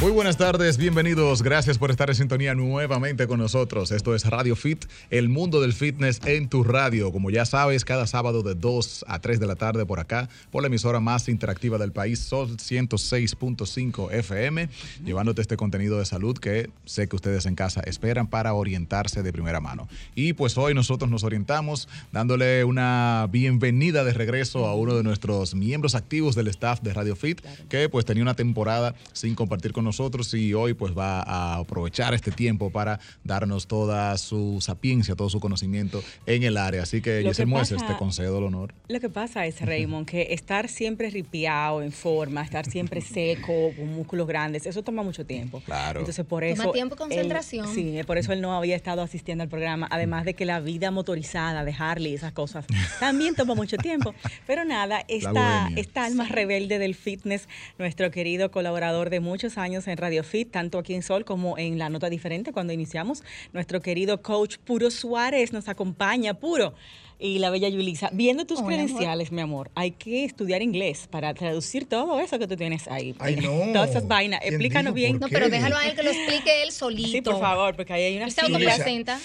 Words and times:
Muy 0.00 0.12
buenas 0.12 0.36
tardes, 0.36 0.78
bienvenidos. 0.78 1.42
Gracias 1.42 1.76
por 1.76 1.90
estar 1.90 2.08
en 2.08 2.14
sintonía 2.14 2.54
nuevamente 2.54 3.26
con 3.26 3.40
nosotros. 3.40 3.90
Esto 3.90 4.14
es 4.14 4.24
Radio 4.26 4.54
Fit, 4.54 4.84
el 5.10 5.28
mundo 5.28 5.60
del 5.60 5.72
fitness 5.72 6.20
en 6.24 6.48
tu 6.48 6.62
radio. 6.62 7.10
Como 7.10 7.30
ya 7.30 7.44
sabes, 7.44 7.84
cada 7.84 8.06
sábado 8.06 8.44
de 8.44 8.54
2 8.54 9.06
a 9.08 9.18
3 9.18 9.40
de 9.40 9.46
la 9.48 9.56
tarde 9.56 9.84
por 9.86 9.98
acá, 9.98 10.28
por 10.52 10.62
la 10.62 10.68
emisora 10.68 11.00
más 11.00 11.28
interactiva 11.28 11.78
del 11.78 11.90
país, 11.90 12.20
Sol 12.20 12.58
106.5 12.58 14.12
FM, 14.12 14.68
llevándote 15.04 15.42
este 15.42 15.56
contenido 15.56 15.98
de 15.98 16.04
salud 16.04 16.38
que 16.38 16.70
sé 16.84 17.08
que 17.08 17.16
ustedes 17.16 17.46
en 17.46 17.56
casa 17.56 17.80
esperan 17.80 18.28
para 18.28 18.54
orientarse 18.54 19.24
de 19.24 19.32
primera 19.32 19.58
mano. 19.58 19.88
Y 20.14 20.34
pues 20.34 20.56
hoy 20.58 20.74
nosotros 20.74 21.10
nos 21.10 21.24
orientamos 21.24 21.88
dándole 22.12 22.62
una 22.62 23.26
bienvenida 23.32 24.04
de 24.04 24.12
regreso 24.12 24.66
a 24.66 24.76
uno 24.76 24.94
de 24.94 25.02
nuestros 25.02 25.56
miembros 25.56 25.96
activos 25.96 26.36
del 26.36 26.46
staff 26.46 26.82
de 26.82 26.94
Radio 26.94 27.16
Fit, 27.16 27.40
que 27.68 27.88
pues 27.88 28.04
tenía 28.04 28.22
una 28.22 28.34
temporada 28.34 28.94
sin 29.12 29.34
compartir 29.34 29.72
con 29.72 29.82
nosotros 29.82 29.87
y 30.34 30.54
hoy 30.54 30.74
pues 30.74 30.96
va 30.96 31.20
a 31.22 31.56
aprovechar 31.56 32.14
este 32.14 32.30
tiempo 32.30 32.70
para 32.70 33.00
darnos 33.24 33.66
toda 33.66 34.16
su 34.18 34.58
sapiencia, 34.60 35.14
todo 35.16 35.30
su 35.30 35.40
conocimiento 35.40 36.02
en 36.26 36.42
el 36.42 36.56
área. 36.56 36.82
Así 36.82 37.00
que, 37.00 37.22
Mueces, 37.46 37.76
pasa- 37.82 37.92
te 37.94 37.98
concedo 37.98 38.38
el 38.38 38.44
honor. 38.44 38.74
Lo 38.88 39.00
que 39.00 39.08
pasa 39.08 39.46
es, 39.46 39.60
Raymond, 39.60 40.06
que 40.06 40.28
estar 40.34 40.68
siempre 40.68 41.10
ripiado, 41.10 41.82
en 41.82 41.92
forma, 41.92 42.42
estar 42.42 42.66
siempre 42.66 43.00
seco, 43.00 43.72
con 43.76 43.94
músculos 43.94 44.26
grandes, 44.26 44.66
eso 44.66 44.82
toma 44.82 45.02
mucho 45.02 45.24
tiempo. 45.24 45.60
Claro. 45.64 46.00
Entonces, 46.00 46.24
por 46.26 46.42
Toma 46.42 46.52
eso. 46.64 46.72
tiempo 46.72 46.94
y 46.94 46.96
él- 46.96 47.08
concentración. 47.08 47.74
sí, 47.74 48.00
por 48.06 48.18
eso 48.18 48.32
él 48.32 48.40
no 48.40 48.54
había 48.56 48.76
estado 48.76 49.02
asistiendo 49.02 49.42
al 49.42 49.48
programa. 49.48 49.88
Además 49.90 50.24
de 50.24 50.34
que 50.34 50.44
la 50.44 50.60
vida 50.60 50.90
motorizada 50.90 51.64
de 51.64 51.74
Harley 51.78 52.12
y 52.12 52.14
esas 52.14 52.32
cosas 52.32 52.66
también 53.00 53.34
toma 53.34 53.54
mucho 53.54 53.76
tiempo. 53.76 54.14
Pero 54.46 54.64
nada, 54.64 55.04
esta, 55.08 55.68
esta 55.76 56.04
alma 56.04 56.26
rebelde 56.26 56.78
del 56.78 56.94
fitness, 56.94 57.48
nuestro 57.78 58.10
querido 58.10 58.50
colaborador 58.50 59.10
de 59.10 59.20
muchos 59.20 59.58
años 59.58 59.77
en 59.86 59.96
Radio 59.96 60.24
Fit, 60.24 60.50
tanto 60.50 60.78
aquí 60.78 60.94
en 60.94 61.02
Sol 61.02 61.24
como 61.24 61.56
en 61.58 61.78
La 61.78 61.88
Nota 61.88 62.10
Diferente 62.10 62.52
cuando 62.52 62.72
iniciamos, 62.72 63.22
nuestro 63.52 63.80
querido 63.80 64.22
coach 64.22 64.56
Puro 64.58 64.90
Suárez 64.90 65.52
nos 65.52 65.68
acompaña, 65.68 66.34
Puro. 66.34 66.74
Y 67.20 67.40
la 67.40 67.50
bella 67.50 67.68
Yulisa, 67.68 68.10
viendo 68.12 68.44
tus 68.46 68.62
credenciales, 68.62 69.32
mi 69.32 69.40
amor, 69.40 69.72
hay 69.74 69.90
que 69.90 70.24
estudiar 70.24 70.62
inglés 70.62 71.08
para 71.10 71.34
traducir 71.34 71.84
todo 71.88 72.20
eso 72.20 72.38
que 72.38 72.46
tú 72.46 72.54
tienes 72.56 72.86
ahí. 72.86 73.12
Ay, 73.18 73.34
no. 73.36 73.72
Todas 73.72 73.90
esas 73.90 74.06
vainas. 74.06 74.38
¿Quién 74.40 74.54
Explícanos 74.54 74.94
dijo? 74.94 75.06
bien. 75.06 75.18
¿Por 75.18 75.28
No, 75.28 75.34
pero 75.34 75.48
déjalo 75.48 75.76
a 75.76 75.84
él 75.88 75.96
que 75.96 76.04
lo 76.04 76.10
explique 76.10 76.62
él 76.62 76.70
solito. 76.70 77.08
Sí, 77.08 77.20
por 77.22 77.40
favor, 77.40 77.74
porque 77.74 77.92
ahí 77.92 78.04
hay 78.04 78.16
una 78.18 78.28
Yulisa, 78.28 79.18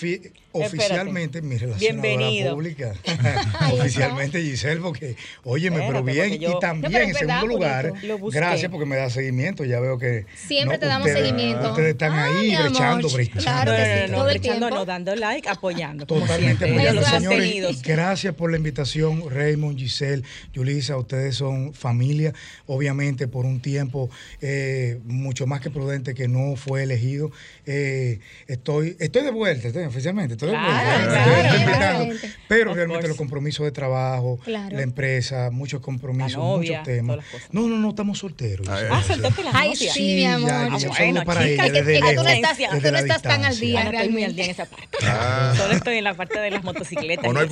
oficialmente 0.53 1.41
mi 1.43 1.55
Bienvenido. 1.79 2.55
pública. 2.55 2.93
Oficialmente 3.73 4.41
Giselle, 4.41 4.81
porque 4.81 5.15
óyeme, 5.43 5.83
pero 5.87 6.03
bien. 6.03 6.39
yo- 6.39 6.51
Y 6.57 6.59
también, 6.59 6.91
No, 6.93 6.99
en 6.99 7.13
segundo 7.13 7.47
lugar, 7.47 7.93
gracias 8.31 8.71
porque 8.71 8.85
me 8.85 8.95
da 8.95 9.09
seguimiento. 9.09 9.65
Ya 9.65 9.79
veo 9.79 9.97
que. 9.97 10.25
Siempre 10.35 10.77
te 10.79 10.85
damos 10.87 11.07
ustedes- 11.07 11.27
seguimiento. 11.29 11.69
Ustedes 11.69 11.91
están 11.91 12.11
Ah, 12.13 12.25
ahí 12.25 12.55
brechando, 12.55 13.09
brechando. 13.09 13.41
Claro 13.43 13.71
No, 13.71 13.77
que 13.77 13.83
no, 13.83 14.05
sí, 14.07 14.11
no, 14.11 14.23
brechando, 14.25 14.85
dando 14.85 15.15
like, 15.15 15.47
apoyando. 15.49 16.07
como 16.07 16.21
Totalmente 16.21 16.65
siempre. 16.65 16.87
apoyando. 16.89 17.19
Señores. 17.19 17.82
Gracias 17.83 18.33
por 18.35 18.49
la 18.51 18.57
invitación, 18.57 19.23
Raymond, 19.29 19.77
Giselle, 19.77 20.23
Yulisa. 20.53 20.97
Ustedes 20.97 21.35
son 21.35 21.73
familia, 21.73 22.33
obviamente, 22.65 23.27
por 23.27 23.45
un 23.45 23.59
tiempo 23.61 24.09
eh, 24.41 24.99
mucho 25.05 25.45
más 25.47 25.61
que 25.61 25.69
prudente 25.69 26.13
que 26.13 26.27
no 26.27 26.55
fue 26.55 26.83
elegido. 26.83 27.31
Eh, 27.65 28.19
estoy, 28.47 28.95
estoy 28.99 29.23
de 29.23 29.31
vuelta, 29.31 29.67
estoy, 29.67 29.83
oficialmente, 29.83 30.33
estoy 30.33 30.49
de 30.51 30.55
vuelta. 30.57 30.81
claro, 30.81 31.13
Estoy 31.13 31.63
claro. 31.73 32.03
invitando. 32.03 32.27
Pero 32.47 32.71
Of 32.71 32.75
realmente 32.77 32.93
course. 32.99 33.07
los 33.09 33.17
compromisos 33.17 33.65
de 33.65 33.71
trabajo, 33.71 34.39
Claro. 34.43 34.75
la 34.75 34.83
empresa, 34.83 35.49
muchos 35.51 35.81
compromisos, 35.81 36.37
novia, 36.37 36.79
muchos 36.79 36.83
temas. 36.93 37.19
No, 37.51 37.67
no, 37.67 37.77
no, 37.77 37.89
estamos 37.89 38.19
solteros. 38.19 38.67
Ah. 38.69 38.79
Ah, 38.91 39.03
soltaste 39.05 39.43
las 39.43 39.55
Ay, 39.55 39.69
novias. 39.73 39.93
sí, 39.93 40.15
mi 40.15 40.25
amor. 40.25 40.49
ya, 40.49 40.63
Ah, 40.65 40.77
bueno, 40.97 41.23
para 41.25 41.43
chica, 41.47 41.63
ella 41.65 41.73
que- 41.73 41.79
desde 41.83 41.95
es 41.97 42.01
que 42.03 42.09
tú 42.11 42.15
no 42.15 42.23
lejos, 42.23 42.35
estás- 42.35 42.57
desde 42.57 42.87
tú 42.87 42.91
no 42.91 42.97
estás 42.99 43.21
tan 43.21 43.45
al 43.45 43.59
día. 43.59 43.83
No 43.83 43.91
estoy 43.91 44.09
muy 44.09 44.23
al 44.23 44.33
realmente. 44.33 44.33
día 44.35 44.45
en 44.45 44.51
esa 44.51 44.65
parte. 44.65 44.97
Ah. 45.03 45.53
Solo 45.57 45.73
estoy 45.73 45.97
en 45.97 46.03
la 46.03 46.13
parte 46.13 46.39
de 46.39 46.51
las 46.51 46.63
motocicletas. 46.63 47.25
O 47.27 47.33
no 47.33 47.39
hay 47.39 47.47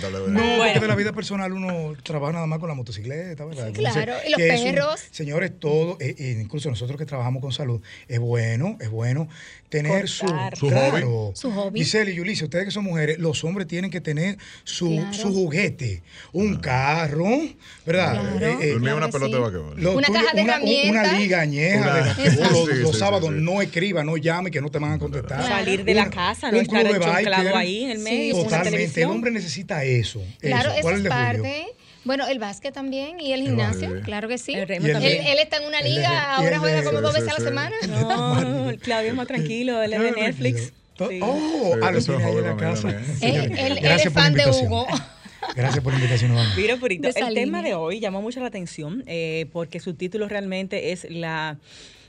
tal 0.00 0.12
vez. 0.12 0.20
No, 0.28 0.40
Bueno. 0.40 0.62
porque 0.64 0.80
de 0.80 0.86
la 0.88 0.94
vida 0.94 1.12
personal 1.12 1.52
uno 1.52 1.94
trabaja 2.02 2.32
nada 2.34 2.46
más 2.46 2.58
con 2.58 2.68
la 2.68 2.74
motocicleta, 2.74 3.44
¿verdad? 3.44 3.66
Sí, 3.68 3.72
claro. 3.74 4.14
Y 4.26 4.30
los 4.30 4.40
un- 4.40 4.64
perros. 4.74 5.00
señores, 5.10 5.52
todo, 5.58 5.96
eh, 6.00 6.14
eh, 6.18 6.38
incluso 6.40 6.68
nosotros 6.70 6.98
que 6.98 7.06
trabajamos 7.06 7.40
con 7.42 7.52
salud, 7.52 7.80
es 8.08 8.18
bueno, 8.18 8.76
es 8.80 8.90
bueno 8.90 9.28
tener 9.68 10.08
su, 10.08 10.26
Cortar. 10.26 10.56
Su 10.56 10.68
claro. 10.68 11.32
Su 11.34 11.50
hobby. 11.52 11.80
Giselle 11.80 12.10
y 12.12 12.14
Yulisa, 12.16 12.44
ustedes 12.44 12.64
que 12.66 12.70
son 12.70 12.84
mujeres, 12.84 13.18
los 13.18 13.42
hombres 13.44 13.66
tienen 13.68 13.90
que 13.90 14.00
tener 14.00 14.38
su, 14.64 14.96
Claro. 14.96 15.12
su 15.12 15.32
juguete, 15.32 16.02
un 16.32 16.56
carro, 16.56 17.28
¿verdad? 17.86 18.20
Claro. 18.38 18.60
Eh, 18.60 18.70
eh, 18.70 18.74
una 18.76 19.08
pelota 19.08 19.26
sí. 19.26 19.32
de 19.32 19.38
basquetbol. 19.38 19.80
lo 19.82 19.92
Una 19.96 20.06
tuyo- 20.08 20.20
caja 20.20 20.34
de 20.36 20.42
una, 20.42 20.52
herramientas. 20.54 20.90
una 21.08 21.18
liga 21.18 21.40
añeja 21.40 21.80
Una- 21.80 21.94
de. 21.94 22.04
Los, 22.04 22.14
Sí, 22.68 22.74
los 22.82 22.92
sí, 22.92 22.98
sábados 22.98 23.28
sí. 23.30 23.40
no 23.40 23.62
escriba, 23.62 24.04
no 24.04 24.16
llame, 24.16 24.50
que 24.50 24.60
no 24.60 24.70
te 24.70 24.78
van 24.78 24.92
a 24.92 24.98
contestar. 24.98 25.38
Claro. 25.40 25.54
Salir 25.54 25.84
de 25.84 25.94
la 25.94 26.04
Un- 26.04 26.10
casa, 26.10 26.50
no 26.50 26.58
un 26.58 26.62
estar 26.64 26.84
biker. 26.84 27.56
ahí 27.56 27.84
en 27.84 27.90
el 27.90 27.98
medio. 27.98 28.42
Totalmente, 28.42 29.02
el 29.02 29.08
hombre 29.08 29.30
necesita 29.30 29.84
eso. 29.84 30.22
Claro, 30.40 30.70
eso. 30.70 30.78
eso 30.78 30.82
¿Cuál 30.82 31.02
es 31.02 31.08
parte. 31.08 31.66
Bueno, 32.04 32.26
el 32.26 32.38
básquet 32.38 32.72
también 32.72 33.20
y 33.20 33.32
el 33.34 33.42
gimnasio, 33.42 34.00
claro 34.02 34.28
que 34.28 34.38
sí. 34.38 34.54
El 34.54 34.70
Él, 34.70 34.86
él 34.86 35.38
está 35.40 35.58
en 35.58 35.66
una 35.66 35.82
liga, 35.82 36.08
el 36.38 36.46
ahora 36.46 36.58
juega 36.58 36.82
como 36.84 37.00
dos 37.02 37.12
veces 37.12 37.28
a 37.28 37.38
la 37.38 37.44
semana. 37.44 37.76
No, 37.88 38.72
Claudio 38.80 39.10
es 39.10 39.14
más 39.14 39.26
tranquilo, 39.26 39.57
él 39.60 39.92
es 39.92 40.00
de 40.00 40.10
Netflix. 40.12 40.72
tranquilo. 40.96 41.08
Sí. 41.10 41.18
Oh, 41.22 41.74
a 41.82 41.90
lo 41.92 41.98
eso 41.98 42.18
es 42.18 42.34
la 42.42 42.56
casa. 42.56 42.88
también. 42.90 43.10
Él, 43.10 43.16
Señores, 43.18 43.50
él- 43.58 43.58
él 43.72 43.78
gracias 43.80 44.06
es 44.06 44.12
por 44.12 44.22
la 44.22 44.24
fan 44.24 44.34
de 44.34 44.42
invitación. 44.42 44.66
Hugo. 44.72 44.86
Gracias 45.54 45.84
por 45.84 45.92
la 45.92 45.98
invitación, 45.98 46.30
nuevamente. 46.32 46.60
Mira, 46.60 46.76
Purito, 46.76 47.08
el 47.08 47.34
tema 47.34 47.62
de 47.62 47.74
hoy 47.74 48.00
llamó 48.00 48.20
mucho 48.20 48.40
la 48.40 48.46
atención 48.46 49.04
eh, 49.06 49.46
porque 49.52 49.78
su 49.80 49.94
título 49.94 50.28
realmente 50.28 50.90
es 50.92 51.06
la, 51.08 51.56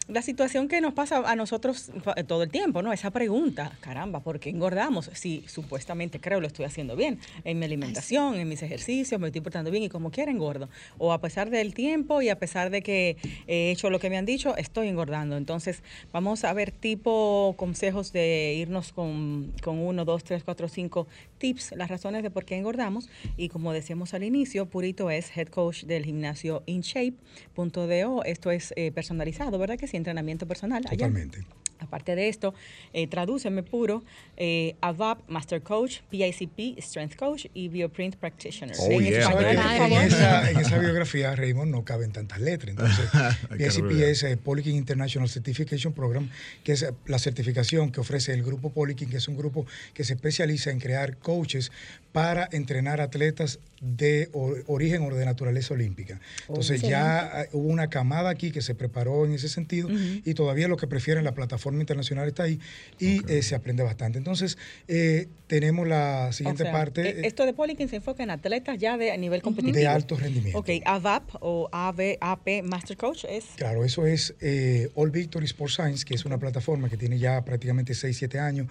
la 0.09 0.23
situación 0.23 0.67
que 0.67 0.81
nos 0.81 0.93
pasa 0.93 1.19
a 1.29 1.35
nosotros 1.35 1.91
eh, 2.15 2.23
todo 2.23 2.43
el 2.43 2.49
tiempo, 2.49 2.81
¿no? 2.81 2.91
Esa 2.91 3.11
pregunta, 3.11 3.77
caramba, 3.79 4.21
¿por 4.21 4.39
qué 4.39 4.49
engordamos? 4.49 5.09
Si 5.13 5.43
supuestamente 5.47 6.19
creo 6.19 6.41
lo 6.41 6.47
estoy 6.47 6.65
haciendo 6.65 6.95
bien 6.95 7.19
en 7.43 7.59
mi 7.59 7.65
alimentación, 7.65 8.35
en 8.35 8.49
mis 8.49 8.63
ejercicios, 8.63 9.21
me 9.21 9.27
estoy 9.27 9.41
portando 9.41 9.69
bien 9.69 9.83
y 9.83 9.89
como 9.89 10.09
quiera 10.09 10.31
engordo. 10.31 10.67
O 10.97 11.13
a 11.13 11.21
pesar 11.21 11.51
del 11.51 11.75
tiempo 11.75 12.21
y 12.23 12.29
a 12.29 12.39
pesar 12.39 12.71
de 12.71 12.81
que 12.81 13.17
he 13.47 13.69
hecho 13.69 13.91
lo 13.91 13.99
que 13.99 14.09
me 14.09 14.17
han 14.17 14.25
dicho, 14.25 14.57
estoy 14.57 14.87
engordando. 14.87 15.37
Entonces, 15.37 15.83
vamos 16.11 16.43
a 16.43 16.53
ver 16.53 16.71
tipo 16.71 17.53
consejos 17.55 18.11
de 18.11 18.55
irnos 18.57 18.91
con, 18.91 19.53
con 19.63 19.77
uno, 19.77 20.05
dos, 20.05 20.23
tres, 20.23 20.43
cuatro, 20.43 20.67
cinco 20.67 21.07
tips, 21.37 21.73
las 21.75 21.89
razones 21.89 22.23
de 22.23 22.31
por 22.31 22.45
qué 22.45 22.57
engordamos. 22.57 23.09
Y 23.37 23.49
como 23.49 23.73
decíamos 23.73 24.15
al 24.15 24.23
inicio, 24.23 24.65
Purito 24.65 25.11
es 25.11 25.35
head 25.37 25.49
coach 25.49 25.83
del 25.83 26.03
gimnasio 26.03 26.63
InShape.do. 26.65 28.23
Esto 28.23 28.49
es 28.49 28.73
eh, 28.75 28.91
personalizado, 28.91 29.59
¿verdad 29.59 29.77
que 29.77 29.87
sí? 29.87 29.98
Entrenamiento 29.99 30.47
personal. 30.47 30.81
allá. 30.85 30.97
Totalmente. 30.97 31.43
Aparte 31.81 32.13
de 32.13 32.27
esto, 32.27 32.53
eh, 32.91 33.07
tradúceme 33.07 33.63
puro, 33.63 34.03
eh, 34.35 34.75
AVAP, 34.81 35.21
Master 35.29 35.61
Coach, 35.61 35.99
PICP, 36.09 36.77
Strength 36.81 37.15
Coach 37.15 37.45
y 37.53 37.69
Bioprint 37.69 38.17
Practitioner. 38.17 38.75
Oh, 38.77 38.91
En 38.91 38.99
yeah. 39.05 39.19
español, 39.21 39.31
¿Sabes 39.31 39.31
por 39.31 39.45
que 39.47 39.55
Claro. 39.55 39.77
favor. 39.79 40.01
en, 40.01 40.07
esa, 40.09 40.51
en 40.51 40.57
esa 40.57 40.77
biografía, 40.77 41.35
Raymond, 41.37 41.71
no 41.71 41.85
caben 41.85 42.11
tantas 42.11 42.41
letras. 42.41 42.71
Entonces, 42.71 43.05
abreviar. 43.79 44.09
es 44.09 44.23
eh, 44.23 44.35
Polikin 44.35 44.75
International 44.75 45.29
Certification 45.29 45.93
Program, 45.93 46.29
que 46.65 46.73
es 46.73 46.85
la 47.05 47.17
certificación 47.17 47.93
que 47.93 48.01
ofrece 48.01 48.33
el 48.33 48.43
grupo 48.43 48.71
Polikin, 48.71 49.09
que 49.09 49.15
es 49.15 49.29
un 49.29 49.37
grupo 49.37 49.65
que 49.93 50.03
se 50.03 50.15
especializa 50.15 50.71
en 50.71 50.79
crear 50.81 51.15
coaches 51.15 51.71
para 52.11 52.47
entrenar 52.51 53.01
atletas 53.01 53.59
de 53.81 54.29
origen 54.67 55.03
o 55.03 55.15
de 55.15 55.25
naturaleza 55.25 55.73
olímpica. 55.73 56.19
Entonces 56.47 56.81
ya 56.81 57.43
eh, 57.43 57.49
hubo 57.53 57.69
una 57.69 57.89
camada 57.89 58.29
aquí 58.29 58.51
que 58.51 58.61
se 58.61 58.75
preparó 58.75 59.25
en 59.25 59.33
ese 59.33 59.47
sentido 59.47 59.89
y 59.89 60.33
todavía 60.33 60.67
lo 60.67 60.75
que 60.75 60.87
prefieren 60.87 61.23
la 61.23 61.33
plataforma 61.33 61.79
internacional 61.79 62.27
está 62.27 62.43
ahí 62.43 62.59
y 62.99 63.21
eh, 63.31 63.41
se 63.41 63.55
aprende 63.55 63.83
bastante. 63.83 64.17
Entonces 64.17 64.57
eh, 64.87 65.27
tenemos 65.49 65.87
la 65.87 66.31
siguiente 66.31 66.63
O 66.63 66.65
sea, 66.67 66.71
parte 66.71 67.09
eh, 67.09 67.21
esto 67.23 67.45
de 67.45 67.53
Polikin 67.53 67.89
se 67.89 67.97
enfoca 67.97 68.21
en 68.21 68.29
atletas 68.29 68.77
ya 68.77 68.97
de 68.97 69.11
a 69.11 69.17
nivel 69.17 69.41
competitivo. 69.41 69.77
de 69.77 69.87
alto 69.87 70.15
rendimiento. 70.15 70.59
Ok, 70.59 70.69
AVAP 70.85 71.23
o 71.41 71.67
AVAP 71.71 72.63
Master 72.63 72.95
Coach 72.95 73.25
es. 73.27 73.45
Claro, 73.55 73.83
eso 73.83 74.05
es 74.05 74.35
eh, 74.41 74.89
All 74.93 75.09
Victory 75.09 75.45
Sports 75.45 75.73
Science, 75.73 76.05
que 76.05 76.13
es 76.13 76.23
una 76.23 76.37
plataforma 76.37 76.87
que 76.87 76.97
tiene 76.97 77.17
ya 77.17 77.43
prácticamente 77.43 77.95
6, 77.95 78.15
7 78.15 78.39
años, 78.39 78.67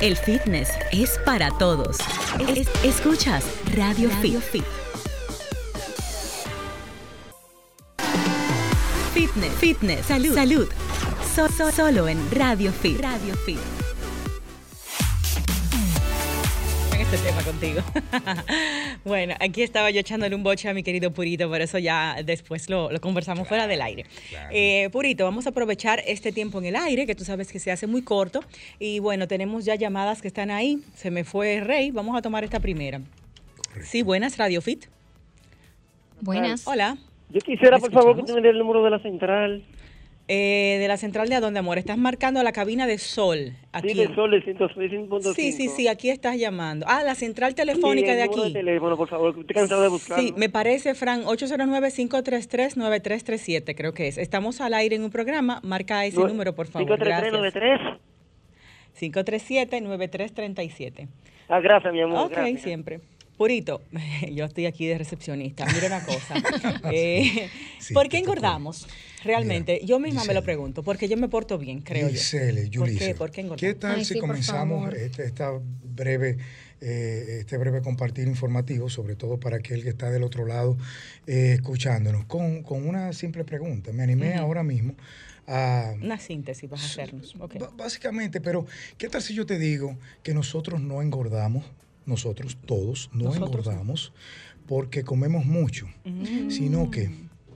El 0.03 0.17
fitness 0.17 0.69
es 0.93 1.19
para 1.25 1.51
todos. 1.59 1.97
Es- 2.55 2.69
escuchas 2.85 3.45
Radio, 3.75 4.11
Fit. 4.11 4.65
Fitness, 9.15 9.53
fitness, 9.55 10.07
salud, 10.07 10.35
salud. 10.35 10.69
So- 11.35 11.49
so- 11.49 11.71
solo 11.73 12.09
en 12.09 12.19
Radio 12.31 12.73
Fit. 12.73 13.01
Radio 13.01 13.35
Fit. 13.47 13.59
Este 17.13 17.29
tema 17.29 17.43
contigo. 17.43 17.81
bueno, 19.05 19.35
aquí 19.41 19.63
estaba 19.63 19.91
yo 19.91 19.99
echándole 19.99 20.37
un 20.37 20.45
boche 20.45 20.69
a 20.69 20.75
mi 20.75 20.85
querido 20.85 21.11
Purito, 21.11 21.49
por 21.49 21.61
eso 21.61 21.79
ya 21.79 22.17
después 22.25 22.71
lo, 22.71 22.93
lo 22.93 23.01
conversamos 23.01 23.49
fuera 23.49 23.67
del 23.67 23.83
aire. 23.83 24.05
Eh, 24.53 24.89
Purito, 24.93 25.25
vamos 25.25 25.45
a 25.47 25.51
aprovechar 25.51 26.01
este 26.07 26.31
tiempo 26.31 26.59
en 26.59 26.67
el 26.67 26.77
aire, 26.77 27.07
que 27.07 27.17
tú 27.17 27.25
sabes 27.25 27.51
que 27.51 27.59
se 27.59 27.73
hace 27.73 27.89
muy 27.89 28.03
corto. 28.03 28.45
Y 28.79 29.01
bueno, 29.01 29.27
tenemos 29.27 29.65
ya 29.65 29.75
llamadas 29.75 30.23
que 30.23 30.29
están 30.29 30.53
ahí. 30.53 30.79
Se 30.95 31.11
me 31.11 31.25
fue 31.25 31.61
Rey. 31.61 31.91
Vamos 31.91 32.17
a 32.17 32.23
tomar 32.23 32.45
esta 32.45 32.61
primera. 32.61 33.01
Sí, 33.83 34.03
buenas, 34.03 34.37
Radio 34.39 34.61
Fit. 34.63 34.85
Buenas. 36.21 36.65
Hola. 36.69 36.97
Yo 37.31 37.41
quisiera, 37.41 37.79
¿Me 37.79 37.81
por 37.81 37.93
favor, 37.93 38.17
que 38.17 38.23
tú 38.23 38.41
me 38.41 38.49
el 38.49 38.59
número 38.59 38.85
de 38.85 38.91
la 38.91 39.01
central. 39.01 39.65
Eh, 40.33 40.77
de 40.79 40.87
la 40.87 40.97
central 40.97 41.29
de 41.29 41.35
Adonde 41.35 41.59
Amor, 41.59 41.77
estás 41.79 41.99
marcando 41.99 42.41
la 42.45 42.53
cabina 42.53 42.87
de 42.87 42.99
Sol. 42.99 43.53
Aquí. 43.73 43.89
Sí, 43.89 43.95
de 43.99 44.15
Sol, 44.15 44.33
el 44.33 44.45
106.5. 44.45 45.35
sí, 45.35 45.51
sí, 45.51 45.67
sí, 45.69 45.89
aquí 45.89 46.09
estás 46.09 46.37
llamando. 46.39 46.87
Ah, 46.89 47.03
la 47.03 47.17
central 47.17 47.57
telefónica 47.57 48.11
Sí, 48.13 48.17
de 48.17 48.23
aquí. 48.23 48.53
teléfono, 48.53 48.97
por 48.97 49.09
favor, 49.09 49.31
estoy 49.37 49.53
cansado 49.57 49.83
de 49.83 49.89
buscarlo. 49.89 50.23
Sí, 50.23 50.33
me 50.37 50.49
parece, 50.49 50.95
Fran, 50.95 51.25
809-533-9337, 51.25 53.75
creo 53.75 53.93
que 53.93 54.07
es. 54.07 54.19
Estamos 54.19 54.61
al 54.61 54.75
aire 54.75 54.95
en 54.95 55.03
un 55.03 55.11
programa, 55.11 55.59
marca 55.65 56.05
ese 56.07 56.17
Nue- 56.19 56.29
número, 56.29 56.55
por 56.55 56.69
favor. 56.69 56.87
53393. 56.87 57.81
Gracias. 57.81 58.01
537-9337. 59.01 61.09
Ah, 61.49 61.59
gracias, 61.59 61.93
mi 61.93 62.03
amor. 62.03 62.27
Ok, 62.27 62.31
gracias. 62.33 62.63
siempre. 62.63 63.01
Purito, 63.37 63.81
yo 64.33 64.45
estoy 64.45 64.67
aquí 64.67 64.87
de 64.87 64.97
recepcionista. 64.99 65.67
Mira 65.75 65.89
una 65.89 66.05
cosa. 66.05 66.35
Eh, 66.93 67.49
Sí, 67.79 67.95
¿Por 67.95 68.09
qué 68.09 68.19
tocó. 68.19 68.33
engordamos? 68.33 68.87
Realmente, 69.25 69.75
Mira, 69.75 69.87
yo 69.87 69.99
misma 69.99 70.23
me 70.23 70.35
lo 70.35 70.41
Giselle. 70.41 70.43
pregunto, 70.45 70.83
porque 70.83 71.09
yo 71.09 71.17
me 71.17 71.29
porto 71.29 71.59
bien, 71.59 71.81
creo 71.83 72.09
Giselle, 72.09 72.69
yo. 72.71 72.81
¿Por 72.81 72.89
Yulisa, 72.89 73.07
qué? 73.07 73.15
¿Por 73.15 73.31
qué 73.31 73.41
engordamos? 73.43 73.61
¿Qué 73.61 73.75
tal 73.75 73.97
Ay, 73.97 74.05
si 74.05 74.15
sí, 74.15 74.21
por 74.21 74.29
comenzamos 74.29 74.95
este, 74.95 75.25
esta 75.25 75.51
breve, 75.85 76.39
eh, 76.81 77.39
este 77.41 77.59
breve 77.59 77.83
compartir 77.83 78.27
informativo, 78.29 78.89
sobre 78.89 79.17
todo 79.17 79.39
para 79.39 79.57
aquel 79.59 79.83
que 79.83 79.91
está 79.91 80.11
del 80.11 80.23
otro 80.23 80.47
lado 80.47 80.77
eh, 81.27 81.53
escuchándonos, 81.55 82.25
con, 82.25 82.63
con 82.63 82.87
una 82.89 83.13
simple 83.13 83.45
pregunta? 83.45 83.93
Me 83.93 84.03
animé 84.03 84.35
ahora 84.37 84.63
mismo 84.63 84.95
a... 85.47 85.93
Una 86.01 86.19
síntesis 86.19 86.71
vas 86.71 86.83
a 86.83 86.87
hacernos. 86.87 87.35
Básicamente, 87.77 88.41
pero 88.41 88.67
¿qué 88.97 89.09
tal 89.09 89.21
si 89.21 89.35
yo 89.35 89.45
te 89.45 89.59
digo 89.59 89.99
que 90.23 90.33
nosotros 90.33 90.81
no 90.81 91.03
engordamos, 91.03 91.65
nosotros 92.07 92.57
todos 92.65 93.11
no 93.13 93.25
Nosotros 93.25 93.41
no. 93.41 93.47
engordamos 93.47 94.13
porque 94.67 95.03
comemos 95.03 95.45
mucho, 95.45 95.89
sino 96.49 96.91
que 96.91 97.11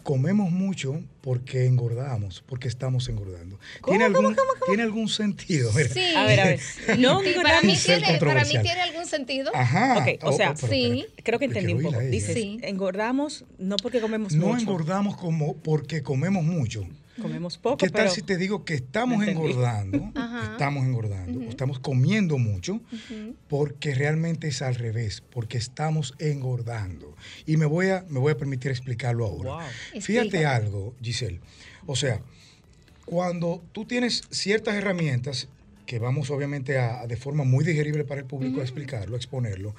comemos 0.04 0.52
mucho 0.52 1.02
porque 1.20 1.66
engordamos, 1.66 2.44
porque 2.46 2.68
estamos 2.68 3.08
engordando. 3.08 3.58
¿Tiene, 3.84 4.04
algún, 4.04 4.37
¿Tiene 4.66 4.82
algún 4.84 5.08
sentido? 5.08 5.73
Mira. 5.75 5.88
Sí. 5.88 6.14
A 6.14 6.25
ver, 6.25 6.40
a 6.40 6.44
ver. 6.44 6.61
No 6.99 7.20
Sí, 7.20 7.34
para, 7.42 7.62
mí 7.62 7.75
tiene, 7.76 8.18
para 8.20 8.44
mí 8.44 8.50
tiene 8.50 8.82
algún 8.82 9.06
sentido. 9.06 9.50
Ajá. 9.54 9.99
Ok, 9.99 10.23
o 10.23 10.32
sea, 10.32 10.54
pero 10.54 10.68
sí. 10.73 10.84
espérate, 11.00 11.23
Creo 11.25 11.38
que 11.40 11.44
entendí 11.46 11.73
un 11.73 11.82
poco. 11.82 11.99
Dices, 11.99 12.34
Sí. 12.34 12.61
engordamos 12.62 13.44
no 13.58 13.76
porque 13.76 14.00
comemos 14.00 14.34
No 14.34 14.49
mucho, 14.49 14.61
engordamos 14.61 15.16
como 15.16 15.56
porque 15.56 16.02
comemos 16.02 16.44
mucho. 16.44 16.87
Comemos 17.21 17.59
poco, 17.59 17.76
¿Qué 17.76 17.88
tal 17.88 18.02
pero 18.02 18.14
si 18.14 18.23
te 18.23 18.37
digo 18.37 18.64
que 18.64 18.75
estamos 18.75 19.26
engordando? 19.26 20.12
Estamos 20.52 20.85
engordando, 20.85 21.40
estamos 21.42 21.80
comiendo 21.80 22.38
mucho 22.38 22.80
porque 23.49 23.94
realmente 23.94 24.47
es 24.47 24.62
al 24.62 24.76
revés, 24.76 25.23
porque 25.33 25.59
estamos 25.59 26.14
engordando. 26.21 27.16
Y 27.44 27.56
me 27.56 27.66
voy 27.66 27.88
a, 27.88 28.04
me 28.09 28.21
voy 28.21 28.33
a 28.33 28.38
permitir 28.38 28.71
explicarlo 28.71 29.26
ahora. 29.26 29.50
Wow. 29.50 30.00
Fíjate 30.00 30.47
algo, 30.47 30.94
Giselle. 31.02 31.40
O 31.87 31.97
sea, 31.97 32.21
cuando 33.04 33.64
tú 33.73 33.85
tienes 33.85 34.23
ciertas 34.30 34.75
herramientas 34.76 35.49
que 35.87 35.99
vamos 35.99 36.30
obviamente 36.30 36.78
a, 36.78 37.06
de 37.06 37.16
forma 37.16 37.44
muy 37.44 37.64
digerible 37.64 38.04
para 38.04 38.21
el 38.21 38.26
público 38.26 38.61
a 38.61 38.62
explicarlo, 38.62 39.16
a 39.16 39.18
exponerlo, 39.18 39.75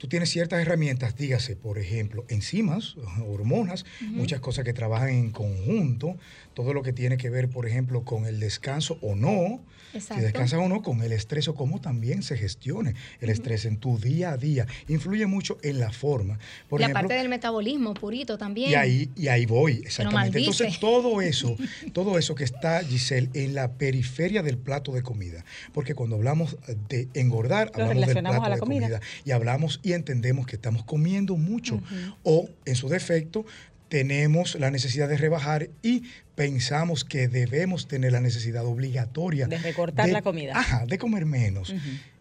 tú 0.00 0.08
tienes 0.08 0.30
ciertas 0.30 0.62
herramientas, 0.62 1.14
dígase, 1.14 1.56
por 1.56 1.78
ejemplo, 1.78 2.24
enzimas, 2.28 2.96
hormonas, 3.28 3.84
muchas 4.00 4.40
cosas 4.40 4.64
que 4.64 4.72
trabajan 4.72 5.10
en 5.10 5.30
conjunto, 5.30 6.16
todo 6.54 6.72
lo 6.72 6.82
que 6.82 6.94
tiene 6.94 7.18
que 7.18 7.28
ver, 7.28 7.50
por 7.50 7.66
ejemplo, 7.66 8.02
con 8.02 8.24
el 8.24 8.40
descanso 8.40 8.98
o 9.02 9.14
no, 9.14 9.60
Exacto. 9.94 10.14
si 10.16 10.20
descansas 10.20 10.60
o 10.60 10.68
no, 10.68 10.82
con 10.82 11.02
el 11.02 11.12
estrés 11.12 11.48
o 11.48 11.54
cómo 11.54 11.80
también 11.80 12.22
se 12.22 12.36
gestione 12.36 12.94
el 13.20 13.30
estrés 13.30 13.64
en 13.64 13.78
tu 13.78 13.98
día 13.98 14.32
a 14.32 14.36
día. 14.36 14.66
Influye 14.88 15.26
mucho 15.26 15.58
en 15.62 15.80
la 15.80 15.92
forma. 15.92 16.38
Por 16.68 16.80
la 16.80 16.86
ejemplo, 16.86 17.00
parte 17.02 17.14
del 17.14 17.28
metabolismo 17.28 17.94
purito 17.94 18.38
también. 18.38 18.70
y 18.70 18.74
ahí, 18.74 19.10
y 19.16 19.28
ahí 19.28 19.46
voy, 19.46 19.82
exactamente. 19.84 20.38
Entonces, 20.38 20.78
todo 20.80 21.20
eso, 21.20 21.56
todo 21.92 22.18
eso 22.18 22.34
que 22.34 22.44
está, 22.44 22.82
Giselle, 22.84 23.30
en 23.34 23.54
la 23.54 23.72
periferia 23.72 24.42
del 24.42 24.58
plato 24.58 24.92
de 24.92 25.02
comida. 25.02 25.44
Porque 25.72 25.94
cuando 25.94 26.16
hablamos 26.16 26.56
de 26.88 27.08
engordar, 27.14 27.72
Lo 27.76 27.84
hablamos 27.84 28.06
del 28.06 28.22
plato 28.22 28.42
a 28.42 28.48
la 28.48 28.54
de 28.56 28.60
comida. 28.60 28.86
comida. 28.86 29.00
Y 29.24 29.30
hablamos 29.32 29.80
y 29.82 29.92
entendemos 29.92 30.46
que 30.46 30.56
estamos 30.56 30.84
comiendo 30.84 31.36
mucho. 31.36 31.80
O, 32.22 32.48
en 32.64 32.76
su 32.76 32.88
defecto, 32.88 33.44
tenemos 33.90 34.54
la 34.54 34.70
necesidad 34.70 35.08
de 35.08 35.18
rebajar 35.18 35.68
y 35.82 36.04
pensamos 36.36 37.04
que 37.04 37.28
debemos 37.28 37.88
tener 37.88 38.12
la 38.12 38.20
necesidad 38.20 38.64
obligatoria 38.64 39.46
De 39.48 39.58
recortar 39.58 40.08
la 40.08 40.22
comida. 40.22 40.52
Ajá, 40.56 40.86
de 40.86 40.96
comer 40.96 41.26
menos. 41.26 41.74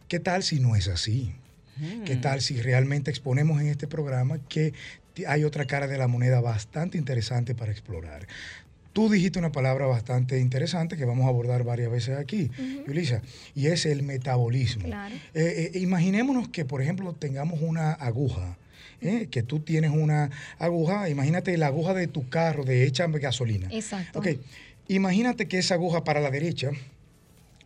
¿Qué 0.09 0.19
tal 0.19 0.43
si 0.43 0.59
no 0.59 0.75
es 0.75 0.89
así? 0.89 1.31
¿Qué 2.05 2.15
Mm. 2.17 2.21
tal 2.21 2.41
si 2.41 2.59
realmente 2.61 3.09
exponemos 3.09 3.61
en 3.61 3.67
este 3.67 3.87
programa 3.87 4.39
que 4.49 4.73
hay 5.27 5.43
otra 5.45 5.65
cara 5.65 5.87
de 5.87 5.97
la 5.97 6.07
moneda 6.07 6.41
bastante 6.41 6.97
interesante 6.97 7.55
para 7.55 7.71
explorar? 7.71 8.27
Tú 8.91 9.07
dijiste 9.07 9.37
una 9.37 9.51
palabra 9.51 9.85
bastante 9.85 10.39
interesante 10.39 10.97
que 10.97 11.05
vamos 11.05 11.25
a 11.27 11.29
abordar 11.29 11.63
varias 11.63 11.91
veces 11.91 12.17
aquí, 12.17 12.49
Yulisa, 12.87 13.21
y 13.53 13.67
es 13.67 13.85
el 13.85 14.01
metabolismo. 14.01 14.85
Claro. 14.85 15.15
Eh, 15.35 15.71
eh, 15.75 15.79
imaginémonos 15.79 16.49
que, 16.49 16.65
por 16.65 16.81
ejemplo, 16.81 17.13
tengamos 17.13 17.61
una 17.61 17.91
aguja. 17.93 18.57
¿Eh? 19.01 19.27
Que 19.29 19.43
tú 19.43 19.59
tienes 19.59 19.91
una 19.91 20.29
aguja, 20.57 21.09
imagínate 21.09 21.57
la 21.57 21.67
aguja 21.67 21.93
de 21.93 22.07
tu 22.07 22.29
carro 22.29 22.63
de 22.63 22.85
hecha 22.85 23.07
gasolina. 23.07 23.67
Exacto. 23.71 24.19
Ok, 24.19 24.27
imagínate 24.87 25.47
que 25.47 25.57
esa 25.57 25.75
aguja 25.75 26.03
para 26.03 26.19
la 26.19 26.31
derecha, 26.31 26.71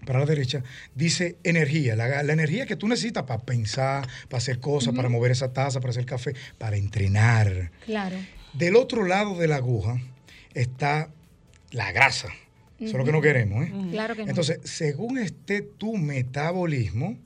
para 0.06 0.20
la 0.20 0.26
derecha, 0.26 0.64
dice 0.96 1.38
energía, 1.44 1.96
la, 1.96 2.24
la 2.24 2.34
energía 2.34 2.66
que 2.66 2.76
tú 2.76 2.88
necesitas 2.88 3.24
para 3.24 3.42
pensar, 3.42 4.08
para 4.30 4.40
hacer 4.40 4.60
cosas, 4.60 4.94
para 4.94 5.10
mover 5.10 5.32
esa 5.32 5.54
taza, 5.54 5.80
para 5.80 5.92
hacer 5.92 6.06
café, 6.06 6.34
para 6.58 6.78
entrenar. 6.78 7.72
Claro. 7.86 8.18
Del 8.54 8.76
otro 8.76 9.06
lado 9.06 9.38
de 9.38 9.48
la 9.48 9.58
aguja 9.58 10.02
está 10.54 11.10
la 11.72 11.92
grasa. 11.92 12.30
Eso 12.80 12.92
es 12.92 12.98
lo 12.98 13.06
que 13.06 13.12
no 13.14 13.22
queremos, 13.22 13.66
¿eh? 13.66 13.72
Claro 13.92 14.16
que 14.16 14.24
no. 14.24 14.30
Entonces, 14.30 14.60
según 14.64 15.18
esté 15.18 15.62
tu 15.62 15.96
metabolismo, 15.96 17.18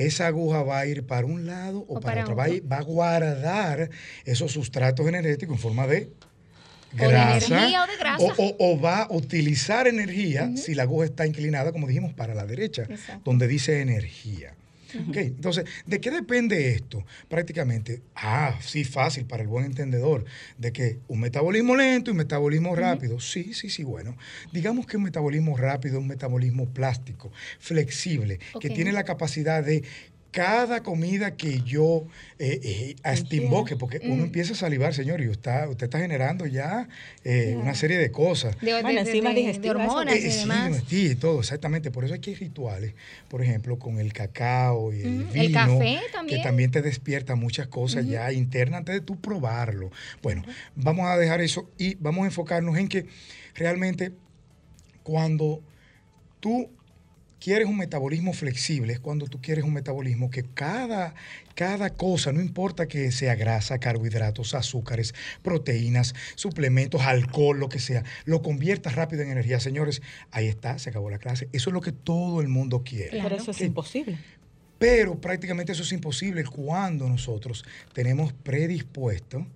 esa 0.00 0.26
aguja 0.26 0.62
va 0.62 0.80
a 0.80 0.86
ir 0.86 1.04
para 1.06 1.26
un 1.26 1.46
lado 1.46 1.80
o, 1.88 1.96
O 1.96 2.00
para, 2.00 2.14
para 2.16 2.22
otro. 2.24 2.36
Va 2.36 2.44
a, 2.44 2.48
ir- 2.48 2.62
va 2.70 2.78
a 2.78 2.82
guardar 2.82 3.90
esos 4.24 4.52
sustratos 4.52 5.06
energéticos 5.06 5.56
en 5.56 5.62
forma 5.62 5.86
de 5.86 6.10
grasa. 6.92 7.46
energía 7.46 7.84
o 7.84 7.86
de 7.86 7.96
grasa. 7.96 8.34
O, 8.58 8.80
va 8.80 9.02
a 9.02 9.12
utilizar 9.12 9.86
energía 9.86 10.50
si 10.56 10.74
la 10.74 10.82
aguja 10.84 11.06
está 11.06 11.26
inclinada, 11.26 11.72
como 11.72 11.86
dijimos, 11.86 12.12
para 12.14 12.34
la 12.34 12.46
derecha, 12.46 12.82
Exacto. 12.88 13.22
donde 13.24 13.46
dice 13.46 13.80
energía. 13.80 14.54
Ok, 15.08 15.16
Entonces, 15.16 15.64
¿de 15.86 16.00
qué 16.00 16.10
depende 16.10 16.72
esto? 16.72 17.04
Prácticamente, 17.28 18.02
ah, 18.14 18.58
sí, 18.60 18.84
fácil 18.84 19.24
para 19.26 19.42
el 19.42 19.48
buen 19.48 19.64
entendedor, 19.64 20.24
de 20.58 20.72
que 20.72 20.98
un 21.08 21.20
metabolismo 21.20 21.76
lento 21.76 22.10
y 22.10 22.12
un 22.12 22.18
metabolismo 22.18 22.74
rápido. 22.74 23.20
Sí, 23.20 23.54
sí, 23.54 23.70
sí, 23.70 23.84
bueno. 23.84 24.16
Digamos 24.52 24.86
que 24.86 24.96
un 24.96 25.04
metabolismo 25.04 25.56
rápido 25.56 25.96
es 25.96 26.00
un 26.00 26.08
metabolismo 26.08 26.68
plástico, 26.70 27.32
flexible, 27.58 28.40
que 28.60 28.70
tiene 28.70 28.92
la 28.92 29.04
capacidad 29.04 29.64
de 29.64 29.84
cada 30.30 30.82
comida 30.82 31.36
que 31.36 31.60
yo 31.62 32.04
eh, 32.38 32.60
eh, 32.62 32.96
hasta 33.02 33.34
invoque, 33.36 33.76
porque 33.76 34.00
Mm. 34.00 34.10
uno 34.12 34.24
empieza 34.24 34.52
a 34.52 34.56
salivar, 34.56 34.94
señor, 34.94 35.20
y 35.20 35.28
usted, 35.28 35.66
usted 35.68 35.84
está 35.84 35.98
generando 35.98 36.46
ya 36.46 36.88
eh, 37.24 37.56
una 37.58 37.74
serie 37.74 37.98
de 37.98 38.10
cosas. 38.10 38.56
De, 38.60 38.70
Bueno, 38.72 38.88
de- 38.88 39.00
enzimas 39.00 39.34
de- 39.34 39.40
de 39.40 39.46
digestivas, 39.46 39.76
hormonas 39.76 40.14
Eh, 40.16 40.28
y 40.28 40.36
demás. 40.36 40.84
sí, 40.86 41.14
todo, 41.16 41.40
exactamente. 41.40 41.90
Por 41.90 42.04
eso 42.04 42.14
aquí 42.14 42.30
hay 42.30 42.36
rituales, 42.36 42.94
por 43.28 43.42
ejemplo, 43.42 43.78
con 43.78 43.98
el 43.98 44.12
cacao 44.12 44.92
y 44.92 45.00
el 45.02 45.24
Ujú, 45.24 45.32
vino. 45.32 45.42
el 45.44 45.52
café 45.52 45.98
Que 46.00 46.12
también. 46.12 46.42
también 46.42 46.70
te 46.70 46.82
despierta 46.82 47.34
muchas 47.34 47.66
cosas 47.68 48.06
ya 48.06 48.30
internas 48.32 48.78
antes 48.78 48.94
de 48.94 49.00
tú 49.00 49.20
probarlo. 49.20 49.90
Bueno, 50.22 50.44
vamos 50.76 51.06
a 51.08 51.16
dejar 51.16 51.40
eso 51.40 51.68
y 51.76 51.96
vamos 51.96 52.22
a 52.22 52.26
enfocarnos 52.26 52.78
en 52.78 52.88
que 52.88 53.06
realmente 53.54 54.12
cuando 55.02 55.62
tú 56.40 56.70
quieres 57.40 57.66
un 57.66 57.78
metabolismo 57.78 58.32
flexible, 58.32 58.92
es 58.92 59.00
cuando 59.00 59.26
tú 59.26 59.40
quieres 59.40 59.64
un 59.64 59.72
metabolismo 59.72 60.30
que 60.30 60.44
cada, 60.44 61.14
cada 61.54 61.90
cosa, 61.90 62.32
no 62.32 62.40
importa 62.40 62.86
que 62.86 63.10
sea 63.10 63.34
grasa, 63.34 63.78
carbohidratos, 63.80 64.54
azúcares, 64.54 65.14
proteínas, 65.42 66.14
suplementos, 66.36 67.00
alcohol, 67.02 67.58
lo 67.58 67.68
que 67.68 67.80
sea, 67.80 68.04
lo 68.26 68.42
conviertas 68.42 68.94
rápido 68.94 69.22
en 69.22 69.30
energía. 69.30 69.58
Señores, 69.58 70.02
ahí 70.30 70.46
está, 70.46 70.78
se 70.78 70.90
acabó 70.90 71.10
la 71.10 71.18
clase. 71.18 71.48
Eso 71.52 71.70
es 71.70 71.74
lo 71.74 71.80
que 71.80 71.92
todo 71.92 72.40
el 72.40 72.48
mundo 72.48 72.82
quiere. 72.84 73.20
Pero 73.22 73.34
eso 73.34 73.50
es 73.50 73.60
imposible. 73.62 74.18
Pero 74.78 75.20
prácticamente 75.20 75.72
eso 75.72 75.82
es 75.82 75.92
imposible 75.92 76.44
cuando 76.44 77.08
nosotros 77.08 77.64
tenemos 77.92 78.32
predispuesto 78.32 79.46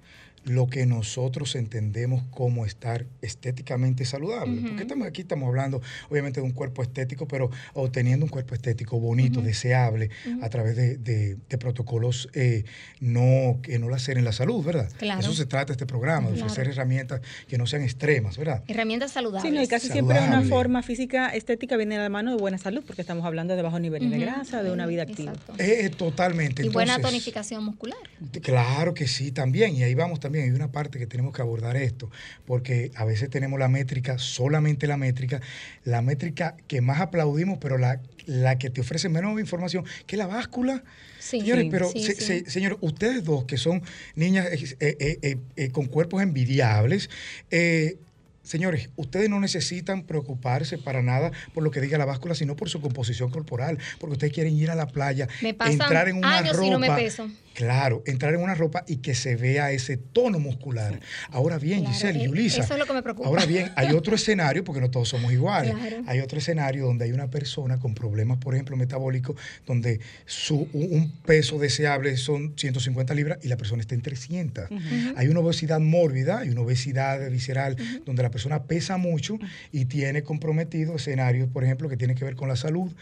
lo 0.44 0.66
que 0.66 0.86
nosotros 0.86 1.54
entendemos 1.56 2.22
como 2.30 2.66
estar 2.66 3.06
estéticamente 3.22 4.04
saludable. 4.04 4.60
Porque 4.62 4.82
estamos, 4.82 5.06
aquí 5.06 5.22
estamos 5.22 5.48
hablando 5.48 5.80
obviamente 6.10 6.40
de 6.40 6.46
un 6.46 6.52
cuerpo 6.52 6.82
estético, 6.82 7.26
pero 7.26 7.50
obteniendo 7.72 8.24
un 8.26 8.30
cuerpo 8.30 8.54
estético 8.54 8.98
bonito, 9.00 9.40
deseable, 9.42 10.10
a 10.42 10.48
través 10.50 10.76
de, 10.76 10.96
de- 10.98 11.36
de 11.48 11.58
protocolos 11.58 12.28
eh, 12.34 12.64
no, 13.00 13.58
que 13.62 13.78
no 13.78 13.88
laceren 13.88 14.24
la 14.24 14.32
salud, 14.32 14.64
¿verdad? 14.64 14.90
Claro. 14.98 15.20
Eso 15.20 15.32
se 15.32 15.46
trata 15.46 15.72
este 15.72 15.86
programa, 15.86 16.28
de 16.28 16.34
Claro. 16.36 16.46
ofrecer 16.50 16.70
herramientas 16.72 17.20
que 17.48 17.56
no 17.58 17.66
sean 17.66 17.82
extremas, 17.82 18.36
¿verdad? 18.36 18.62
Herramientas 18.68 19.12
saludables. 19.12 19.50
Sí, 19.50 19.56
no, 19.56 19.62
y 19.62 19.66
casi 19.66 19.88
siempre 19.88 20.18
una 20.20 20.42
forma 20.42 20.82
física 20.82 21.28
estética 21.30 21.76
viene 21.76 21.96
de 21.96 22.02
la 22.02 22.08
mano 22.08 22.32
de 22.32 22.36
buena 22.36 22.58
salud, 22.58 22.82
porque 22.86 23.00
estamos 23.02 23.24
hablando 23.24 23.56
de 23.56 23.62
bajos 23.62 23.80
niveles 23.80 24.10
de 24.10 24.18
grasa, 24.18 24.62
de 24.62 24.70
una 24.70 24.86
vida 24.86 25.02
activa. 25.02 25.32
Exacto. 25.32 25.54
Eh, 25.58 25.90
totalmente. 25.96 26.64
y 26.64 26.68
buena 26.68 26.98
tonificación 27.00 27.64
muscular. 27.64 27.98
Claro 28.42 28.94
que 28.94 29.06
sí, 29.06 29.32
también. 29.32 29.74
Y 29.76 29.82
ahí 29.82 29.94
vamos 29.94 30.20
también. 30.20 30.33
Hay 30.42 30.50
una 30.50 30.72
parte 30.72 30.98
que 30.98 31.06
tenemos 31.06 31.32
que 31.34 31.42
abordar 31.42 31.76
esto, 31.76 32.10
porque 32.44 32.90
a 32.96 33.04
veces 33.04 33.30
tenemos 33.30 33.58
la 33.58 33.68
métrica, 33.68 34.18
solamente 34.18 34.86
la 34.86 34.96
métrica, 34.96 35.40
la 35.84 36.02
métrica 36.02 36.56
que 36.66 36.80
más 36.80 37.00
aplaudimos, 37.00 37.58
pero 37.60 37.78
la, 37.78 38.00
la 38.26 38.58
que 38.58 38.70
te 38.70 38.80
ofrece 38.80 39.08
menos 39.08 39.38
información, 39.40 39.84
que 40.06 40.16
es 40.16 40.18
la 40.18 40.26
báscula. 40.26 40.82
Sí. 41.18 41.40
Señores, 41.40 41.64
Sí, 41.64 41.70
pero 41.70 41.88
sí, 41.90 42.02
se- 42.04 42.14
sí. 42.14 42.22
se- 42.44 42.50
señores, 42.50 42.78
ustedes 42.80 43.24
dos 43.24 43.44
que 43.44 43.56
son 43.56 43.82
niñas 44.14 44.46
eh, 44.46 44.76
eh, 44.80 45.18
eh, 45.22 45.36
eh, 45.56 45.70
con 45.70 45.86
cuerpos 45.86 46.22
envidiables, 46.22 47.08
eh, 47.50 47.98
Señores, 48.42 48.90
ustedes 48.96 49.30
no 49.30 49.40
necesitan 49.40 50.02
preocuparse 50.02 50.76
para 50.76 51.00
nada 51.00 51.32
por 51.54 51.62
lo 51.62 51.70
que 51.70 51.80
diga 51.80 51.96
la 51.96 52.04
báscula, 52.04 52.34
sino 52.34 52.56
por 52.56 52.68
su 52.68 52.78
composición 52.82 53.30
corporal, 53.30 53.78
porque 53.98 54.12
ustedes 54.12 54.34
quieren 54.34 54.54
ir 54.54 54.70
a 54.70 54.74
la 54.74 54.86
playa, 54.86 55.28
Me 55.40 55.54
pasan 55.54 55.72
entrar 55.80 56.08
en 56.10 56.16
una 56.18 56.40
años 56.40 56.54
ropa, 56.54 56.66
y 56.66 56.70
no 56.70 56.78
me 56.78 56.90
peso. 56.90 57.30
Claro, 57.54 58.02
entrar 58.06 58.34
en 58.34 58.40
una 58.40 58.54
ropa 58.54 58.84
y 58.86 58.96
que 58.96 59.14
se 59.14 59.36
vea 59.36 59.72
ese 59.72 59.96
tono 59.96 60.38
muscular. 60.38 61.00
Ahora 61.30 61.58
bien, 61.58 61.80
Claro, 61.80 61.92
Giselle 61.92 62.18
y 62.18 62.22
eh, 62.22 62.26
Yulisa. 62.26 62.62
eso 62.62 62.72
es 62.74 62.78
lo 62.78 62.86
que 62.86 62.92
me 62.92 63.02
preocupa. 63.02 63.28
Ahora 63.28 63.46
bien, 63.46 63.70
hay 63.76 63.92
otro 63.94 64.14
escenario, 64.14 64.64
porque 64.64 64.80
no 64.80 64.90
todos 64.90 65.08
somos 65.08 65.32
iguales. 65.32 65.74
Claro. 65.74 66.02
Hay 66.06 66.20
otro 66.20 66.38
escenario 66.38 66.86
donde 66.86 67.04
hay 67.04 67.12
una 67.12 67.28
persona 67.28 67.78
con 67.78 67.94
problemas, 67.94 68.38
por 68.38 68.54
ejemplo, 68.54 68.76
metabólicos, 68.76 69.36
donde 69.66 70.00
su, 70.26 70.68
un 70.72 70.94
un 70.94 71.10
peso 71.24 71.58
deseable 71.58 72.16
son 72.16 72.54
150 72.56 73.14
libras 73.14 73.38
y 73.42 73.48
la 73.48 73.56
persona 73.56 73.80
está 73.80 73.94
en 73.94 74.02
300. 74.02 74.68
Hay 75.16 75.28
una 75.28 75.40
obesidad 75.40 75.80
mórbida, 75.80 76.38
hay 76.38 76.50
una 76.50 76.60
obesidad 76.60 77.30
visceral, 77.30 77.76
donde 78.04 78.22
la 78.22 78.30
persona 78.30 78.64
pesa 78.64 78.96
mucho 78.96 79.38
y 79.72 79.86
tiene 79.86 80.22
comprometido 80.22 80.96
escenarios, 80.96 81.48
por 81.48 81.64
ejemplo, 81.64 81.88
que 81.88 81.96
tienen 81.96 82.16
que 82.16 82.24
ver 82.24 82.36
con 82.36 82.48
la 82.48 82.56
salud. 82.56 82.92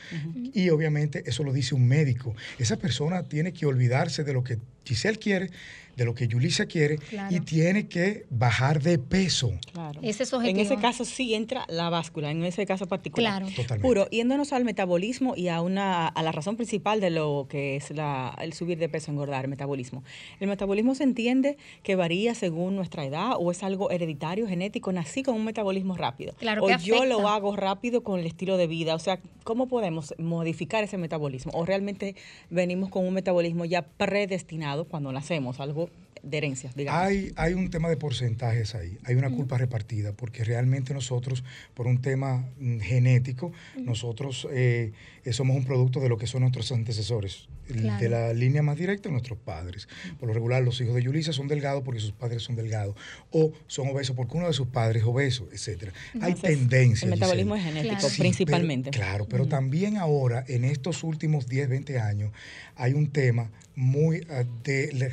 Y 0.55 0.71
obviamente 0.71 1.23
eso 1.27 1.45
lo 1.45 1.53
dice 1.53 1.75
un 1.75 1.87
médico. 1.87 2.35
Esa 2.59 2.77
persona 2.77 3.25
tiene 3.25 3.53
que 3.53 3.67
olvidarse 3.67 4.25
de 4.25 4.33
lo 4.33 4.42
que 4.45 4.59
Giselle 4.85 5.19
quiere, 5.19 5.51
de 5.97 6.05
lo 6.05 6.15
que 6.15 6.27
Yulisa 6.29 6.67
quiere, 6.67 6.97
Claro. 6.99 7.35
y 7.35 7.41
tiene 7.41 7.87
que 7.89 8.25
bajar 8.31 8.83
de 8.83 8.99
peso. 8.99 9.53
Claro. 9.73 10.01
Ese 10.03 10.23
es 10.23 10.29
su 10.31 10.37
En 10.37 10.43
objetivo. 10.43 10.63
ese 10.63 10.77
caso 10.77 11.05
sí 11.05 11.35
entra 11.35 11.65
la 11.69 11.91
báscula, 11.91 12.31
en 12.31 12.45
ese 12.45 12.65
caso 12.67 12.87
particular. 12.87 13.43
Claro. 13.43 13.55
Totalmente. 13.55 13.87
Puro, 13.87 14.09
yéndonos 14.11 14.53
al 14.53 14.65
metabolismo 14.65 15.35
y 15.37 15.49
a 15.49 15.61
una 15.61 16.09
a 16.09 16.23
la 16.23 16.33
razón 16.33 16.57
principal 16.57 17.01
de 17.01 17.11
lo 17.11 17.47
que 17.49 17.77
es 17.77 17.91
la, 17.91 18.35
el 18.41 18.53
subir 18.53 18.79
de 18.79 18.89
peso, 18.89 19.11
engordar, 19.11 19.45
el 19.45 19.51
metabolismo. 19.51 20.03
El 20.41 20.49
metabolismo 20.49 20.95
se 20.95 21.05
entiende 21.05 21.57
que 21.83 21.95
varía 21.97 22.35
según 22.35 22.75
nuestra 22.77 23.05
edad 23.05 23.33
o 23.39 23.51
es 23.51 23.63
algo 23.63 23.91
hereditario, 23.91 24.47
genético, 24.49 24.93
nací 24.93 25.23
con 25.23 25.35
un 25.35 25.45
metabolismo 25.45 25.97
rápido. 25.97 26.35
Claro, 26.39 26.65
o 26.65 26.67
que 26.69 26.79
yo 26.79 27.05
lo 27.05 27.29
hago 27.29 27.55
rápido 27.57 28.03
con 28.03 28.19
el 28.21 28.27
estilo 28.27 28.57
de 28.57 28.67
vida. 28.67 28.95
O 28.95 28.99
sea, 28.99 29.21
¿cómo 29.45 29.69
podemos 29.69 30.15
modificar 30.19 30.85
ese 30.85 30.99
metabolismo? 30.99 31.53
O 31.55 31.65
realmente 31.67 32.15
venimos 32.51 32.89
con 32.91 33.07
un 33.07 33.13
metabolismo 33.15 33.65
ya 33.65 33.83
predestinado 33.83 34.85
cuando 34.87 35.13
nacemos, 35.13 35.61
algo 35.61 35.82
available 35.83 36.02
de 36.23 36.39
herencia, 36.39 36.71
digamos. 36.75 37.01
Hay, 37.01 37.33
hay 37.37 37.55
un 37.55 37.71
tema 37.71 37.89
de 37.89 37.97
porcentajes 37.97 38.75
ahí, 38.75 38.99
hay 39.05 39.15
una 39.17 39.31
culpa 39.31 39.59
repartida, 39.59 40.13
porque 40.13 40.45
realmente 40.45 40.95
nosotros, 40.95 41.43
por 41.75 41.87
un 41.87 42.01
tema 42.01 42.49
mm, 42.59 42.79
genético, 42.79 43.53
nosotros 43.77 44.47
eh, 44.53 44.93
eh, 45.25 45.33
somos 45.33 45.57
un 45.57 45.65
producto 45.65 46.01
de 46.01 46.09
lo 46.09 46.19
que 46.19 46.27
son 46.27 46.43
nuestros 46.43 46.71
antecesores. 46.73 47.49
Claro. 47.67 48.03
De 48.03 48.09
la 48.09 48.33
línea 48.35 48.61
más 48.63 48.77
directa, 48.77 49.09
nuestros 49.09 49.39
padres. 49.39 49.89
Por 50.19 50.29
lo 50.29 50.35
regular, 50.35 50.63
los 50.63 50.81
hijos 50.81 50.95
de 50.95 51.03
Yulisa 51.03 51.33
son 51.33 51.49
delgados 51.49 51.83
porque 51.85 52.01
sus 52.01 52.13
padres 52.13 52.43
son 52.43 52.57
delgados, 52.57 52.97
o 53.31 53.53
son 53.67 53.89
obesos 53.89 54.15
porque 54.15 54.37
uno 54.37 54.49
de 54.49 54.53
sus 54.53 54.67
padres 54.67 55.03
es 55.03 55.09
obeso, 55.09 55.49
etc. 55.53 55.93
Hay 56.21 56.35
tendencias. 56.35 57.05
El 57.05 57.11
metabolismo 57.11 57.55
Giselle. 57.55 57.79
es 57.79 57.85
genético. 57.85 58.11
Sí, 58.11 58.21
principalmente. 58.21 58.91
pero- 58.91 59.05
claro, 59.05 59.27
pero 59.29 59.47
también 59.47 59.97
ahora, 59.97 60.45
en 60.49 60.65
estos 60.65 61.03
últimos 61.05 61.47
10, 61.47 61.69
20 61.69 61.99
años, 61.99 62.33
hay 62.77 62.93
un 62.95 63.11
tema 63.11 63.51
muy 63.75 64.27
ah, 64.29 64.45
de 64.65 64.93
la 64.93 65.07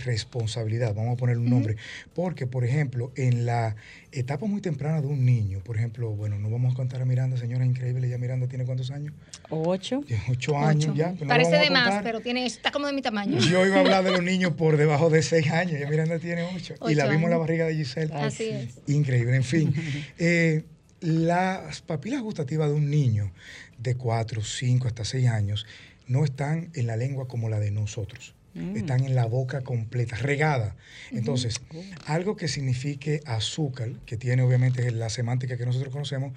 vamos 0.94 1.14
a 1.14 1.18
poner 1.18 1.38
un 1.38 1.50
nombre, 1.50 1.76
porque, 2.14 2.48
por 2.48 2.64
ejemplo, 2.64 3.12
en 3.16 3.46
la 3.46 3.76
etapa 4.12 4.46
muy 4.46 4.62
temprana 4.62 5.02
de 5.02 5.08
un 5.08 5.26
niño, 5.26 5.60
por 5.64 5.78
ejemplo, 5.78 6.12
bueno, 6.12 6.40
no 6.40 6.50
vamos 6.50 6.74
a 6.74 6.76
contar 6.76 7.02
a 7.02 7.06
Miranda, 7.06 7.38
señora 7.38 7.66
increíble, 7.66 8.10
ya 8.10 8.18
Miranda 8.18 8.48
tiene 8.48 8.66
cuántos 8.66 8.92
años? 8.92 9.14
Ocho. 9.50 10.04
Ocho 10.30 10.58
años 10.58 10.96
ya. 10.96 11.12
no 11.12 11.28
Parece 11.28 11.58
de 11.58 11.70
más, 11.70 12.02
pero 12.04 12.22
tiene, 12.22 12.46
está 12.46 12.72
como 12.72 12.88
de 12.88 12.94
mi 12.94 13.02
tamaño. 13.02 13.40
Yo 13.40 13.66
iba 13.66 13.78
a 13.78 13.80
hablar 13.80 14.04
de 14.04 14.12
los 14.12 14.24
niños 14.24 14.54
por 14.54 14.78
debajo 14.78 15.10
de 15.10 15.22
seis 15.22 15.50
años, 15.52 15.80
ya 15.80 15.90
Miranda 15.90 16.20
tiene 16.20 16.44
ocho. 16.56 16.76
y 16.88 16.96
la 16.96 17.06
Ocho 17.06 17.12
vimos 17.12 17.26
en 17.26 17.32
la 17.32 17.38
barriga 17.38 17.66
de 17.66 17.76
Giselle. 17.76 18.14
Así 18.14 18.50
es. 18.50 18.80
Increíble, 18.88 19.36
en 19.36 19.44
fin. 19.44 19.74
Eh, 20.18 20.64
las 21.02 21.82
papilas 21.82 22.22
gustativas 22.22 22.70
de 22.70 22.76
un 22.76 22.90
niño 22.90 23.32
de 23.78 23.96
4, 23.96 24.42
5 24.42 24.88
hasta 24.88 25.06
6 25.06 25.28
años 25.28 25.66
no 26.08 26.24
están 26.24 26.72
en 26.74 26.88
la 26.88 26.98
lengua 26.98 27.28
como 27.28 27.50
la 27.50 27.60
de 27.60 27.72
nosotros. 27.72 28.36
Están 28.76 29.04
en 29.06 29.16
la 29.16 29.26
boca 29.26 29.62
completa, 29.62 30.16
regada. 30.18 30.76
Entonces, 31.12 31.62
algo 32.06 32.36
que 32.36 32.48
signifique 32.48 33.22
azúcar, 33.26 33.92
que 34.06 34.18
tiene 34.18 34.42
obviamente 34.42 34.90
la 34.92 35.10
semántica 35.10 35.56
que 35.58 35.66
nosotros 35.66 35.92
conocemos, 35.94 36.34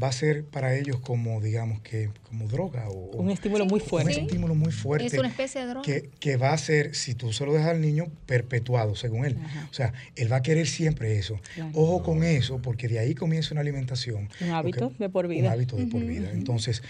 va 0.00 0.06
a 0.08 0.12
ser 0.12 0.44
para 0.44 0.76
ellos 0.76 1.00
como, 1.00 1.40
digamos, 1.40 1.80
que 1.80 2.10
como 2.22 2.46
droga 2.46 2.88
o, 2.88 3.16
Un 3.16 3.30
estímulo 3.30 3.66
muy 3.66 3.80
un 3.80 3.86
fuerte. 3.86 4.12
estímulo 4.20 4.54
muy 4.54 4.70
fuerte. 4.70 5.06
Es 5.08 5.14
una 5.14 5.26
especie 5.28 5.60
de 5.62 5.66
droga. 5.66 5.82
Que, 5.84 6.08
que 6.20 6.36
va 6.36 6.52
a 6.52 6.58
ser, 6.58 6.94
si 6.94 7.14
tú 7.14 7.32
se 7.32 7.44
lo 7.44 7.52
dejas 7.52 7.70
al 7.70 7.80
niño, 7.80 8.06
perpetuado, 8.26 8.94
según 8.94 9.24
él. 9.26 9.36
O 9.70 9.74
sea, 9.74 9.92
él 10.14 10.30
va 10.32 10.36
a 10.36 10.42
querer 10.42 10.68
siempre 10.68 11.18
eso. 11.18 11.40
Claro. 11.56 11.72
Ojo 11.74 12.02
con 12.04 12.22
eso, 12.22 12.62
porque 12.62 12.86
de 12.86 13.00
ahí 13.00 13.14
comienza 13.16 13.52
una 13.52 13.60
alimentación. 13.62 14.28
Un 14.40 14.50
hábito 14.50 14.88
Porque- 14.90 15.04
de 15.04 15.08
por 15.10 15.26
vida. 15.26 15.48
Un 15.48 15.52
hábito 15.52 15.76
de 15.76 15.86
por 15.86 16.04
vida. 16.04 16.30
Entonces, 16.30 16.82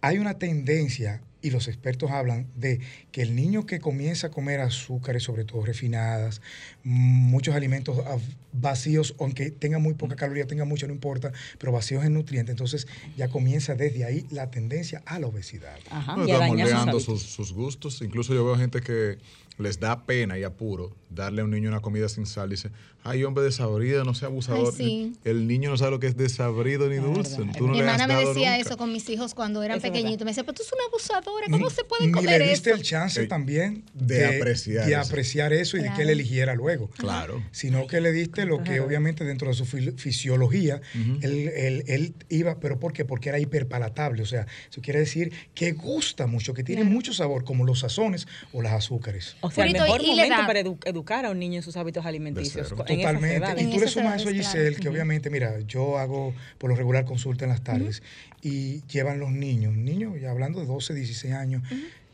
hay 0.00 0.16
una 0.18 0.38
tendencia, 0.38 1.20
y 1.40 1.50
los 1.50 1.68
expertos 1.68 2.10
hablan 2.10 2.46
de 2.56 2.80
que 3.12 3.22
el 3.22 3.36
niño 3.36 3.66
que 3.66 3.80
comienza 3.80 4.28
a 4.28 4.30
comer 4.30 4.60
azúcares, 4.60 5.22
sobre 5.22 5.44
todo 5.44 5.64
refinadas, 5.64 6.40
muchos 6.82 7.54
alimentos 7.54 7.98
ah, 8.06 8.18
vacíos, 8.52 9.14
aunque 9.20 9.50
tenga 9.50 9.78
muy 9.78 9.94
poca 9.94 10.16
caloría, 10.16 10.46
tenga 10.46 10.64
mucho, 10.64 10.86
no 10.86 10.92
importa, 10.92 11.32
pero 11.58 11.72
vacíos 11.72 12.04
en 12.04 12.14
nutrientes, 12.14 12.52
entonces 12.52 12.86
ya 13.16 13.28
comienza 13.28 13.74
desde 13.74 14.04
ahí 14.04 14.26
la 14.30 14.50
tendencia 14.50 15.02
a 15.06 15.18
la 15.18 15.28
obesidad. 15.28 15.78
Ajá. 15.90 16.16
No, 16.16 16.26
y 16.26 16.30
a 16.30 16.34
está 16.34 16.46
dañar 16.46 16.68
sus 16.68 16.76
moldeando 16.76 17.00
sus 17.00 17.52
gustos. 17.52 18.02
Incluso 18.02 18.34
yo 18.34 18.44
veo 18.44 18.56
gente 18.56 18.80
que 18.80 19.18
les 19.58 19.80
da 19.80 20.04
pena 20.06 20.38
y 20.38 20.44
apuro 20.44 20.94
darle 21.10 21.40
a 21.40 21.44
un 21.44 21.50
niño 21.50 21.68
una 21.68 21.80
comida 21.80 22.08
sin 22.08 22.26
sal. 22.26 22.50
Dice, 22.50 22.70
ay, 23.02 23.24
hombre 23.24 23.42
desabrido, 23.44 24.04
no 24.04 24.14
sea 24.14 24.28
abusador. 24.28 24.72
Ay, 24.78 24.84
sí. 24.86 25.12
El 25.24 25.48
niño 25.48 25.70
no 25.70 25.76
sabe 25.76 25.92
lo 25.92 25.98
que 26.00 26.06
es 26.06 26.16
desabrido 26.16 26.88
ni 26.88 26.96
La 26.96 27.02
dulce. 27.02 27.36
Tú 27.56 27.66
no 27.66 27.72
mi 27.72 27.80
hermana 27.80 28.06
me 28.06 28.14
decía 28.16 28.50
nunca. 28.52 28.56
eso 28.58 28.76
con 28.76 28.92
mis 28.92 29.08
hijos 29.08 29.34
cuando 29.34 29.62
eran 29.62 29.78
Eso 29.78 29.86
es 29.86 29.92
pequeñitos. 29.92 30.24
Me 30.24 30.30
decía, 30.32 30.44
pero 30.44 30.54
tú 30.54 30.62
eres 30.62 30.72
una 30.72 30.84
abusadora, 30.84 31.46
¿cómo 31.50 31.70
se 31.70 31.84
puede 31.84 32.10
comer 32.12 32.40
le 32.40 32.50
diste 32.50 32.70
eso? 32.70 32.78
el 32.78 32.84
chance 32.84 33.22
Eh, 33.22 33.26
también 33.26 33.84
de 33.94 34.26
apreciar 34.38 34.86
de 34.86 34.92
eso. 34.92 35.00
apreciar 35.00 35.52
eso 35.52 35.76
y 35.76 35.82
de 35.82 35.92
que 35.94 36.02
él 36.02 36.10
eligiera 36.10 36.54
luego. 36.54 36.88
Claro. 36.98 37.42
Sino 37.50 37.86
que 37.86 38.00
le 38.00 38.12
diste 38.12 38.44
lo 38.44 38.62
que 38.62 38.80
obviamente 38.80 39.24
dentro 39.24 39.48
de 39.48 39.54
su 39.54 39.64
fil- 39.64 39.96
fisiología, 39.98 40.80
él, 41.22 41.48
él- 41.56 41.84
él 41.88 42.14
iba, 42.28 42.60
pero 42.60 42.78
¿por 42.78 42.92
qué? 42.92 43.04
Porque 43.04 43.30
era 43.30 43.38
hiperpalatable. 43.38 44.22
O 44.22 44.26
sea, 44.26 44.46
eso 44.70 44.80
quiere 44.82 45.00
decir 45.00 45.32
que 45.54 45.72
gusta 45.72 46.26
mucho, 46.26 46.52
que 46.54 46.62
tiene 46.62 46.84
mucho 46.84 47.12
sabor, 47.12 47.44
como 47.44 47.64
los 47.64 47.80
sazones 47.80 48.28
o 48.52 48.62
las 48.62 48.72
azúcares. 48.74 49.36
O 49.48 49.50
sea, 49.50 49.64
el 49.66 49.72
mejor 49.72 50.00
¿y 50.02 50.14
la 50.14 50.22
momento 50.24 50.46
para 50.46 50.60
edu- 50.60 50.78
educar 50.84 51.26
a 51.26 51.30
un 51.30 51.38
niño 51.38 51.56
en 51.56 51.62
sus 51.62 51.76
hábitos 51.76 52.06
alimenticios. 52.06 52.56
en 52.56 53.00
esas 53.00 53.12
Totalmente. 53.12 53.62
Y 53.62 53.70
tú 53.70 53.80
le 53.80 53.88
sumas 53.88 54.20
eso 54.20 54.28
a 54.28 54.32
Giselle, 54.32 54.68
claro. 54.70 54.82
que 54.82 54.88
obviamente, 54.88 55.30
mira, 55.30 55.58
yo 55.60 55.98
hago 55.98 56.34
por 56.58 56.70
lo 56.70 56.76
regular 56.76 57.04
consulta 57.04 57.44
en 57.44 57.50
las 57.50 57.62
tardes 57.62 58.02
y 58.42 58.82
llevan 58.86 59.18
los 59.18 59.30
niños, 59.32 59.74
niños, 59.76 60.20
ya 60.20 60.30
hablando 60.30 60.60
de 60.60 60.66
12, 60.66 60.94
16 60.94 61.34
años. 61.34 61.62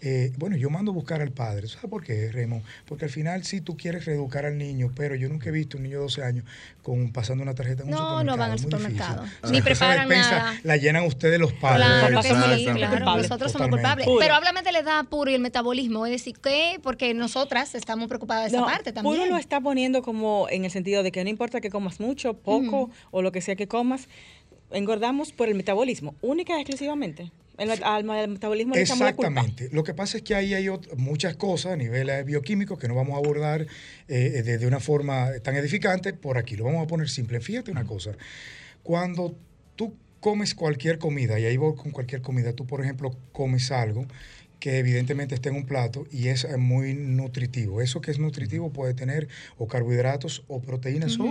Eh, 0.07 0.33
bueno, 0.37 0.55
yo 0.57 0.69
mando 0.69 0.91
a 0.91 0.95
buscar 0.95 1.23
al 1.23 1.31
padre. 1.33 1.67
¿Sabes 1.67 1.89
por 1.89 2.05
qué, 2.05 2.31
Remo? 2.31 2.63
Porque 2.87 3.07
al 3.07 3.11
final 3.11 3.43
sí 3.45 3.63
tú 3.63 3.75
quieres 3.77 4.05
reeducar 4.05 4.45
al 4.45 4.59
niño, 4.59 4.93
pero 4.95 5.15
yo 5.15 5.31
nunca 5.31 5.49
he 5.49 5.53
visto 5.53 5.79
un 5.79 5.85
niño 5.85 5.97
de 5.97 6.03
12 6.03 6.23
años 6.23 6.45
con, 6.83 7.11
pasando 7.11 7.43
una 7.43 7.55
tarjeta 7.55 7.83
en 7.85 7.89
un 7.89 7.95
No, 7.95 7.99
supermercado. 8.21 8.25
no 8.25 8.37
van 8.37 8.51
al 8.51 8.57
difícil. 8.59 8.79
supermercado. 8.79 9.25
Ni 9.51 9.57
esa 9.57 9.65
preparan 9.65 10.09
despensa 10.09 10.39
nada. 10.39 10.61
La 10.63 10.77
llenan 10.77 11.05
ustedes 11.05 11.40
los 11.40 11.53
padres. 11.55 11.87
Claro 11.87 12.21
que 12.21 12.29
sí, 12.59 12.64
claro. 12.67 13.17
Nosotros 13.17 13.51
somos 13.53 13.69
culpables. 13.69 14.07
Puro. 14.07 14.21
Pero 14.21 14.35
háblame 14.35 14.62
de 14.62 14.73
la 14.73 14.79
edad 14.81 15.05
puro 15.07 15.31
y 15.31 15.35
el 15.35 15.40
metabolismo. 15.40 16.05
Es 16.05 16.12
decir, 16.12 16.37
¿qué? 16.38 16.79
Porque 16.83 17.14
nosotras 17.14 17.75
estamos 17.75 18.07
preocupadas 18.09 18.45
de 18.45 18.49
esa 18.59 18.61
No, 18.61 18.67
parte 18.67 18.93
también. 18.93 19.17
Puro 19.17 19.27
lo 19.31 19.38
está 19.38 19.61
poniendo 19.61 20.03
como 20.03 20.47
en 20.51 20.67
el 20.67 20.71
sentido 20.71 21.03
de 21.03 21.12
que 21.12 21.25
no 21.25 21.31
importa 21.31 21.62
que 21.62 21.71
comas 21.71 21.99
mucho, 21.99 22.35
poco 22.35 22.90
o 23.11 23.23
lo 23.23 23.33
que 23.33 23.40
sea 23.40 23.57
que 23.57 23.67
comas, 23.69 24.09
engordamos 24.71 25.33
por 25.33 25.49
el 25.49 25.55
metabolismo, 25.55 26.14
única 26.21 26.57
y 26.59 26.61
exclusivamente. 26.61 27.31
El, 27.59 27.71
al 27.71 28.11
al 28.11 28.29
metabolismo 28.29 28.75
le 28.75 28.83
echamos 28.83 29.05
la 29.05 29.14
culpa. 29.14 29.31
Exactamente. 29.31 29.75
Lo 29.75 29.85
que 29.85 29.95
pasa 29.95 30.17
es 30.17 30.23
que 30.23 30.35
ahí 30.35 30.55
hay 30.55 30.69
muchas 30.97 31.37
cosas 31.37 31.73
a 31.73 31.77
nivel 31.77 32.09
eh, 32.09 32.23
bioquímico 32.25 32.77
que 32.79 32.88
no 32.88 32.95
vamos 32.95 33.14
a 33.14 33.19
abordar 33.19 33.67
eh, 34.09 34.43
de, 34.45 34.59
de 34.59 34.67
una 34.67 34.81
forma 34.81 35.31
tan 35.43 35.55
edificante 35.57 36.12
por 36.12 36.38
aquí. 36.38 36.57
Lo 36.57 36.64
vamos 36.64 36.83
a 36.83 36.87
poner 36.87 37.09
simple. 37.09 37.40
Fíjate 37.40 37.71
una 37.71 37.85
cosa. 37.85 38.12
Cuando 38.83 39.37
tú 39.77 39.95
comes 40.21 40.55
cualquier 40.55 40.99
comida, 40.99 41.38
y 41.38 41.45
ahí 41.45 41.57
voy 41.57 41.75
con 41.77 41.93
cualquier 41.93 42.23
comida, 42.23 42.55
tú 42.55 42.67
por 42.67 42.81
ejemplo 42.83 43.17
comes 43.33 43.71
algo 43.71 44.07
que 44.59 44.79
evidentemente 44.79 45.35
está 45.35 45.51
en 45.51 45.57
un 45.57 45.67
plato 45.67 46.07
y 46.11 46.29
es 46.29 46.45
eh, 46.45 46.57
muy 46.57 46.95
nutritivo. 46.95 47.83
Eso 47.83 48.01
que 48.01 48.11
es 48.11 48.19
nutritivo 48.19 48.73
puede 48.73 48.95
tener 48.95 49.29
o 49.59 49.69
carbohidratos 49.69 50.43
o 50.49 50.62
proteínas 50.62 51.19
o 51.19 51.31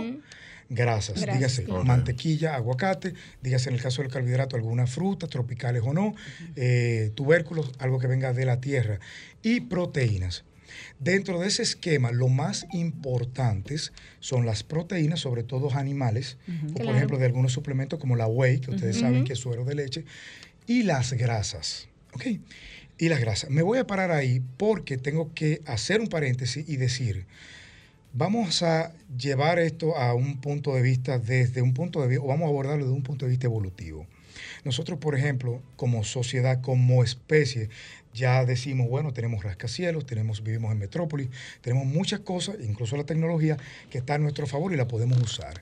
grasas, 0.68 1.20
Grasas, 1.20 1.34
dígase 1.36 1.66
mantequilla, 1.84 2.54
aguacate, 2.54 3.14
dígase 3.42 3.68
en 3.68 3.76
el 3.76 3.82
caso 3.82 4.02
del 4.02 4.10
carbohidrato 4.10 4.56
alguna 4.56 4.86
fruta, 4.86 5.26
tropicales 5.26 5.82
o 5.84 5.92
no, 5.92 6.14
eh, 6.56 7.12
tubérculos, 7.14 7.72
algo 7.78 7.98
que 7.98 8.06
venga 8.06 8.32
de 8.32 8.46
la 8.46 8.60
tierra, 8.60 9.00
y 9.42 9.60
proteínas. 9.60 10.44
Dentro 10.98 11.40
de 11.40 11.48
ese 11.48 11.62
esquema, 11.62 12.12
lo 12.12 12.28
más 12.28 12.66
importantes 12.72 13.92
son 14.20 14.46
las 14.46 14.62
proteínas, 14.62 15.20
sobre 15.20 15.42
todo 15.42 15.72
animales, 15.74 16.38
o 16.72 16.82
por 16.82 16.94
ejemplo 16.94 17.18
de 17.18 17.26
algunos 17.26 17.52
suplementos 17.52 17.98
como 17.98 18.16
la 18.16 18.26
whey, 18.26 18.60
que 18.60 18.70
ustedes 18.70 18.98
saben 18.98 19.24
que 19.24 19.34
es 19.34 19.38
suero 19.38 19.64
de 19.64 19.74
leche, 19.74 20.04
y 20.66 20.82
las 20.82 21.12
grasas. 21.12 21.88
¿Ok? 22.12 22.26
Y 22.96 23.08
las 23.08 23.20
grasas. 23.20 23.50
Me 23.50 23.62
voy 23.62 23.78
a 23.78 23.86
parar 23.86 24.12
ahí 24.12 24.40
porque 24.56 24.96
tengo 24.98 25.34
que 25.34 25.62
hacer 25.66 26.00
un 26.00 26.08
paréntesis 26.08 26.68
y 26.68 26.76
decir, 26.76 27.26
vamos 28.14 28.62
a 28.62 28.92
llevar 29.18 29.58
esto 29.58 29.96
a 29.98 30.14
un 30.14 30.40
punto 30.40 30.74
de 30.74 30.82
vista 30.82 31.18
desde 31.18 31.60
un 31.60 31.74
punto 31.74 32.00
de 32.00 32.08
vista, 32.08 32.24
o 32.24 32.28
vamos 32.28 32.46
a 32.46 32.48
abordarlo 32.48 32.84
desde 32.84 32.96
un 32.96 33.02
punto 33.02 33.26
de 33.26 33.30
vista 33.30 33.46
evolutivo. 33.46 34.06
Nosotros, 34.64 34.98
por 34.98 35.14
ejemplo, 35.14 35.60
como 35.76 36.04
sociedad, 36.04 36.62
como 36.62 37.04
especie, 37.04 37.68
ya 38.14 38.44
decimos, 38.44 38.88
bueno, 38.88 39.12
tenemos 39.12 39.42
rascacielos, 39.42 40.06
tenemos, 40.06 40.42
vivimos 40.42 40.72
en 40.72 40.78
metrópolis, 40.78 41.28
tenemos 41.60 41.86
muchas 41.86 42.20
cosas, 42.20 42.56
incluso 42.64 42.96
la 42.96 43.04
tecnología, 43.04 43.56
que 43.90 43.98
está 43.98 44.14
a 44.14 44.18
nuestro 44.18 44.46
favor 44.46 44.72
y 44.72 44.76
la 44.76 44.88
podemos 44.88 45.20
usar. 45.20 45.60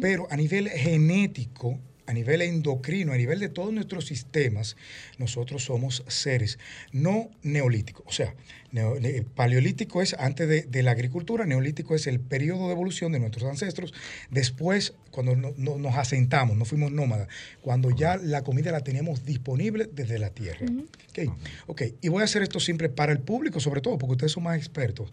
Pero 0.00 0.26
a 0.30 0.36
nivel 0.36 0.68
genético, 0.70 1.78
a 2.10 2.12
nivel 2.12 2.42
endocrino, 2.42 3.12
a 3.12 3.16
nivel 3.16 3.38
de 3.38 3.48
todos 3.48 3.72
nuestros 3.72 4.04
sistemas, 4.06 4.76
nosotros 5.18 5.64
somos 5.64 6.02
seres 6.08 6.58
no 6.92 7.30
neolíticos. 7.42 8.04
O 8.06 8.12
sea, 8.12 8.34
neo- 8.72 8.98
ne- 9.00 9.22
paleolítico 9.22 10.02
es 10.02 10.14
antes 10.18 10.48
de, 10.48 10.62
de 10.62 10.82
la 10.82 10.90
agricultura, 10.90 11.46
neolítico 11.46 11.94
es 11.94 12.06
el 12.06 12.18
periodo 12.20 12.66
de 12.66 12.72
evolución 12.72 13.12
de 13.12 13.20
nuestros 13.20 13.44
ancestros. 13.48 13.94
Después, 14.30 14.92
cuando 15.10 15.36
no- 15.36 15.54
no- 15.56 15.78
nos 15.78 15.94
asentamos, 15.96 16.56
no 16.56 16.64
fuimos 16.64 16.90
nómadas, 16.92 17.28
cuando 17.62 17.90
ya 17.90 18.16
la 18.16 18.42
comida 18.42 18.72
la 18.72 18.80
teníamos 18.82 19.24
disponible 19.24 19.88
desde 19.92 20.18
la 20.18 20.30
tierra. 20.30 20.66
Ok, 21.10 21.32
ok. 21.68 21.82
Y 22.02 22.08
voy 22.08 22.22
a 22.22 22.24
hacer 22.24 22.42
esto 22.42 22.60
simple 22.60 22.88
para 22.88 23.12
el 23.12 23.20
público, 23.20 23.60
sobre 23.60 23.80
todo, 23.80 23.98
porque 23.98 24.12
ustedes 24.12 24.32
son 24.32 24.42
más 24.42 24.56
expertos. 24.58 25.12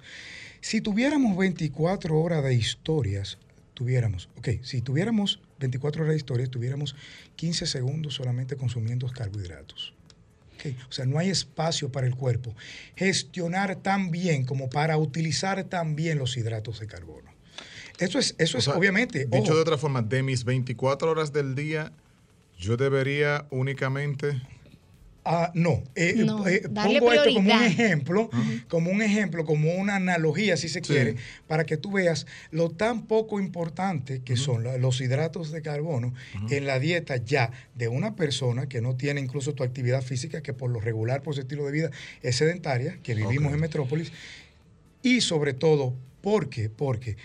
Si 0.62 0.82
tuviéramos 0.82 1.38
24 1.38 2.20
horas 2.20 2.44
de 2.44 2.56
historias, 2.56 3.38
tuviéramos, 3.76 4.28
ok, 4.38 4.50
si 4.64 4.82
tuviéramos 4.82 5.40
24 5.60 6.04
horas 6.04 6.14
de 6.14 6.18
historias, 6.18 6.50
tuviéramos 6.50 6.96
15 7.36 7.66
segundos 7.66 8.16
solamente 8.16 8.56
consumiendo 8.56 9.08
carbohidratos. 9.08 9.94
O 10.90 10.92
sea, 10.92 11.06
no 11.06 11.20
hay 11.20 11.30
espacio 11.30 11.92
para 11.92 12.08
el 12.08 12.16
cuerpo 12.16 12.56
gestionar 12.96 13.76
tan 13.78 14.12
bien 14.12 14.44
como 14.44 14.70
para 14.70 14.98
utilizar 14.98 15.64
tan 15.66 15.96
bien 15.96 16.18
los 16.18 16.36
hidratos 16.36 16.80
de 16.80 16.88
carbono. 16.88 17.32
Eso 18.00 18.20
es, 18.20 18.36
eso 18.38 18.58
O 18.58 18.60
es 18.60 18.66
sea, 18.66 18.76
obviamente. 18.76 19.26
Dicho 19.26 19.44
ojo, 19.44 19.56
de 19.56 19.62
otra 19.62 19.78
forma, 19.78 20.02
de 20.02 20.24
mis 20.24 20.44
24 20.44 21.10
horas 21.10 21.32
del 21.32 21.56
día, 21.56 21.92
yo 22.58 22.78
debería 22.78 23.46
únicamente 23.50 24.42
Ah, 25.30 25.52
no, 25.54 25.84
eh, 25.94 26.14
No, 26.16 26.48
eh, 26.48 26.62
darle 26.70 27.00
pongo 27.00 27.12
esto 27.12 27.34
como 27.34 27.54
un 27.54 27.62
ejemplo, 27.64 28.30
como 28.70 28.92
un 28.92 29.02
ejemplo, 29.02 29.44
como 29.44 29.74
una 29.74 29.98
analogía, 29.98 30.56
si 30.56 30.70
se 30.70 30.80
Sí. 30.80 30.86
quiere, 30.94 31.16
para 31.48 31.66
que 31.66 31.76
tú 31.76 31.92
veas 31.92 32.26
lo 32.50 32.70
tan 32.70 33.08
poco 33.08 33.38
importante 33.42 34.22
que 34.24 34.38
son 34.38 34.64
la- 34.64 34.78
los 34.78 35.02
hidratos 35.02 35.52
de 35.52 35.62
carbono 35.62 36.14
en 36.50 36.66
la 36.66 36.80
dieta 36.80 37.18
ya 37.18 37.52
de 37.76 37.90
una 37.90 38.16
persona 38.16 38.70
que 38.70 38.80
no 38.80 38.96
tiene 38.96 39.20
incluso 39.20 39.54
tu 39.54 39.64
actividad 39.64 40.02
física, 40.02 40.42
que 40.42 40.54
por 40.54 40.70
lo 40.70 40.80
regular, 40.80 41.22
por 41.24 41.36
su 41.36 41.42
estilo 41.42 41.66
de 41.66 41.72
vida, 41.74 41.92
es 42.22 42.38
sedentaria, 42.38 42.98
que 43.04 43.14
vivimos 43.14 43.52
en 43.54 43.60
metrópolis, 43.60 44.14
y 45.04 45.20
sobre 45.20 45.54
todo, 45.54 45.94
¿por 46.22 46.48
qué? 46.50 46.70
Porque 46.70 47.18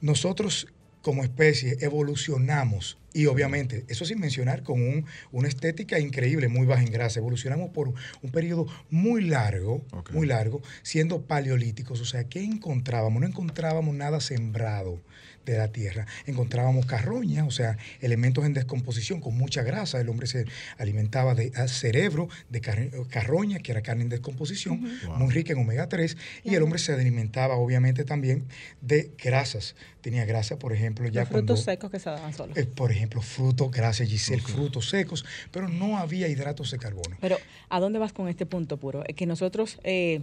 nosotros 0.00 0.66
como 1.08 1.24
especie 1.24 1.78
evolucionamos 1.80 2.98
y 3.14 3.24
obviamente, 3.24 3.86
eso 3.88 4.04
sin 4.04 4.20
mencionar 4.20 4.62
con 4.62 4.82
un- 4.82 5.06
una 5.32 5.48
estética 5.48 5.98
increíble, 5.98 6.48
muy 6.48 6.66
baja 6.66 6.82
en 6.82 6.92
grasa, 6.92 7.18
evolucionamos 7.18 7.70
por 7.70 7.88
un 7.88 8.30
periodo 8.30 8.66
muy 8.90 9.22
largo, 9.24 9.82
muy 10.12 10.26
largo, 10.26 10.60
siendo 10.82 11.22
paleolíticos, 11.22 12.02
o 12.02 12.04
sea, 12.04 12.24
¿qué 12.24 12.44
encontrábamos? 12.44 13.22
No 13.22 13.26
encontrábamos 13.26 13.94
nada 13.94 14.20
sembrado 14.20 15.00
de 15.52 15.58
la 15.58 15.68
tierra. 15.68 16.06
Encontrábamos 16.26 16.86
carroña, 16.86 17.44
o 17.44 17.50
sea, 17.50 17.76
elementos 18.00 18.44
en 18.44 18.54
descomposición 18.54 19.20
con 19.20 19.36
mucha 19.36 19.62
grasa. 19.62 20.00
El 20.00 20.08
hombre 20.08 20.26
se 20.26 20.44
alimentaba 20.76 21.34
de 21.34 21.52
ah, 21.56 21.68
cerebro, 21.68 22.28
de 22.48 22.60
car- 22.60 22.90
carroña, 23.10 23.58
que 23.58 23.72
era 23.72 23.82
carne 23.82 24.02
en 24.02 24.08
descomposición, 24.08 24.80
muy 25.16 25.32
rica 25.32 25.52
en 25.52 25.58
omega 25.60 25.88
3, 25.88 26.16
y 26.44 26.54
el 26.54 26.62
hombre 26.62 26.78
se 26.78 26.92
alimentaba 26.92 27.56
obviamente 27.56 28.04
también 28.04 28.44
de 28.80 29.10
grasas. 29.22 29.74
Tenía 30.00 30.24
grasa, 30.24 30.58
por 30.58 30.72
ejemplo, 30.72 31.08
ya 31.08 31.22
Los 31.22 31.28
frutos 31.30 31.46
cuando- 31.46 31.56
secos 31.72 31.90
que 31.90 31.98
se 31.98 32.10
daban 32.10 32.32
solos. 32.32 32.56
eh, 32.56 32.64
por 32.66 32.92
ejemplo, 32.92 33.20
frutos, 33.20 33.70
gracias 33.70 34.08
Giselle, 34.08 34.40
frutos 34.42 34.88
secos, 34.88 35.24
pero 35.50 35.68
no 35.68 35.98
había 35.98 36.28
hidratos 36.28 36.70
de 36.70 36.78
carbono. 36.78 37.16
Pero, 37.20 37.36
¿a 37.68 37.80
dónde 37.80 37.98
vas 37.98 38.12
con 38.12 38.28
este 38.28 38.46
punto 38.46 38.76
puro? 38.76 39.04
Es 39.06 39.16
que 39.16 39.26
nosotros 39.26 39.78
eh, 39.82 40.22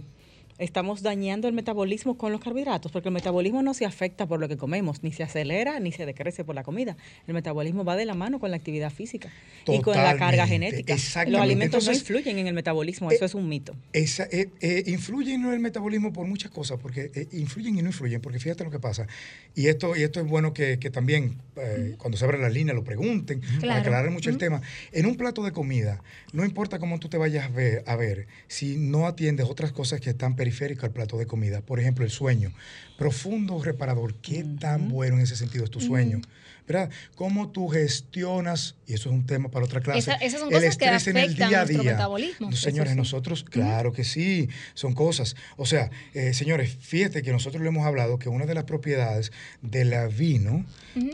estamos 0.58 1.02
dañando 1.02 1.48
el 1.48 1.54
metabolismo 1.54 2.16
con 2.16 2.32
los 2.32 2.40
carbohidratos, 2.40 2.92
porque 2.92 3.08
el 3.08 3.14
metabolismo 3.14 3.62
no 3.62 3.74
se 3.74 3.84
afecta 3.84 4.26
por 4.26 4.40
lo 4.40 4.48
que 4.48 4.56
comemos, 4.56 5.02
ni 5.02 5.12
se 5.12 5.22
acelera, 5.22 5.78
ni 5.80 5.92
se 5.92 6.06
decrece 6.06 6.44
por 6.44 6.54
la 6.54 6.62
comida. 6.62 6.96
El 7.26 7.34
metabolismo 7.34 7.84
va 7.84 7.96
de 7.96 8.06
la 8.06 8.14
mano 8.14 8.38
con 8.40 8.50
la 8.50 8.56
actividad 8.56 8.90
física 8.92 9.30
y 9.66 9.80
con 9.80 9.96
la 9.96 10.16
carga 10.16 10.46
genética. 10.46 10.94
exactamente. 10.94 11.32
Los 11.32 11.40
alimentos 11.42 11.82
Entonces, 11.88 12.10
no 12.10 12.16
influyen 12.18 12.38
en 12.38 12.46
el 12.46 12.54
metabolismo, 12.54 13.10
eh, 13.10 13.14
eso 13.16 13.24
es 13.24 13.34
un 13.34 13.48
mito. 13.48 13.74
Esa, 13.92 14.24
eh, 14.24 14.48
eh, 14.60 14.84
influyen 14.86 15.44
en 15.44 15.52
el 15.52 15.60
metabolismo 15.60 16.12
por 16.12 16.26
muchas 16.26 16.50
cosas, 16.50 16.78
porque 16.80 17.10
eh, 17.14 17.28
influyen 17.32 17.78
y 17.78 17.82
no 17.82 17.88
influyen, 17.88 18.20
porque 18.20 18.38
fíjate 18.38 18.64
lo 18.64 18.70
que 18.70 18.78
pasa. 18.80 19.06
Y 19.54 19.68
esto, 19.68 19.96
y 19.96 20.02
esto 20.02 20.20
es 20.20 20.26
bueno 20.26 20.52
que, 20.52 20.78
que 20.78 20.90
también 20.90 21.36
eh, 21.56 21.94
cuando 21.98 22.16
se 22.18 22.24
abre 22.24 22.38
la 22.38 22.48
línea 22.48 22.74
lo 22.74 22.84
pregunten, 22.84 23.40
para 23.40 23.58
Claro. 23.60 23.80
aclarar 23.80 24.10
mucho 24.10 24.30
el 24.30 24.38
tema. 24.38 24.60
En 24.92 25.06
un 25.06 25.16
plato 25.16 25.42
de 25.42 25.52
comida, 25.52 26.02
no 26.32 26.44
importa 26.44 26.78
cómo 26.78 26.98
tú 26.98 27.08
te 27.08 27.16
vayas 27.18 27.46
a 27.46 27.48
ver, 27.48 27.82
a 27.86 27.96
ver, 27.96 28.26
si 28.48 28.76
no 28.76 29.06
atiendes 29.06 29.46
otras 29.46 29.72
cosas 29.72 30.00
que 30.00 30.10
están 30.10 30.36
periféricas 30.46 30.84
al 30.84 30.92
plato 30.92 31.18
de 31.18 31.26
comida, 31.26 31.60
por 31.60 31.80
ejemplo, 31.80 32.04
el 32.04 32.10
sueño, 32.12 32.52
profundo 32.96 33.60
reparador, 33.60 34.14
¿qué 34.14 34.44
tan 34.60 34.88
bueno 34.88 35.16
en 35.16 35.22
ese 35.22 35.34
sentido 35.34 35.64
es 35.64 35.70
tu 35.72 35.80
sueño? 35.80 36.20
¿Verdad? 36.66 36.90
¿Cómo 37.14 37.50
tú 37.50 37.68
gestionas, 37.68 38.74
y 38.86 38.94
eso 38.94 39.08
es 39.08 39.14
un 39.14 39.24
tema 39.26 39.50
para 39.50 39.64
otra 39.64 39.80
clase, 39.80 39.98
Esa- 40.00 40.14
esas 40.14 40.40
son 40.40 40.48
el 40.48 40.54
cosas 40.54 40.76
que 40.76 40.84
estrés 40.86 41.06
en 41.08 41.16
el 41.16 41.34
día 41.34 41.60
a 41.60 41.64
día? 41.64 41.82
metabolismo. 41.82 42.50
No, 42.50 42.56
señores, 42.56 42.92
sí. 42.92 42.96
nosotros, 42.98 43.44
claro 43.44 43.92
que 43.92 44.04
sí, 44.04 44.48
son 44.74 44.94
cosas. 44.94 45.36
O 45.56 45.66
sea, 45.66 45.90
eh, 46.14 46.34
señores, 46.34 46.76
fíjate 46.80 47.22
que 47.22 47.30
nosotros 47.32 47.62
le 47.62 47.68
hemos 47.68 47.86
hablado 47.86 48.18
que 48.18 48.28
una 48.28 48.46
de 48.46 48.54
las 48.54 48.64
propiedades 48.64 49.32
del 49.62 49.94
vino, 50.16 50.64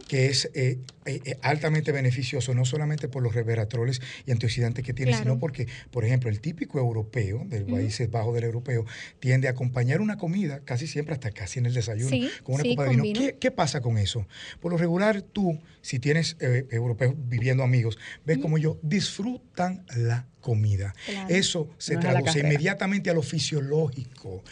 que 0.09 0.27
es 0.27 0.51
eh, 0.55 0.79
eh, 1.05 1.37
altamente 1.43 1.93
beneficioso, 1.93 2.55
no 2.55 2.65
solamente 2.65 3.09
por 3.09 3.23
los 3.23 3.35
resveratroles 3.35 4.01
y 4.27 4.31
antioxidantes 4.33 4.85
que 4.85 4.93
tiene, 4.95 5.11
Claro. 5.13 5.25
sino 5.25 5.39
porque, 5.39 5.67
por 5.91 6.05
ejemplo, 6.05 6.31
el 6.31 6.41
típico 6.41 6.79
europeo, 6.79 7.43
del 7.47 7.65
Países 7.67 8.11
Bajos 8.11 8.35
del 8.35 8.45
europeo, 8.45 8.87
tiende 9.21 9.49
a 9.49 9.51
acompañar 9.51 10.01
una 10.01 10.17
comida 10.17 10.61
casi 10.65 10.87
siempre, 10.87 11.13
hasta 11.15 11.31
casi 11.33 11.59
en 11.59 11.67
el 11.67 11.75
desayuno, 11.75 12.09
Sí, 12.09 12.31
con 12.43 12.55
una 12.55 12.63
sí, 12.63 12.71
copa 12.77 12.89
de 12.89 12.97
vino. 12.97 13.21
¿Qué, 13.21 13.37
qué 13.39 13.51
pasa 13.51 13.81
con 13.83 13.99
eso? 13.99 14.27
Por 14.61 14.73
lo 14.73 14.79
regular, 14.79 15.21
tú, 15.23 15.42
Sul. 15.43 15.59
Si 15.83 15.99
tienes 15.99 16.37
eh, 16.41 16.67
europeos 16.71 17.15
viviendo 17.17 17.63
amigos, 17.63 17.99
ves 18.25 18.39
como 18.39 18.57
ellos 18.57 18.77
disfrutan 18.83 19.85
la 19.97 20.27
comida. 20.41 20.95
Claro. 21.07 21.29
Eso 21.35 21.71
se 21.79 21.95
No 21.95 22.01
traduce 22.01 22.41
inmediatamente 22.41 23.11
a 23.11 23.15
lo 23.15 23.23
fisiológico. 23.23 24.43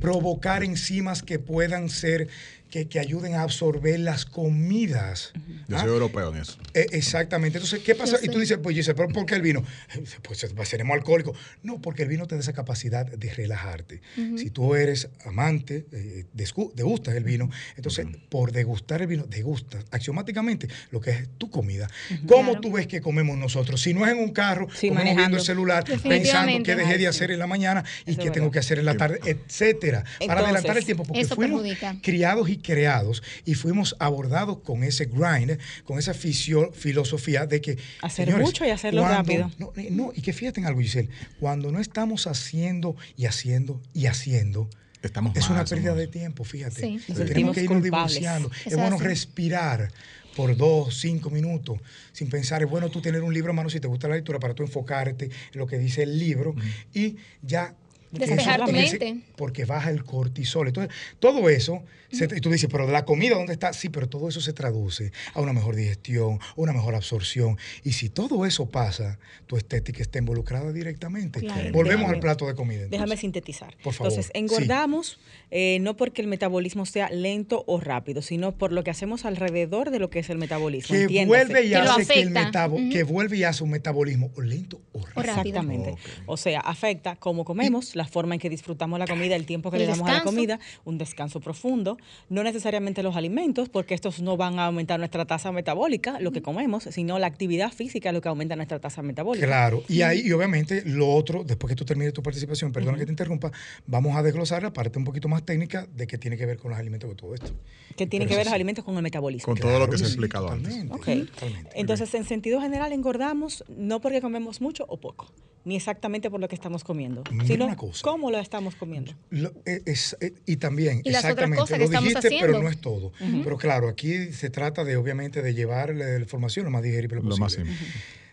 Provocar 0.00 0.64
enzimas 0.64 1.22
que 1.22 1.38
puedan 1.38 1.88
ser, 1.88 2.28
que, 2.70 2.88
que 2.88 2.98
ayuden 2.98 3.34
a 3.34 3.42
absorber 3.42 4.00
las 4.00 4.24
comidas. 4.26 5.32
Yo 5.68 5.76
¿Ah? 5.76 5.80
soy 5.80 5.90
europeo 5.90 6.34
en 6.34 6.40
eso. 6.42 6.58
Eh, 6.74 6.86
exactamente. 6.90 7.58
Entonces, 7.58 7.80
¿qué 7.84 7.94
pasa? 7.94 8.16
Yo 8.18 8.24
Y 8.24 8.26
tú 8.26 8.34
sé. 8.34 8.40
dices, 8.40 8.58
pues, 8.60 8.74
dices, 8.76 8.94
¿pero 8.96 9.08
por 9.08 9.26
qué 9.26 9.36
el 9.36 9.42
vino? 9.42 9.62
Pues 10.22 10.68
seremos 10.68 10.94
alcohólicos. 10.96 11.38
No, 11.62 11.80
porque 11.80 12.02
el 12.02 12.08
vino 12.08 12.26
te 12.26 12.34
da 12.34 12.40
esa 12.40 12.52
capacidad 12.52 13.06
de 13.06 13.32
relajarte. 13.32 14.02
Si 14.36 14.50
tú 14.50 14.74
eres 14.74 15.08
amante, 15.24 15.86
eh, 15.92 16.24
degustas 16.34 17.14
el 17.14 17.24
vino, 17.24 17.48
entonces, 17.76 18.06
por 18.28 18.52
degustar 18.52 19.02
el 19.02 19.06
vino, 19.06 19.24
degustas 19.24 19.84
axiomáticamente 19.90 20.67
lo 20.90 21.00
que 21.00 21.10
es 21.10 21.28
tu 21.38 21.50
comida. 21.50 21.88
¿Cómo 22.26 22.52
Claro. 22.52 22.60
tú 22.60 22.72
ves 22.72 22.86
que 22.86 23.00
comemos 23.00 23.36
nosotros? 23.38 23.80
Si 23.82 23.94
no 23.94 24.06
es 24.06 24.12
en 24.12 24.18
un 24.18 24.30
carro, 24.32 24.68
Sí, 24.74 24.88
comemos 24.88 25.04
viendo 25.04 25.14
manejando. 25.14 25.36
el 25.38 25.44
celular, 25.44 25.84
pensando 25.84 26.62
qué 26.64 26.74
dejé 26.76 26.98
de 26.98 27.06
hacer 27.08 27.30
en 27.30 27.38
la 27.38 27.46
mañana 27.46 27.84
y 28.06 28.16
qué 28.16 28.30
tengo 28.30 28.50
que 28.50 28.58
hacer 28.58 28.78
en 28.78 28.84
la 28.84 28.96
tarde, 28.96 29.20
etcétera. 29.24 30.04
Para 30.26 30.40
adelantar 30.40 30.76
el 30.78 30.84
tiempo, 30.84 31.04
porque 31.04 31.24
fuimos 31.24 31.62
perjudica. 31.62 31.96
criados 32.02 32.48
y 32.48 32.58
creados 32.58 33.22
y 33.44 33.54
fuimos 33.54 33.96
abordados 33.98 34.58
con 34.58 34.84
ese 34.84 35.06
grind, 35.06 35.58
con 35.84 35.98
esa 35.98 36.14
fisio- 36.14 36.72
filosofía 36.72 37.46
de 37.46 37.60
que 37.60 37.78
Hacer 38.02 38.34
mucho 38.36 38.64
y 38.64 38.70
hacerlo 38.70 39.02
cuando- 39.02 39.18
rápido. 39.18 39.50
No, 39.58 39.72
no, 39.90 40.12
y 40.14 40.22
que 40.22 40.32
fíjate 40.32 40.60
en 40.60 40.66
algo, 40.66 40.80
Giselle, 40.80 41.08
cuando 41.40 41.70
no 41.72 41.80
estamos 41.80 42.26
haciendo 42.26 42.96
y 43.16 43.26
haciendo 43.26 43.80
y 43.94 44.06
haciendo, 44.06 44.68
Estamos 45.02 45.36
es 45.36 45.48
una 45.48 45.64
pérdida 45.64 45.90
somos- 45.90 45.98
de 45.98 46.06
tiempo, 46.08 46.44
fíjate. 46.44 46.80
Sí. 46.80 47.00
Tenemos 47.06 47.54
que 47.54 47.62
irnos 47.62 47.80
culpables. 47.82 47.82
divorciando. 47.84 48.50
Es 48.66 48.72
es 48.72 48.76
bueno 48.76 48.96
así. 48.96 49.04
respirar 49.04 49.92
por 50.38 50.56
dos, 50.56 50.94
cinco 51.00 51.30
minutos, 51.30 51.80
sin 52.12 52.30
pensar. 52.30 52.62
Es 52.62 52.70
bueno 52.70 52.88
tú 52.90 53.00
tener 53.00 53.24
un 53.24 53.34
libro 53.34 53.50
a 53.50 53.54
mano 53.54 53.68
si 53.68 53.80
te 53.80 53.88
gusta 53.88 54.06
la 54.06 54.14
lectura 54.14 54.38
para 54.38 54.54
tú 54.54 54.62
enfocarte 54.62 55.24
en 55.24 55.58
lo 55.58 55.66
que 55.66 55.78
dice 55.78 56.04
el 56.04 56.16
libro 56.16 56.54
y 56.94 57.16
ya. 57.42 57.74
Despejar 58.12 58.64
tu 58.64 58.70
mente. 58.70 59.16
Porque 59.34 59.64
baja 59.64 59.90
el 59.90 60.04
cortisol. 60.04 60.68
Entonces, 60.68 60.94
todo 61.18 61.48
eso, 61.48 61.82
y 62.10 62.40
tú 62.40 62.50
dices, 62.50 62.68
pero 62.70 62.86
de 62.86 62.92
la 62.92 63.04
comida, 63.04 63.36
¿dónde 63.36 63.52
está? 63.52 63.72
Sí, 63.72 63.88
pero 63.88 64.08
todo 64.08 64.28
eso 64.28 64.40
se 64.40 64.52
traduce 64.52 65.12
a 65.34 65.40
una 65.40 65.52
mejor 65.52 65.76
digestión, 65.76 66.38
una 66.56 66.72
mejor 66.72 66.94
absorción. 66.94 67.58
Y 67.84 67.92
si 67.92 68.08
todo 68.08 68.46
eso 68.46 68.66
pasa, 68.70 69.18
tu 69.46 69.56
estética 69.56 70.02
está 70.02 70.18
involucrada 70.18 70.72
directamente. 70.72 71.40
Claro. 71.40 71.70
Volvemos 71.72 72.06
Déjame- 72.06 72.14
al 72.14 72.20
plato 72.20 72.46
de 72.46 72.54
comida. 72.54 72.74
entonces. 72.84 72.90
Déjame 72.92 73.16
sintetizar. 73.16 73.76
Por 73.82 73.92
favor, 73.92 74.12
Entonces, 74.12 74.26
sí. 74.32 74.38
engordamos 74.38 75.18
eh, 75.50 75.78
no 75.80 75.96
porque 75.96 76.20
el 76.22 76.28
metabolismo 76.28 76.84
sea 76.86 77.08
lento 77.10 77.64
o 77.66 77.80
rápido, 77.80 78.20
sino 78.22 78.52
por 78.52 78.72
lo 78.72 78.84
que 78.84 78.90
hacemos 78.90 79.24
alrededor 79.24 79.90
de 79.90 79.98
lo 79.98 80.10
que 80.10 80.18
es 80.20 80.30
el 80.30 80.38
metabolismo. 80.38 80.94
que 80.94 81.02
Entiéndase. 81.02 81.44
vuelve 81.46 81.66
y 81.66 81.70
Que 81.70 81.76
hace 81.76 82.14
que 82.14 82.20
el 82.22 82.30
metabo- 82.30 82.90
que 82.92 83.02
vuelve 83.02 83.36
y 83.38 83.44
hace 83.44 83.64
un 83.64 83.70
metabolismo 83.70 84.30
o 84.36 84.40
lento 84.40 84.80
o 84.92 85.04
rápido. 85.06 85.20
Exactamente. 85.22 85.94
O 86.26 86.36
sea, 86.36 86.60
afecta 86.60 87.16
cómo 87.16 87.44
comemos, 87.44 87.96
la 87.96 88.06
forma 88.06 88.34
en 88.34 88.40
que 88.40 88.48
disfrutamos 88.50 88.98
la 88.98 89.06
comida, 89.06 89.36
el 89.36 89.46
tiempo 89.46 89.70
que 89.70 89.76
El 89.76 89.82
le 89.84 89.88
damos 89.88 90.08
a 90.08 90.14
la 90.14 90.22
comida, 90.22 90.58
un 90.84 90.98
descanso 90.98 91.40
profundo, 91.40 91.97
no 92.28 92.42
necesariamente 92.42 93.02
los 93.02 93.16
alimentos, 93.16 93.68
porque 93.68 93.94
estos 93.94 94.20
no 94.20 94.36
van 94.36 94.58
a 94.58 94.66
aumentar 94.66 94.98
nuestra 94.98 95.24
tasa 95.26 95.52
metabólica, 95.52 96.20
lo 96.20 96.32
que 96.32 96.42
comemos, 96.42 96.84
sino 96.90 97.18
la 97.18 97.26
actividad 97.26 97.72
física 97.72 98.12
lo 98.12 98.20
que 98.20 98.28
aumenta 98.28 98.56
nuestra 98.56 98.78
tasa 98.78 99.02
metabólica. 99.02 99.46
Claro, 99.46 99.82
y 99.88 100.02
ahí, 100.02 100.22
y 100.24 100.32
obviamente, 100.32 100.82
lo 100.84 101.08
otro, 101.12 101.44
después 101.44 101.70
que 101.70 101.76
tú 101.76 101.84
termines 101.84 102.12
tu 102.12 102.22
participación, 102.22 102.72
perdona 102.72 102.98
que 102.98 103.06
te 103.06 103.12
interrumpa, 103.12 103.50
vamos 103.86 104.16
a 104.16 104.22
desglosar 104.22 104.62
la 104.62 104.72
parte 104.72 104.98
un 104.98 105.04
poquito 105.04 105.28
más 105.28 105.42
técnica 105.44 105.86
de 105.94 106.06
qué 106.06 106.18
tiene 106.18 106.36
que 106.36 106.46
ver 106.46 106.58
con 106.58 106.70
los 106.70 106.78
alimentos, 106.80 107.08
con 107.08 107.16
todo 107.16 107.34
esto. 107.34 107.52
Que 107.96 108.06
tiene 108.06 108.26
que 108.26 108.36
ver 108.36 108.44
los 108.46 108.54
alimentos 108.54 108.84
con 108.84 108.96
el 108.96 109.02
metabolismo. 109.02 109.44
Con 109.46 109.56
todo 109.58 109.78
lo 109.78 109.88
que 109.90 109.98
se 109.98 110.04
ha 110.04 110.06
explicado 110.08 110.50
antes. 110.50 110.86
totalmente. 110.88 111.70
Entonces, 111.74 112.12
en 112.14 112.24
sentido 112.24 112.60
general, 112.60 112.92
engordamos 112.92 113.64
no 113.68 114.00
porque 114.00 114.20
comemos 114.20 114.60
mucho 114.60 114.84
o 114.88 114.98
poco, 114.98 115.32
ni 115.64 115.76
exactamente 115.76 116.30
por 116.30 116.40
lo 116.40 116.48
que 116.48 116.54
estamos 116.54 116.84
comiendo, 116.84 117.24
Mira 117.30 117.46
sino 117.46 117.76
cómo 118.02 118.30
lo 118.30 118.38
estamos 118.38 118.74
comiendo. 118.74 119.12
Lo- 119.30 119.52
eh, 119.66 119.82
es- 119.86 120.16
eh, 120.20 120.32
y 120.46 120.56
también, 120.56 121.00
Y 121.04 121.10
las 121.10 121.20
otras 121.20 121.32
exactamente, 121.32 121.60
cosas 121.60 121.78
que 121.78 121.84
lo 121.84 121.87
estamos 121.88 122.22
dijiste, 122.22 122.38
pero 122.40 122.62
no 122.62 122.68
es 122.68 122.80
todo. 122.80 123.12
Pero 123.44 123.56
claro, 123.56 123.88
aquí 123.88 124.32
se 124.32 124.50
trata 124.50 124.84
de, 124.84 124.96
obviamente, 124.96 125.42
de 125.42 125.54
llevar 125.54 125.94
la 125.94 126.18
información 126.18 126.64
lo 126.64 126.70
más 126.70 126.82
digerible 126.82 127.16
Lo 127.16 127.22
posible. 127.22 127.40
más 127.40 127.52
simple. 127.52 127.74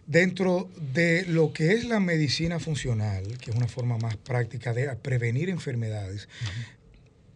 Dentro 0.07 0.69
de 0.93 1.25
lo 1.27 1.51
que 1.51 1.71
es 1.71 1.85
la 1.85 1.99
medicina 1.99 2.59
funcional, 2.59 3.39
que 3.39 3.49
es 3.49 3.57
una 3.57 3.67
forma 3.67 3.97
más 3.97 4.17
práctica 4.17 4.73
de 4.73 4.95
prevenir 4.97 5.49
enfermedades, 5.49 6.29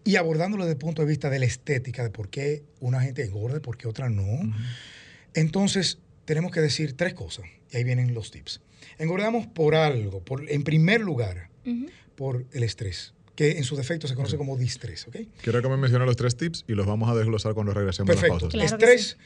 y 0.04 0.16
abordándolo 0.16 0.66
desde 0.66 0.74
el 0.74 0.80
punto 0.80 1.02
de 1.02 1.08
vista 1.08 1.30
de 1.30 1.40
la 1.40 1.46
estética, 1.46 2.04
de 2.04 2.10
por 2.10 2.30
qué 2.30 2.64
una 2.80 3.02
gente 3.02 3.24
engorda 3.24 3.58
y 3.58 3.60
por 3.60 3.78
qué 3.78 3.88
otra 3.88 4.10
no, 4.10 4.54
entonces 5.34 5.98
tenemos 6.26 6.52
que 6.52 6.62
decir 6.62 6.96
tres 6.96 7.14
cosas, 7.16 7.46
y 7.72 7.78
ahí 7.78 7.84
vienen 7.84 8.14
los 8.14 8.32
tips. 8.32 8.62
Engordamos 9.00 9.48
por 9.48 9.76
algo, 9.76 10.24
por, 10.24 10.50
en 10.50 10.64
primer 10.64 11.02
lugar, 11.02 11.50
por 12.16 12.46
el 12.52 12.64
estrés, 12.64 13.14
que 13.40 13.58
en 13.58 13.64
su 13.64 13.78
defecto 13.78 14.06
se 14.06 14.16
conoce 14.16 14.36
como 14.36 14.58
distrés, 14.58 15.08
¿ok? 15.08 15.16
Quiero 15.42 15.62
que 15.62 15.70
me 15.70 15.78
mencione 15.78 16.06
los 16.06 16.18
tres 16.18 16.36
tips 16.36 16.66
y 16.68 16.74
los 16.74 16.86
vamos 16.86 17.10
a 17.10 17.16
desglosar 17.16 17.54
cuando 17.54 17.74
regresemos 17.74 18.10
a 18.10 18.14
la 18.16 18.20
Perfecto. 18.20 18.38
pausa. 18.50 18.52
Claro 18.52 18.78
que 18.78 18.84
estrés, 18.86 19.18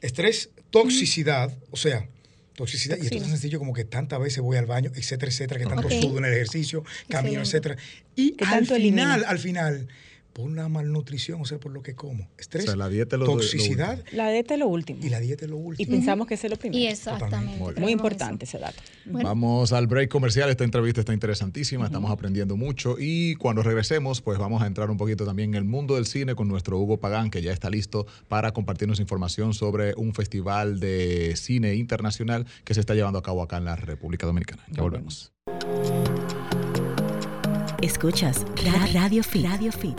estrés, 0.00 0.48
toxicidad, 0.70 1.54
o 1.70 1.76
sea, 1.76 2.08
toxicidad. 2.54 2.96
Y 2.96 3.02
esto 3.02 3.16
es 3.16 3.20
tan 3.20 3.30
sencillo 3.32 3.58
como 3.58 3.74
que 3.74 3.84
tantas 3.84 4.18
veces 4.18 4.40
voy 4.40 4.56
al 4.56 4.64
baño, 4.64 4.90
etcétera, 4.94 5.30
etcétera, 5.30 5.60
que 5.60 5.66
tanto 5.66 5.88
Ok. 5.88 5.92
sudo 6.00 6.16
en 6.20 6.24
el 6.24 6.32
ejercicio, 6.32 6.84
camino, 7.10 7.42
etcétera. 7.42 7.76
Y 8.16 8.32
Que 8.32 8.46
al 8.46 8.64
final, 8.64 8.76
elimina. 8.80 9.14
al 9.14 9.38
final, 9.38 9.88
por 10.32 10.44
una 10.46 10.68
malnutrición, 10.68 11.40
o 11.40 11.44
sea, 11.44 11.58
por 11.58 11.72
lo 11.72 11.82
que 11.82 11.94
como. 11.94 12.28
Estrés, 12.38 12.64
O 12.64 12.66
sea, 12.68 12.76
la 12.76 12.88
dieta 12.88 13.16
es 13.16 13.20
lo- 13.20 13.26
toxicidad 13.26 13.98
último. 13.98 14.16
La 14.16 14.30
dieta 14.30 14.54
es 14.54 14.60
lo 14.60 14.66
último. 14.68 15.00
y 15.04 15.08
la 15.08 15.20
dieta 15.20 15.44
es 15.44 15.50
lo 15.50 15.56
Y 15.58 15.60
último. 15.60 15.90
pensamos 15.90 16.26
que 16.26 16.34
ese 16.34 16.46
es 16.46 16.50
lo 16.52 16.56
primero. 16.56 16.82
Y 16.82 16.86
exactamente. 16.86 17.80
Muy 17.80 17.92
importante 17.92 18.44
eso. 18.44 18.56
ese 18.56 18.64
dato. 18.66 18.80
Bueno. 19.06 19.28
Vamos 19.28 19.72
al 19.72 19.86
break 19.86 20.08
comercial. 20.10 20.48
Esta 20.50 20.64
entrevista 20.64 21.00
está 21.00 21.12
interesantísima. 21.12 21.84
Estamos 21.86 22.10
aprendiendo 22.10 22.56
mucho. 22.56 22.96
Y 22.98 23.34
cuando 23.36 23.62
regresemos, 23.62 24.20
pues 24.20 24.38
vamos 24.38 24.62
a 24.62 24.66
entrar 24.66 24.90
un 24.90 24.96
poquito 24.96 25.24
también 25.24 25.50
en 25.50 25.54
el 25.56 25.64
mundo 25.64 25.96
del 25.96 26.06
cine 26.06 26.34
con 26.34 26.48
nuestro 26.48 26.78
Hugo 26.78 26.98
Pagán, 27.00 27.30
que 27.30 27.42
ya 27.42 27.52
está 27.52 27.70
listo 27.70 28.06
para 28.28 28.52
compartirnos 28.52 29.00
información 29.00 29.54
sobre 29.54 29.94
un 29.96 30.14
festival 30.14 30.80
de 30.80 31.34
cine 31.36 31.74
internacional 31.74 32.46
que 32.64 32.74
se 32.74 32.80
está 32.80 32.94
llevando 32.94 33.18
a 33.18 33.22
cabo 33.22 33.42
acá 33.42 33.56
en 33.58 33.64
la 33.64 33.76
República 33.76 34.26
Dominicana. 34.26 34.64
Ya 34.70 34.82
volvemos. 34.82 35.32
Escuchas 37.82 38.44
Ra- 38.64 38.86
Radio 38.92 39.22
Fit. 39.22 39.46
Radio 39.46 39.72
Fit. 39.72 39.98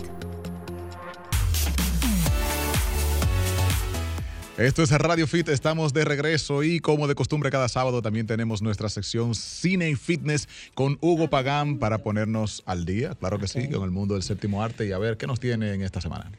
Esto 4.57 4.83
es 4.83 4.91
Radio 4.91 5.25
Fit, 5.25 5.49
estamos 5.49 5.91
de 5.91 6.05
regreso 6.05 6.61
y 6.61 6.79
como 6.79 7.07
de 7.07 7.15
costumbre 7.15 7.49
cada 7.49 7.67
sábado 7.67 8.03
también 8.03 8.27
tenemos 8.27 8.61
nuestra 8.61 8.89
sección 8.89 9.33
Cine 9.33 9.89
y 9.89 9.95
Fitness 9.95 10.47
con 10.75 10.99
Hugo 11.01 11.29
Pagán 11.31 11.79
para 11.79 11.99
ponernos 12.03 12.61
al 12.67 12.85
día, 12.85 13.15
claro 13.15 13.39
que 13.39 13.47
sí, 13.47 13.67
con 13.69 13.83
el 13.83 13.91
mundo 13.91 14.13
del 14.13 14.21
séptimo 14.23 14.61
arte 14.61 14.85
y 14.85 14.91
a 14.91 14.99
ver 14.99 15.17
qué 15.17 15.25
nos 15.25 15.39
tiene 15.39 15.73
en 15.73 15.81
esta 15.81 15.99
semana. 15.99 16.31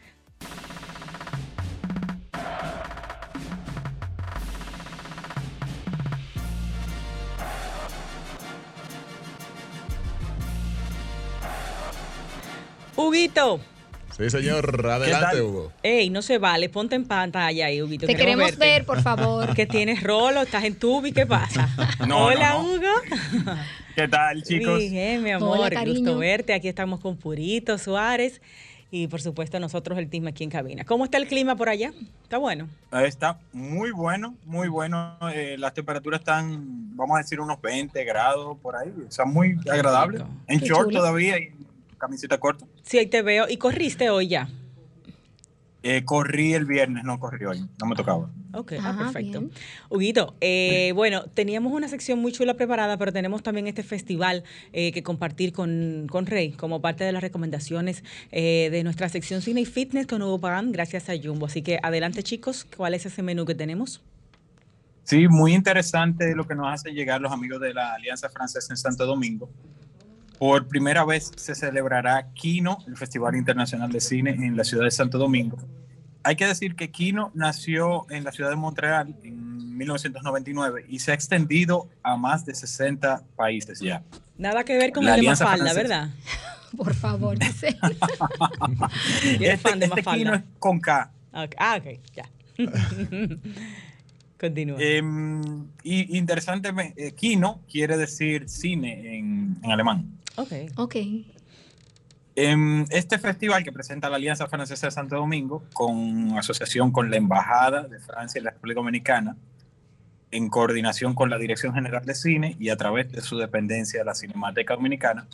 Huguito, 13.02 13.60
Sí, 14.16 14.28
señor, 14.28 14.86
adelante? 14.90 15.40
Hugo. 15.40 15.72
ey, 15.82 16.10
no 16.10 16.20
se 16.20 16.36
vale, 16.36 16.68
ponte 16.68 16.94
en 16.94 17.06
pantalla 17.06 17.66
ahí, 17.66 17.80
Huguito. 17.80 18.06
Te 18.06 18.14
queremos 18.14 18.58
ver, 18.58 18.84
por 18.84 19.00
favor. 19.00 19.54
Que 19.56 19.64
tienes 19.64 20.02
rolo, 20.02 20.42
estás 20.42 20.64
en 20.64 20.74
tubi, 20.78 21.12
¿qué 21.12 21.24
pasa? 21.24 21.68
No, 22.06 22.26
Hola, 22.26 22.52
no, 22.52 22.62
no. 22.62 22.74
Hugo. 22.74 23.52
¿Qué 23.96 24.08
tal, 24.08 24.42
chicos? 24.42 24.78
Bien, 24.78 25.22
mi 25.22 25.30
amor, 25.30 25.58
Hola, 25.60 25.84
gusto 25.84 26.18
verte. 26.18 26.52
Aquí 26.52 26.68
estamos 26.68 27.00
con 27.00 27.16
Purito 27.16 27.78
Suárez 27.78 28.42
y 28.90 29.06
por 29.06 29.22
supuesto 29.22 29.58
nosotros 29.58 29.98
el 29.98 30.10
team 30.10 30.26
aquí 30.26 30.44
en 30.44 30.50
cabina. 30.50 30.84
¿Cómo 30.84 31.04
está 31.04 31.16
el 31.16 31.26
clima 31.26 31.56
por 31.56 31.70
allá? 31.70 31.92
¿Está 32.22 32.36
bueno? 32.36 32.68
Está 32.92 33.38
muy 33.54 33.90
bueno, 33.92 34.34
muy 34.44 34.68
bueno. 34.68 35.16
Eh, 35.34 35.56
las 35.58 35.72
temperaturas 35.72 36.20
están, 36.20 36.94
vamos 36.96 37.16
a 37.16 37.22
decir, 37.22 37.40
unos 37.40 37.60
20 37.62 38.04
grados 38.04 38.58
por 38.60 38.76
ahí. 38.76 38.92
O 39.08 39.10
sea, 39.10 39.24
muy 39.24 39.56
agradable. 39.70 40.22
En 40.46 40.60
Qué 40.60 40.66
short 40.66 40.88
chulo. 40.88 41.00
todavía 41.00 41.38
y 41.38 41.50
camiseta 42.02 42.38
corta. 42.38 42.66
Sí, 42.82 42.98
ahí 42.98 43.06
te 43.06 43.22
veo. 43.22 43.46
¿Y 43.48 43.56
corriste 43.56 44.10
hoy 44.10 44.28
ya? 44.28 44.48
Eh, 45.84 46.04
corrí 46.04 46.52
el 46.54 46.64
viernes, 46.64 47.02
no 47.02 47.18
corrí 47.18 47.44
hoy. 47.44 47.64
No 47.80 47.86
me 47.88 47.96
tocaba. 47.96 48.30
Ok, 48.54 48.74
Ah, 48.78 48.94
ah, 48.94 48.98
perfecto. 48.98 49.40
bien. 49.40 49.52
Huguito, 49.88 50.36
eh, 50.40 50.92
bueno, 50.94 51.24
teníamos 51.34 51.72
una 51.72 51.88
sección 51.88 52.20
muy 52.20 52.30
chula 52.30 52.54
preparada, 52.54 52.96
pero 52.98 53.12
tenemos 53.12 53.42
también 53.42 53.66
este 53.66 53.82
festival 53.82 54.44
eh, 54.72 54.92
que 54.92 55.02
compartir 55.02 55.52
con, 55.52 56.06
con 56.08 56.26
Rey 56.26 56.52
como 56.52 56.80
parte 56.80 57.02
de 57.02 57.10
las 57.10 57.20
recomendaciones 57.22 58.04
eh, 58.30 58.68
de 58.70 58.84
nuestra 58.84 59.08
sección 59.08 59.42
Cine 59.42 59.62
y 59.62 59.64
Fitness 59.64 60.06
con 60.06 60.22
Hugo 60.22 60.38
Pagán, 60.40 60.70
gracias 60.70 61.08
a 61.08 61.14
Jumbo. 61.20 61.46
Así 61.46 61.62
que 61.62 61.80
adelante, 61.82 62.22
chicos, 62.22 62.64
¿cuál 62.76 62.94
es 62.94 63.04
ese 63.06 63.22
menú 63.22 63.44
que 63.44 63.54
tenemos? 63.56 64.02
Sí, 65.04 65.26
muy 65.26 65.52
interesante 65.52 66.32
lo 66.36 66.46
que 66.46 66.54
nos 66.54 66.72
hacen 66.72 66.94
llegar 66.94 67.20
los 67.20 67.32
amigos 67.32 67.60
de 67.60 67.74
la 67.74 67.94
Alianza 67.94 68.28
Francesa 68.28 68.72
en 68.72 68.76
Santo 68.76 69.04
Domingo. 69.04 69.50
Por 70.42 70.66
primera 70.66 71.04
vez 71.04 71.30
se 71.36 71.54
celebrará 71.54 72.32
Kino, 72.34 72.78
el 72.88 72.96
Festival 72.96 73.36
Internacional 73.36 73.92
de 73.92 74.00
Cine 74.00 74.30
en 74.30 74.56
la 74.56 74.64
ciudad 74.64 74.82
de 74.82 74.90
Santo 74.90 75.16
Domingo. 75.16 75.56
Hay 76.24 76.34
que 76.34 76.48
decir 76.48 76.74
que 76.74 76.90
Kino 76.90 77.30
nació 77.32 78.10
en 78.10 78.24
la 78.24 78.32
ciudad 78.32 78.50
de 78.50 78.56
Montreal 78.56 79.14
en 79.22 79.76
1999 79.76 80.86
y 80.88 80.98
se 80.98 81.12
ha 81.12 81.14
extendido 81.14 81.88
a 82.02 82.16
más 82.16 82.44
de 82.44 82.56
60 82.56 83.22
países 83.36 83.78
ya. 83.78 84.02
Nada 84.36 84.64
que 84.64 84.76
ver 84.76 84.90
con 84.90 85.04
La 85.04 85.14
el 85.14 85.20
de 85.20 85.28
Mafalda, 85.28 85.56
Francesa. 85.58 85.80
¿verdad? 85.80 86.10
Por 86.76 86.92
favor, 86.94 87.38
dice. 87.38 87.76
Este, 89.22 89.56
fan 89.58 89.78
de 89.78 89.84
este 89.86 90.02
Mafalda. 90.02 90.18
Kino 90.18 90.34
es 90.34 90.42
con 90.58 90.80
K. 90.80 91.12
Ok, 91.34 91.54
Ah, 91.56 91.78
ok, 91.78 92.00
ya. 92.16 92.28
Continúa. 94.40 94.76
Em, 94.80 95.68
y 95.84 96.18
interesantemente, 96.18 97.06
eh, 97.06 97.12
Kino 97.12 97.60
quiere 97.70 97.96
decir 97.96 98.48
cine 98.48 99.16
en, 99.16 99.56
en 99.62 99.70
alemán. 99.70 100.18
Ok. 100.36 100.52
Ok. 100.76 100.96
Em, 102.34 102.86
este 102.88 103.18
festival 103.18 103.62
que 103.62 103.72
presenta 103.72 104.08
la 104.08 104.16
Alianza 104.16 104.46
Francesa 104.46 104.86
de 104.86 104.90
Santo 104.90 105.16
Domingo, 105.16 105.64
con 105.74 106.38
asociación 106.38 106.90
con 106.90 107.10
la 107.10 107.16
Embajada 107.16 107.82
de 107.82 107.98
Francia 107.98 108.38
en 108.38 108.44
la 108.44 108.50
República 108.52 108.80
Dominicana, 108.80 109.36
en 110.30 110.48
coordinación 110.48 111.14
con 111.14 111.28
la 111.28 111.36
Dirección 111.36 111.74
General 111.74 112.04
de 112.04 112.14
Cine 112.14 112.56
y 112.58 112.70
a 112.70 112.76
través 112.76 113.12
de 113.12 113.20
su 113.20 113.36
dependencia, 113.36 114.02
la 114.02 114.14
Cinemateca 114.14 114.74
Dominicana, 114.74 115.26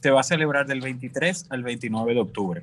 se 0.00 0.10
va 0.10 0.20
a 0.20 0.24
celebrar 0.24 0.66
del 0.66 0.80
23 0.80 1.46
al 1.50 1.62
29 1.62 2.14
de 2.14 2.20
octubre. 2.20 2.62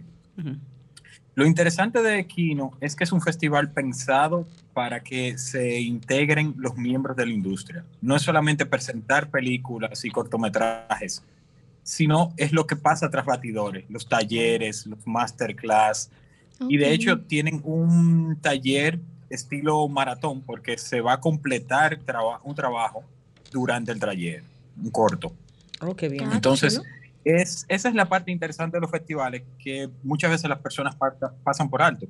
Lo 1.35 1.45
interesante 1.45 2.01
de 2.01 2.25
Kino 2.25 2.71
es 2.81 2.95
que 2.95 3.03
es 3.03 3.11
un 3.11 3.21
festival 3.21 3.71
pensado 3.71 4.47
para 4.73 5.01
que 5.01 5.37
se 5.37 5.79
integren 5.79 6.55
los 6.57 6.75
miembros 6.75 7.15
de 7.15 7.27
la 7.27 7.31
industria. 7.31 7.85
No 8.01 8.15
es 8.15 8.23
solamente 8.23 8.65
presentar 8.65 9.29
películas 9.29 10.03
y 10.03 10.09
cortometrajes, 10.09 11.23
sino 11.89 12.33
es 12.37 12.51
lo 12.51 12.67
que 12.67 12.75
pasa 12.75 13.09
tras 13.09 13.25
batidores, 13.25 13.83
los 13.89 14.07
talleres, 14.07 14.85
los 14.85 14.99
masterclass. 15.07 16.11
Y 16.67 16.77
de 16.77 16.93
hecho 16.93 17.19
tienen 17.21 17.61
un 17.63 18.37
taller 18.39 18.99
estilo 19.27 19.87
maratón 19.87 20.41
porque 20.41 20.77
se 20.77 21.01
va 21.01 21.13
a 21.13 21.19
completar 21.19 21.97
traba- 22.05 22.41
un 22.43 22.53
trabajo 22.53 23.03
durante 23.51 23.91
el 23.91 23.99
taller, 23.99 24.43
un 24.79 24.91
corto. 24.91 25.33
Oh, 25.81 25.95
qué 25.95 26.09
bien. 26.09 26.25
Ah, 26.29 26.35
Entonces, 26.35 26.79
es, 27.23 27.65
esa 27.67 27.89
es 27.89 27.95
la 27.95 28.05
parte 28.07 28.29
interesante 28.31 28.77
de 28.77 28.81
los 28.81 28.91
festivales 28.91 29.41
que 29.57 29.89
muchas 30.03 30.29
veces 30.29 30.47
las 30.47 30.59
personas 30.59 30.95
pasan 31.43 31.71
por 31.71 31.81
alto. 31.81 32.05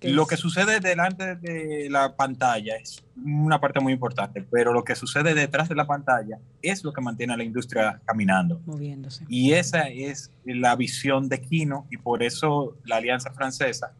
¿Qué 0.00 0.10
Lo 0.10 0.22
es? 0.22 0.28
que 0.28 0.36
sucede 0.36 0.80
delante 0.80 1.36
de 1.36 1.88
la 1.90 2.16
pantalla 2.16 2.76
es 2.76 3.02
una 3.24 3.60
parte 3.60 3.80
muy 3.80 3.92
importante, 3.92 4.42
pero 4.50 4.72
lo 4.72 4.84
que 4.84 4.94
sucede 4.94 5.34
detrás 5.34 5.68
de 5.68 5.74
la 5.74 5.86
pantalla 5.86 6.38
es 6.60 6.84
lo 6.84 6.92
que 6.92 7.00
mantiene 7.00 7.32
a 7.32 7.36
la 7.36 7.44
industria 7.44 8.00
caminando. 8.04 8.60
Moviéndose. 8.66 9.24
Y 9.28 9.52
esa 9.52 9.88
es 9.88 10.30
la 10.44 10.76
visión 10.76 11.28
de 11.28 11.40
Kino 11.40 11.86
y 11.90 11.96
por 11.96 12.22
eso 12.22 12.76
la 12.84 12.96
Alianza 12.96 13.32
Francesa, 13.32 13.92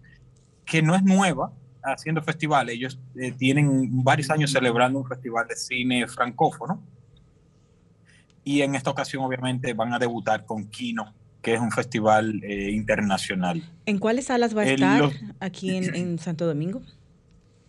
que 0.65 0.83
no 0.83 0.95
es 0.95 1.03
nueva 1.03 1.53
haciendo 1.83 2.21
festivales, 2.23 2.75
ellos 2.75 2.99
eh, 3.15 3.33
tienen 3.33 4.03
varios 4.03 4.31
años 4.31 4.51
celebrando 4.51 4.99
un 4.99 5.07
festival 5.07 5.47
de 5.47 5.57
cine 5.57 6.07
francófono 6.09 6.83
y 8.45 8.63
en 8.63 8.75
esta 8.75 8.91
ocasión 8.91 9.25
obviamente 9.25 9.73
van 9.73 9.93
a 9.93 9.99
debutar 9.99 10.45
con 10.45 10.69
Kino, 10.69 11.13
que 11.47 11.55
es 11.55 11.61
un 11.61 11.71
festival 11.71 12.41
eh, 12.43 12.73
internacional. 12.73 13.63
¿En 13.87 13.99
cuáles 13.99 14.25
salas 14.25 14.57
va 14.57 14.63
a 14.63 14.67
Eh, 14.67 14.75
estar 14.75 14.99
los- 15.01 15.15
aquí 15.39 15.77
en, 15.77 15.95
en 15.95 16.19
Santo 16.19 16.45
Domingo? 16.45 16.83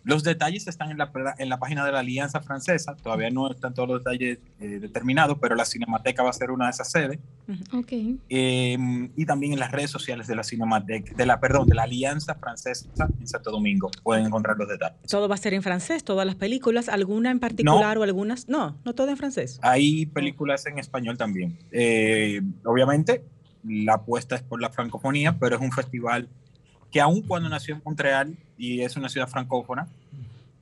Los 0.02 0.24
detalles 0.24 0.66
están 0.66 0.90
en 0.90 0.98
la, 0.98 1.12
en 1.38 1.48
la 1.48 1.58
página 1.58 1.84
de 1.84 1.92
la 1.92 1.98
Alianza 2.00 2.40
Francesa, 2.40 2.96
todavía 2.96 3.30
no 3.30 3.50
están 3.52 3.74
todos 3.74 3.88
los 3.88 3.98
detalles 4.00 4.38
eh, 4.58 4.78
determinados, 4.80 5.36
pero 5.40 5.54
la 5.54 5.64
Cinemateca 5.66 6.22
va 6.24 6.30
a 6.30 6.32
ser 6.32 6.50
una 6.50 6.64
de 6.64 6.70
esas 6.70 6.90
sedes. 6.90 7.18
Ok. 7.72 7.92
Eh, 8.30 8.76
y 9.16 9.26
también 9.26 9.52
en 9.52 9.58
las 9.60 9.70
redes 9.70 9.90
sociales 9.90 10.26
de 10.26 10.34
la 10.34 10.42
Cinemateca, 10.42 11.14
de 11.14 11.26
la, 11.26 11.38
perdón, 11.38 11.68
de 11.68 11.74
la 11.76 11.82
Alianza 11.82 12.34
Francesa 12.36 12.88
en 13.20 13.28
Santo 13.28 13.50
Domingo. 13.52 13.90
Pueden 14.02 14.26
encontrar 14.26 14.56
los 14.56 14.68
detalles. 14.68 14.96
Todo 15.08 15.28
va 15.28 15.34
a 15.36 15.38
ser 15.38 15.54
en 15.54 15.62
francés, 15.62 16.02
todas 16.02 16.26
las 16.26 16.34
películas, 16.36 16.88
alguna 16.88 17.30
en 17.30 17.38
particular 17.38 17.96
o 17.98 18.02
algunas. 18.02 18.48
No, 18.48 18.76
no 18.84 18.94
todo 18.94 19.10
en 19.10 19.16
francés. 19.18 19.60
Hay 19.62 20.06
películas 20.06 20.66
en 20.66 20.78
español 20.80 21.16
también. 21.18 21.58
Eh, 21.70 22.40
obviamente, 22.64 23.22
la 23.64 23.94
apuesta 23.94 24.36
es 24.36 24.42
por 24.42 24.60
la 24.60 24.70
francofonía, 24.70 25.38
pero 25.38 25.56
es 25.56 25.62
un 25.62 25.72
festival 25.72 26.28
que 26.90 27.00
aun 27.00 27.22
cuando 27.22 27.48
nació 27.48 27.74
en 27.74 27.82
Montreal 27.84 28.36
y 28.56 28.80
es 28.80 28.96
una 28.96 29.08
ciudad 29.08 29.28
francófona, 29.28 29.88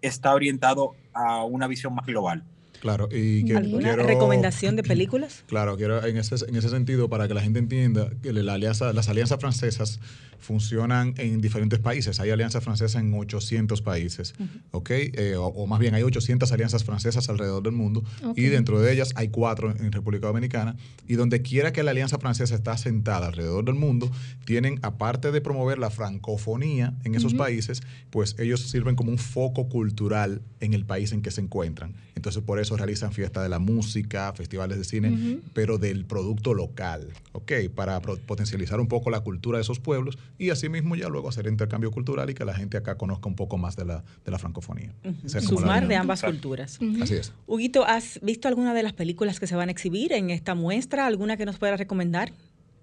está 0.02 0.34
orientado 0.34 0.94
a 1.12 1.44
una 1.44 1.66
visión 1.66 1.94
más 1.94 2.06
global. 2.06 2.42
Claro, 2.80 3.08
y 3.10 3.44
que 3.44 3.56
¿Alguna 3.56 3.94
quiero- 3.94 4.02
recomendación 4.06 4.76
de 4.76 4.82
películas? 4.84 5.44
Claro, 5.46 5.76
quiero 5.76 6.04
en 6.06 6.16
ese, 6.16 6.34
en 6.48 6.56
ese 6.56 6.68
sentido, 6.68 7.08
para 7.08 7.26
que 7.28 7.34
la 7.34 7.40
gente 7.42 7.58
entienda 7.58 8.10
que 8.22 8.32
la 8.32 8.54
alianza, 8.54 8.92
las 8.92 9.08
alianzas 9.08 9.38
francesas 9.40 10.00
funcionan 10.38 11.14
en 11.16 11.40
diferentes 11.40 11.78
países. 11.78 12.20
Hay 12.20 12.30
alianzas 12.30 12.62
francesas 12.62 13.00
en 13.02 13.12
800 13.14 13.80
países, 13.82 14.34
¿ok? 14.70 14.90
Eh, 14.90 15.34
o, 15.36 15.46
o 15.46 15.66
más 15.66 15.80
bien 15.80 15.94
hay 15.94 16.02
800 16.02 16.52
alianzas 16.52 16.84
francesas 16.84 17.28
alrededor 17.30 17.62
del 17.62 17.72
mundo 17.72 18.04
y 18.36 18.42
dentro 18.42 18.80
de 18.80 18.92
ellas 18.92 19.12
hay 19.16 19.28
cuatro 19.28 19.70
en 19.70 19.90
República 19.92 20.26
Dominicana. 20.26 20.76
Y 21.08 21.14
donde 21.14 21.42
quiera 21.42 21.72
que 21.72 21.82
la 21.82 21.92
alianza 21.92 22.18
francesa 22.18 22.54
está 22.54 22.76
sentada 22.76 23.26
alrededor 23.28 23.64
del 23.64 23.74
mundo, 23.76 24.10
tienen, 24.44 24.78
aparte 24.82 25.32
de 25.32 25.40
promover 25.40 25.78
la 25.78 25.90
francofonía 25.90 26.94
en 27.04 27.14
esos 27.14 27.34
países, 27.34 27.82
pues 28.10 28.36
ellos 28.38 28.60
sirven 28.60 28.94
como 28.94 29.10
un 29.10 29.18
foco 29.18 29.68
cultural 29.68 30.42
en 30.60 30.74
el 30.74 30.84
país 30.84 31.12
en 31.12 31.22
que 31.22 31.30
se 31.30 31.40
encuentran. 31.40 31.94
Entonces, 32.14 32.42
por 32.42 32.58
eso 32.60 32.65
realizan 32.74 33.12
fiestas 33.12 33.42
de 33.42 33.48
la 33.48 33.58
música, 33.58 34.32
festivales 34.32 34.78
de 34.78 34.84
cine, 34.84 35.40
pero 35.52 35.78
del 35.78 36.04
producto 36.04 36.54
local, 36.54 37.08
¿ok? 37.32 37.52
Para 37.74 38.00
potencializar 38.00 38.80
un 38.80 38.88
poco 38.88 39.10
la 39.10 39.20
cultura 39.20 39.58
de 39.58 39.62
esos 39.62 39.78
pueblos 39.78 40.18
y 40.38 40.50
asimismo 40.50 40.96
ya 40.96 41.08
luego 41.08 41.28
hacer 41.28 41.46
intercambio 41.46 41.90
cultural 41.90 42.30
y 42.30 42.34
que 42.34 42.44
la 42.44 42.54
gente 42.54 42.76
acá 42.76 42.96
conozca 42.96 43.28
un 43.28 43.36
poco 43.36 43.58
más 43.58 43.76
de 43.76 43.84
la, 43.84 44.04
de 44.24 44.30
la 44.30 44.38
francofonía. 44.38 44.92
La 45.02 45.40
Sumar 45.40 45.86
de 45.86 45.96
ambas 45.96 46.22
culturas. 46.22 46.78
Así 47.02 47.14
es. 47.14 47.32
Huguito, 47.46 47.84
¿has 47.84 48.18
visto 48.22 48.48
alguna 48.48 48.74
de 48.74 48.82
las 48.82 48.92
películas 48.92 49.38
que 49.38 49.46
se 49.46 49.54
van 49.54 49.68
a 49.68 49.72
exhibir 49.72 50.12
en 50.12 50.30
esta 50.30 50.54
muestra? 50.54 51.06
¿Alguna 51.06 51.36
que 51.36 51.46
nos 51.46 51.58
pueda 51.58 51.76
recomendar? 51.76 52.32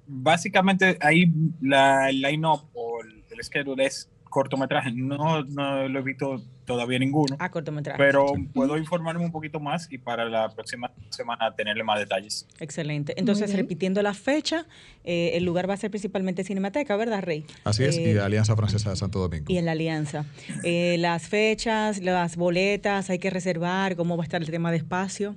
Básicamente 0.05 0.97
ahí 1.01 1.31
la 1.61 2.09
el 2.09 2.21
line-up 2.21 2.61
o 2.73 3.01
el, 3.01 3.23
el 3.31 3.43
schedule 3.43 3.85
es 3.85 4.09
cortometraje. 4.33 4.91
No, 4.91 5.43
no 5.43 5.87
lo 5.87 5.99
he 5.99 6.01
visto 6.01 6.43
todavía 6.65 6.99
ninguno. 6.99 7.35
Ah, 7.39 7.49
cortometraje. 7.51 7.97
Pero 7.97 8.27
puedo 8.53 8.77
informarme 8.77 9.23
un 9.25 9.31
poquito 9.31 9.59
más 9.59 9.91
y 9.91 9.97
para 9.97 10.25
la 10.25 10.49
próxima 10.49 10.91
semana 11.09 11.53
tenerle 11.55 11.83
más 11.83 11.99
detalles. 11.99 12.47
Excelente. 12.59 13.13
Entonces, 13.17 13.53
repitiendo 13.55 14.01
la 14.01 14.13
fecha, 14.13 14.65
eh, 15.03 15.31
el 15.35 15.43
lugar 15.45 15.69
va 15.69 15.73
a 15.73 15.77
ser 15.77 15.89
principalmente 15.91 16.43
Cinemateca, 16.43 16.95
¿verdad, 16.95 17.21
Rey? 17.21 17.45
Así 17.63 17.83
es, 17.83 17.97
Eh, 17.97 18.13
y 18.13 18.17
Alianza 18.17 18.55
Francesa 18.55 18.89
de 18.91 18.95
Santo 18.95 19.19
Domingo. 19.19 19.45
Y 19.47 19.57
en 19.57 19.65
la 19.65 19.71
alianza. 19.73 20.25
Eh, 20.63 20.97
las 20.99 21.27
fechas, 21.27 22.01
las 22.01 22.35
boletas, 22.37 23.09
hay 23.09 23.19
que 23.19 23.29
reservar, 23.29 23.95
cómo 23.95 24.17
va 24.17 24.23
a 24.23 24.25
estar 24.25 24.41
el 24.41 24.49
tema 24.49 24.71
de 24.71 24.77
espacio. 24.77 25.35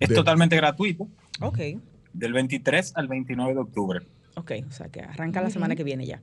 Es 0.00 0.10
De- 0.10 0.14
totalmente 0.14 0.56
gratuito, 0.56 1.08
Ok, 1.40 1.58
del 2.12 2.32
23 2.32 2.92
al 2.96 3.08
29 3.08 3.54
de 3.54 3.60
octubre. 3.60 4.00
ok, 4.34 4.52
o 4.68 4.70
sea 4.72 4.88
que 4.90 5.00
arranca 5.00 5.40
la 5.40 5.48
semana 5.50 5.74
que 5.76 5.84
viene 5.84 6.04
ya. 6.06 6.20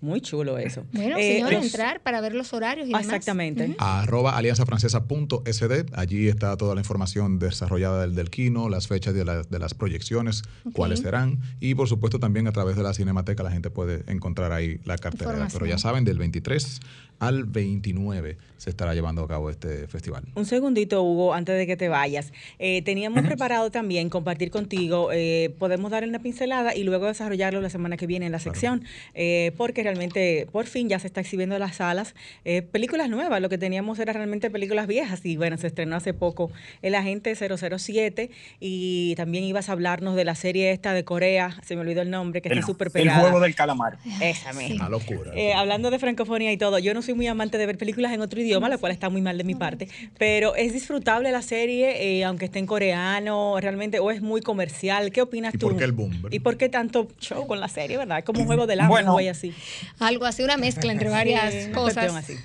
Muy 0.00 0.20
chulo 0.20 0.58
eso. 0.58 0.84
Bueno, 0.92 1.16
Eh, 1.18 1.34
señora, 1.36 1.56
los- 1.56 1.64
entrar 1.66 2.00
para 2.02 2.20
ver 2.20 2.34
los 2.34 2.52
horarios 2.52 2.86
y 2.88 2.92
Ah, 2.94 2.98
demás. 2.98 3.06
Exactamente. 3.06 3.64
Ujú. 3.66 3.74
arroba 3.78 4.36
alianzafrancesa.sd. 4.36 5.86
Allí 5.94 6.28
está 6.28 6.56
toda 6.56 6.74
la 6.74 6.80
información 6.80 7.38
desarrollada 7.38 8.02
del, 8.02 8.14
del 8.14 8.30
kino, 8.30 8.68
las 8.68 8.86
fechas 8.88 9.14
de, 9.14 9.24
la- 9.24 9.42
de 9.42 9.58
las 9.58 9.74
proyecciones, 9.74 10.42
cuáles 10.72 11.00
serán. 11.00 11.40
Y 11.60 11.74
por 11.74 11.88
supuesto 11.88 12.18
también 12.18 12.46
a 12.46 12.52
través 12.52 12.76
de 12.76 12.82
la 12.82 12.94
Cinemateca 12.94 13.42
la 13.42 13.50
gente 13.50 13.70
puede 13.70 14.04
encontrar 14.10 14.52
ahí 14.52 14.80
la 14.84 14.96
cartelera. 14.98 15.48
Pero 15.52 15.66
ya 15.66 15.78
saben, 15.78 16.04
del 16.04 16.18
23 16.18 16.80
al 17.18 17.44
29 17.44 18.38
se 18.56 18.70
estará 18.70 18.94
llevando 18.94 19.22
a 19.22 19.28
cabo 19.28 19.50
este 19.50 19.86
festival. 19.88 20.24
Un 20.34 20.46
segundito, 20.46 21.02
Hugo, 21.02 21.34
antes 21.34 21.56
de 21.56 21.66
que 21.66 21.76
te 21.76 21.88
vayas. 21.90 22.32
Eh, 22.58 22.80
teníamos 22.82 23.22
preparado 23.26 23.70
también 23.70 24.08
compartir 24.08 24.50
contigo, 24.50 25.10
eh, 25.12 25.54
podemos 25.58 25.90
dar 25.90 26.04
una 26.08 26.18
pincelada 26.20 26.74
y 26.74 26.82
luego 26.82 27.06
desarrollarlo 27.06 27.60
la 27.60 27.68
semana 27.68 27.98
que 27.98 28.06
viene 28.06 28.24
en 28.26 28.32
la 28.32 28.38
sección, 28.38 28.84
eh, 29.14 29.52
porque 29.58 29.84
realmente 29.90 30.46
por 30.52 30.66
fin 30.66 30.88
ya 30.88 30.98
se 30.98 31.06
está 31.08 31.20
exhibiendo 31.20 31.56
en 31.56 31.60
las 31.60 31.76
salas 31.76 32.14
eh, 32.44 32.62
películas 32.62 33.08
nuevas. 33.08 33.40
Lo 33.40 33.48
que 33.48 33.58
teníamos 33.58 33.98
era 33.98 34.12
realmente 34.12 34.50
películas 34.50 34.86
viejas 34.86 35.20
y 35.24 35.36
bueno, 35.36 35.56
se 35.58 35.66
estrenó 35.66 35.96
hace 35.96 36.14
poco 36.14 36.50
El 36.82 36.94
Agente 36.94 37.34
007 37.34 38.30
y 38.60 39.14
también 39.16 39.44
ibas 39.44 39.68
a 39.68 39.72
hablarnos 39.72 40.16
de 40.16 40.24
la 40.24 40.34
serie 40.34 40.70
esta 40.72 40.92
de 40.94 41.04
Corea, 41.04 41.56
se 41.64 41.74
me 41.74 41.82
olvidó 41.82 42.02
el 42.02 42.10
nombre, 42.10 42.40
que 42.40 42.48
El, 42.48 42.58
está 42.58 42.66
súper 42.66 42.88
el 42.88 42.92
pegada. 42.92 43.20
juego 43.20 43.40
del 43.40 43.54
calamar. 43.54 43.98
Esa 44.20 44.52
misma. 44.52 44.86
Una 44.86 44.88
locura. 44.88 45.32
Eh, 45.34 45.52
hablando 45.52 45.90
de 45.90 45.98
francofonía 45.98 46.52
y 46.52 46.56
todo, 46.56 46.78
yo 46.78 46.94
no 46.94 47.02
soy 47.02 47.14
muy 47.14 47.26
amante 47.26 47.58
de 47.58 47.66
ver 47.66 47.76
películas 47.78 48.12
en 48.12 48.20
otro 48.20 48.40
idioma, 48.40 48.68
lo 48.68 48.78
cual 48.78 48.92
está 48.92 49.08
muy 49.10 49.22
mal 49.22 49.36
de 49.38 49.44
mi 49.44 49.54
parte, 49.54 49.88
pero 50.18 50.54
es 50.54 50.72
disfrutable 50.72 51.32
la 51.32 51.42
serie, 51.42 52.18
eh, 52.18 52.24
aunque 52.24 52.44
esté 52.46 52.58
en 52.58 52.66
coreano, 52.66 53.58
realmente, 53.60 53.98
o 53.98 54.10
es 54.10 54.20
muy 54.22 54.40
comercial. 54.40 55.10
¿Qué 55.10 55.22
opinas 55.22 55.54
¿Y 55.54 55.58
tú? 55.58 55.68
por 55.68 55.76
qué 55.76 55.84
el 55.84 55.92
boom, 55.92 56.10
verdad? 56.22 56.30
¿Y 56.32 56.38
por 56.40 56.56
qué 56.56 56.68
tanto 56.68 57.08
show 57.18 57.46
con 57.46 57.60
la 57.60 57.68
serie, 57.68 57.96
verdad? 57.96 58.18
Es 58.18 58.24
como 58.24 58.40
un 58.40 58.46
juego 58.46 58.66
del 58.66 58.80
hambre, 58.80 58.90
Bueno. 59.02 59.12
güey, 59.12 59.28
así. 59.28 59.52
Algo 59.98 60.24
así, 60.24 60.42
una 60.42 60.56
mezcla 60.56 60.92
entre 60.92 61.08
varias 61.10 61.52
Sí, 61.52 61.64
una 61.66 61.74
cosas. 61.74 62.14
así. 62.16 62.36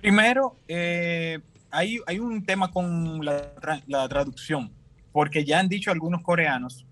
Primero, 0.00 0.56
eh, 0.68 1.38
hay, 1.70 1.98
hay 2.06 2.18
un 2.18 2.44
tema 2.44 2.70
con 2.70 3.24
la, 3.24 3.52
la 3.86 4.08
traducción, 4.08 4.70
porque 5.12 5.44
ya 5.44 5.60
han 5.60 5.68
dicho 5.68 5.90
algunos 5.90 6.22
coreanos 6.22 6.86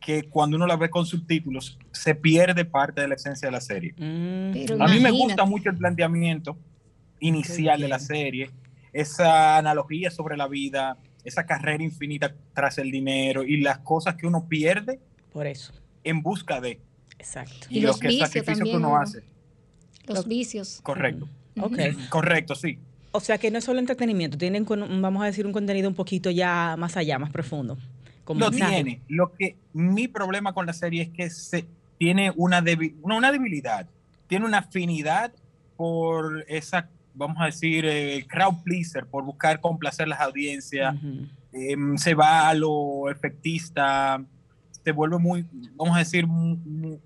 que 0.00 0.22
cuando 0.22 0.56
uno 0.56 0.66
la 0.66 0.76
ve 0.76 0.88
con 0.88 1.04
subtítulos 1.04 1.78
se 1.92 2.14
pierde 2.14 2.64
parte 2.64 3.00
de 3.02 3.08
la 3.08 3.16
esencia 3.16 3.48
de 3.48 3.52
la 3.52 3.60
serie. 3.60 3.92
Mm, 3.98 4.52
Pero 4.52 4.82
A 4.82 4.88
mí 4.88 5.00
me 5.00 5.10
gusta 5.10 5.44
mucho 5.44 5.68
el 5.70 5.76
planteamiento 5.76 6.56
inicial 7.20 7.80
de 7.80 7.88
la 7.88 7.98
serie, 7.98 8.50
esa 8.92 9.58
analogía 9.58 10.10
sobre 10.10 10.36
la 10.36 10.46
vida, 10.48 10.96
esa 11.24 11.44
carrera 11.44 11.82
infinita 11.82 12.32
tras 12.54 12.78
el 12.78 12.90
dinero 12.90 13.42
y 13.42 13.60
las 13.60 13.78
cosas 13.80 14.14
que 14.14 14.26
uno 14.26 14.48
pierde 14.48 15.00
por 15.32 15.46
eso, 15.46 15.72
en 16.04 16.22
busca 16.22 16.60
de 16.60 16.80
exacto. 17.18 17.66
Y 17.70 17.78
y, 17.78 17.80
los 17.82 17.98
que 17.98 18.08
vicios 18.08 18.28
sacrificios 18.28 18.56
que 18.58 18.60
también, 18.64 18.76
uno 18.78 18.88
Hugo. 18.88 18.96
hace. 18.98 19.22
Los 20.06 20.26
vicios. 20.26 20.80
Correcto, 20.82 21.28
Ok. 21.60 21.78
correcto, 22.08 22.54
sí. 22.54 22.78
O 23.10 23.20
sea 23.20 23.38
que 23.38 23.50
no 23.50 23.58
es 23.58 23.64
solo 23.64 23.78
entretenimiento, 23.80 24.36
tienen, 24.38 24.64
con- 24.64 25.00
vamos 25.02 25.22
a 25.22 25.26
decir, 25.26 25.46
un 25.46 25.52
contenido 25.52 25.88
un 25.88 25.94
poquito 25.94 26.30
ya 26.30 26.76
más 26.78 26.96
allá, 26.96 27.18
más 27.18 27.30
profundo. 27.30 27.76
Con 28.24 28.38
Lo 28.38 28.50
mensaje. 28.50 28.74
tiene. 28.74 29.00
Lo 29.08 29.32
que 29.34 29.56
mi 29.72 30.08
problema 30.08 30.52
con 30.52 30.66
la 30.66 30.72
serie 30.74 31.02
es 31.02 31.08
que 31.08 31.30
se 31.30 31.64
tiene 31.98 32.32
una, 32.36 32.62
debi- 32.62 32.94
no 33.04 33.16
una 33.16 33.32
debilidad, 33.32 33.86
tiene 34.28 34.44
una 34.44 34.58
afinidad 34.58 35.32
por 35.76 36.44
esa, 36.48 36.88
vamos 37.14 37.38
a 37.40 37.46
decir, 37.46 37.84
eh, 37.86 38.24
crowd 38.28 38.62
pleaser, 38.62 39.06
por 39.06 39.24
buscar 39.24 39.60
complacer 39.60 40.06
las 40.08 40.20
audiencias. 40.20 40.94
Em, 41.52 41.96
se 41.96 42.14
va 42.14 42.48
a 42.48 42.54
lo 42.54 43.10
efectista, 43.10 44.22
se 44.88 44.92
vuelve 44.92 45.18
muy, 45.18 45.44
vamos 45.74 45.94
a 45.96 45.98
decir, 45.98 46.26
mu- 46.26 46.56
mu- 46.64 46.98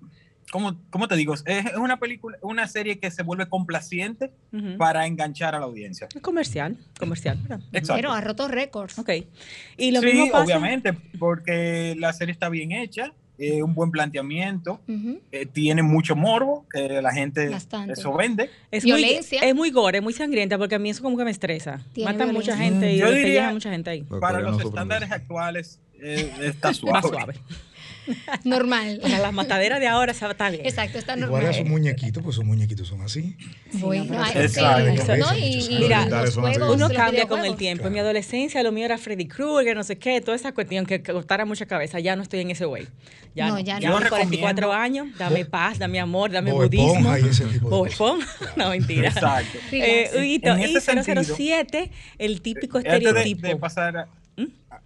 ¿cómo, 0.51 0.77
cómo 0.89 1.07
te 1.09 1.15
digo? 1.17 1.33
Es 1.33 1.65
una 1.77 1.99
película, 1.99 2.37
una 2.41 2.65
serie 2.67 2.97
que 2.97 3.11
se 3.11 3.23
vuelve 3.23 3.47
complaciente 3.47 4.31
para 4.77 5.05
enganchar 5.05 5.53
a 5.53 5.59
la 5.59 5.65
audiencia. 5.65 6.07
Es 6.15 6.21
comercial, 6.21 6.77
comercial. 6.97 7.37
Exacto. 7.73 7.95
Pero 7.95 8.13
ha 8.13 8.21
roto 8.21 8.47
récords. 8.47 8.97
Ok. 8.99 9.09
Y 9.77 9.91
lo 9.91 9.99
sí, 9.99 10.05
mismo 10.07 10.31
pasa. 10.31 10.43
obviamente, 10.45 10.93
porque 11.19 11.95
la 11.99 12.13
serie 12.13 12.31
está 12.31 12.47
bien 12.47 12.71
hecha, 12.71 13.11
eh, 13.39 13.63
un 13.63 13.73
buen 13.73 13.89
planteamiento, 13.91 14.79
eh, 15.31 15.45
tiene 15.47 15.81
mucho 15.81 16.15
morbo, 16.15 16.65
que 16.71 17.01
la 17.01 17.11
gente 17.11 17.49
Bastante. 17.49 17.93
eso 17.93 18.13
vende. 18.13 18.49
Es 18.71 18.83
Violencia. 18.85 19.39
Muy, 19.41 19.49
es 19.49 19.55
muy 19.55 19.71
gore, 19.71 19.99
muy 20.01 20.13
sangrienta, 20.13 20.57
porque 20.57 20.75
a 20.75 20.79
mí 20.79 20.91
eso 20.91 21.01
como 21.03 21.17
que 21.17 21.25
me 21.25 21.31
estresa. 21.31 21.81
Tiene 21.93 22.11
Matan 22.13 22.31
mucha 22.33 22.55
gente 22.55 22.93
y 22.93 22.99
Yo 22.99 23.11
diría- 23.11 23.49
a 23.49 23.53
mucha 23.53 23.71
gente 23.71 23.89
ahí. 23.89 24.03
Para 24.03 24.39
los 24.39 24.61
estándares 24.63 25.11
actuales 25.11 25.81
eh, 25.99 26.31
está 26.41 26.73
suave. 26.75 26.93
Más 26.93 27.07
suave. 27.09 27.33
Normal. 28.43 28.99
Para 29.01 29.19
las 29.19 29.33
mataderas 29.33 29.79
de 29.79 29.87
ahora 29.87 30.11
esa 30.11 30.29
está 30.31 30.49
bien. 30.49 30.65
Exacto, 30.65 30.97
está 30.97 31.13
Igual 31.17 31.31
normal. 31.31 31.49
a 31.49 31.53
sus 31.53 31.65
muñequitos, 31.65 32.23
pues 32.23 32.35
sus 32.35 32.45
muñequitos 32.45 32.87
son 32.87 33.01
así. 33.01 33.35
Bueno, 33.73 34.03
sí, 34.31 34.39
Exacto. 34.39 35.17
¿no? 35.17 35.37
Y, 35.37 35.65
y 35.69 35.79
Mira, 35.79 36.05
los 36.05 36.35
juegos, 36.35 36.75
Uno 36.75 36.87
los 36.89 36.93
cambia 36.97 37.27
con 37.27 37.43
el 37.45 37.55
tiempo. 37.55 37.87
En 37.87 37.93
mi 37.93 37.99
adolescencia 37.99 38.61
lo 38.63 38.71
mío 38.71 38.85
era 38.85 38.97
Freddy 38.97 39.27
Krueger, 39.27 39.75
no 39.75 39.83
sé 39.83 39.97
qué, 39.97 40.21
toda 40.21 40.35
esa 40.35 40.53
cuestión 40.53 40.85
que 40.85 41.01
costara 41.01 41.45
mucha 41.45 41.65
cabeza. 41.65 41.99
Ya 41.99 42.15
no 42.15 42.23
estoy 42.23 42.41
en 42.41 42.51
ese 42.51 42.65
way. 42.65 42.87
Ya 43.35 43.47
No, 43.47 43.53
no, 43.55 43.59
ya 43.61 43.79
ya 43.79 43.89
no. 43.89 43.97
a 43.97 43.99
mis 43.99 44.03
Yo 44.05 44.09
44 44.09 44.67
recomiendo- 44.67 44.73
años, 44.73 45.07
dame 45.17 45.45
paz, 45.45 45.79
dame 45.79 45.99
amor, 45.99 46.31
dame 46.31 46.51
Bob 46.51 46.63
budismo. 46.65 46.87
Esponja 47.15 47.19
y 47.19 47.27
ese 47.29 47.45
tipo 47.45 47.65
de 47.65 47.75
Bob 47.75 47.95
cosas. 47.95 48.29
No, 48.55 48.69
mentira. 48.69 49.07
Exacto. 49.09 49.57
Eh. 49.71 50.11
Huguito, 50.15 50.49
En 50.51 50.59
y 50.59 50.63
ese 50.65 50.81
sentido- 50.81 51.23
007, 51.23 51.89
el 52.19 52.41
típico 52.41 52.77
Eh, 52.79 52.83
Antes 52.85 52.91
de- 53.01 53.07
estereotipo. 53.09 53.47
De, 53.47 53.55
pasar 53.55 53.97
a. 53.97 54.07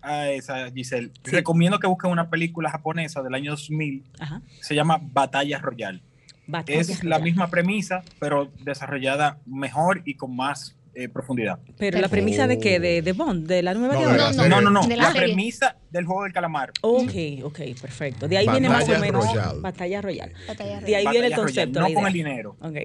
a 0.01 0.29
esa, 0.29 0.71
Giselle, 0.71 1.11
Sí. 1.23 1.31
recomiendo 1.31 1.79
que 1.79 1.87
busquen 1.87 2.11
una 2.11 2.29
película 2.29 2.69
japonesa 2.69 3.21
del 3.23 3.33
año 3.33 3.51
2000, 3.51 4.03
Ajá. 4.19 4.41
se 4.61 4.75
llama 4.75 4.99
Batalla 5.01 5.59
Royal. 5.59 6.01
Batalla 6.47 6.79
Es 6.79 7.03
la 7.03 7.17
Royal. 7.17 7.21
misma 7.23 7.49
premisa, 7.49 8.03
pero 8.19 8.51
desarrollada 8.63 9.39
mejor 9.45 10.01
y 10.05 10.13
con 10.15 10.35
más 10.35 10.73
eh, 10.99 11.09
profundidad. 11.09 11.59
Pero 11.77 11.99
la 11.99 12.07
premisa 12.07 12.47
de 12.47 12.57
qué? 12.57 12.79
De, 12.79 13.03
de 13.03 13.13
Bond, 13.13 13.45
de 13.47 13.61
la 13.61 13.75
nueva 13.75 13.93
No, 13.93 13.99
de 13.99 14.17
la 14.17 14.31
No. 14.31 14.47
No, 14.47 14.61
no, 14.61 14.69
no. 14.71 14.87
De 14.87 14.97
la 14.97 15.09
La, 15.09 15.13
premisa 15.13 15.75
del 15.91 16.05
juego 16.05 16.23
del 16.23 16.33
calamar. 16.33 16.71
Ok, 16.81 17.11
ok, 17.43 17.59
perfecto. 17.79 18.27
De 18.27 18.35
ahí 18.39 18.47
viene 18.49 18.67
más 18.67 18.85
o 18.85 18.87
Batalla 18.87 18.99
menos 19.05 19.27
Royal. 19.27 19.61
Batalla 19.61 20.01
Royal. 20.01 20.33
Batalla 20.47 20.79
De 20.81 20.95
ahí 20.95 21.03
Batalla 21.05 21.11
viene 21.11 21.27
el 21.27 21.33
Royal, 21.33 21.45
concepto. 21.45 21.79
No 21.81 21.89
la 21.89 21.93
con 21.93 22.07
el 22.07 22.13
dinero. 22.13 22.57
Ok. 22.61 22.75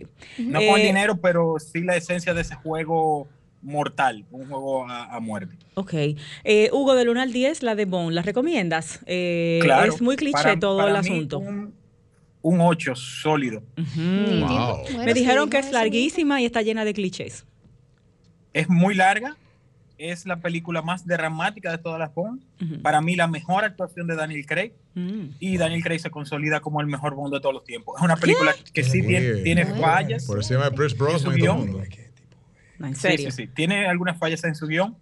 No 0.41 0.59
con 0.61 0.63
el 0.75 0.81
Eh, 0.83 0.87
dinero, 0.89 1.17
pero 1.23 1.55
sí 1.59 1.81
la 1.81 1.97
esencia 1.97 2.35
de 2.35 2.43
ese 2.43 2.55
juego 2.57 3.29
mortal, 3.63 4.25
un 4.31 4.49
juego 4.49 4.89
a, 4.89 5.15
a 5.15 5.21
muerte. 5.21 5.57
Ok. 5.75 5.95
Eh, 6.45 6.69
Hugo, 6.73 6.95
del 6.95 7.09
1 7.09 7.21
al 7.21 7.33
10, 7.33 7.63
la 7.63 7.75
de 7.75 7.85
Bond, 7.85 8.13
¿la 8.13 8.23
recomiendas? 8.23 9.01
Eh, 9.07 9.61
Claro. 9.63 9.93
Es 9.93 10.01
muy 10.03 10.17
cliché 10.17 10.33
para- 10.43 10.59
todo 10.59 10.79
para 10.79 10.89
el 10.99 11.03
mí, 11.03 11.09
asunto. 11.09 11.39
Un, 11.39 11.73
un 12.43 12.61
8 12.61 12.95
sólido. 12.97 13.63
Wow. 13.77 14.83
Bueno, 14.83 15.05
Me 15.05 15.13
sí, 15.13 15.21
dijeron 15.21 15.49
que 15.49 15.59
es 15.59 15.71
larguísima 15.73 16.41
y 16.41 16.45
está 16.47 16.63
llena 16.63 16.85
de 16.85 16.93
clichés. 16.95 17.47
Es 18.53 18.69
muy 18.69 18.95
larga, 18.95 19.37
es 19.97 20.27
la 20.27 20.37
película 20.41 20.83
más 20.83 21.07
dramática 21.07 21.71
de 21.71 21.79
todas 21.79 21.99
las 21.99 22.13
Bond. 22.15 22.43
Para 22.83 23.01
mí, 23.01 23.15
la 23.17 23.29
mejor 23.29 23.65
actuación 23.65 24.07
de 24.09 24.17
Daniel 24.17 24.45
Craig. 24.47 24.73
Mm. 24.95 25.29
Y 25.41 25.57
Daniel 25.57 25.83
Craig 25.83 26.01
se 26.01 26.11
consolida 26.11 26.61
como 26.61 26.81
el 26.83 26.87
mejor 26.87 27.15
Bond 27.15 27.33
de 27.33 27.41
todos 27.41 27.55
los 27.55 27.65
tiempos. 27.65 27.97
Es 27.97 28.03
una 28.03 28.17
película 28.17 28.55
que 28.75 28.83
sí 28.85 29.01
tiene, 29.07 29.37
tiene 29.37 29.65
fallas. 29.65 30.27
Por 30.27 30.39
encima 30.39 30.65
de 30.69 30.73
Pierce 30.77 30.97
Brosnan 30.97 31.21
y 31.21 31.23
todo 31.25 31.35
el 31.35 31.41
guion. 31.41 31.57
mundo. 31.59 31.83
En 32.81 32.95
Sí, 32.95 33.01
serio. 33.01 33.31
sí, 33.31 33.43
sí. 33.45 33.49
Tiene 33.49 33.87
algunas 33.87 34.19
fallas 34.19 34.43
en 34.45 34.55
su 34.55 34.67
guion, 34.67 34.97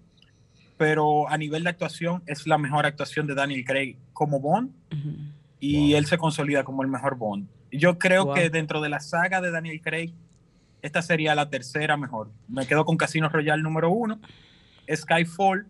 pero 0.76 1.28
a 1.28 1.37
nivel 1.38 1.64
de 1.64 1.70
actuación 1.70 2.22
es 2.26 2.46
la 2.46 2.59
mejor 2.59 2.87
actuación 2.87 3.26
de 3.26 3.35
Daniel 3.35 3.64
Craig 3.64 3.96
como 4.12 4.40
Bond 4.40 4.70
Ujú. 4.92 5.16
y 5.61 5.94
él 5.94 6.07
se 6.07 6.18
consolida 6.18 6.64
como 6.64 6.82
el 6.82 6.88
mejor 6.88 7.16
Bond. 7.16 7.49
Yo 7.72 7.99
creo 7.99 8.26
Wow. 8.26 8.34
que 8.34 8.51
dentro 8.51 8.80
de 8.80 8.88
la 8.88 9.01
saga 9.01 9.40
de 9.40 9.51
Daniel 9.51 9.80
Craig, 9.82 10.12
esta 10.82 11.03
sería 11.03 11.34
la 11.34 11.51
tercera 11.51 11.97
mejor. 11.97 12.30
Me 12.49 12.66
quedo 12.66 12.84
con 12.84 12.97
Casino 12.97 13.28
Royale 13.28 13.62
número 13.62 13.90
uno, 13.90 14.20
Skyfall 14.92 15.66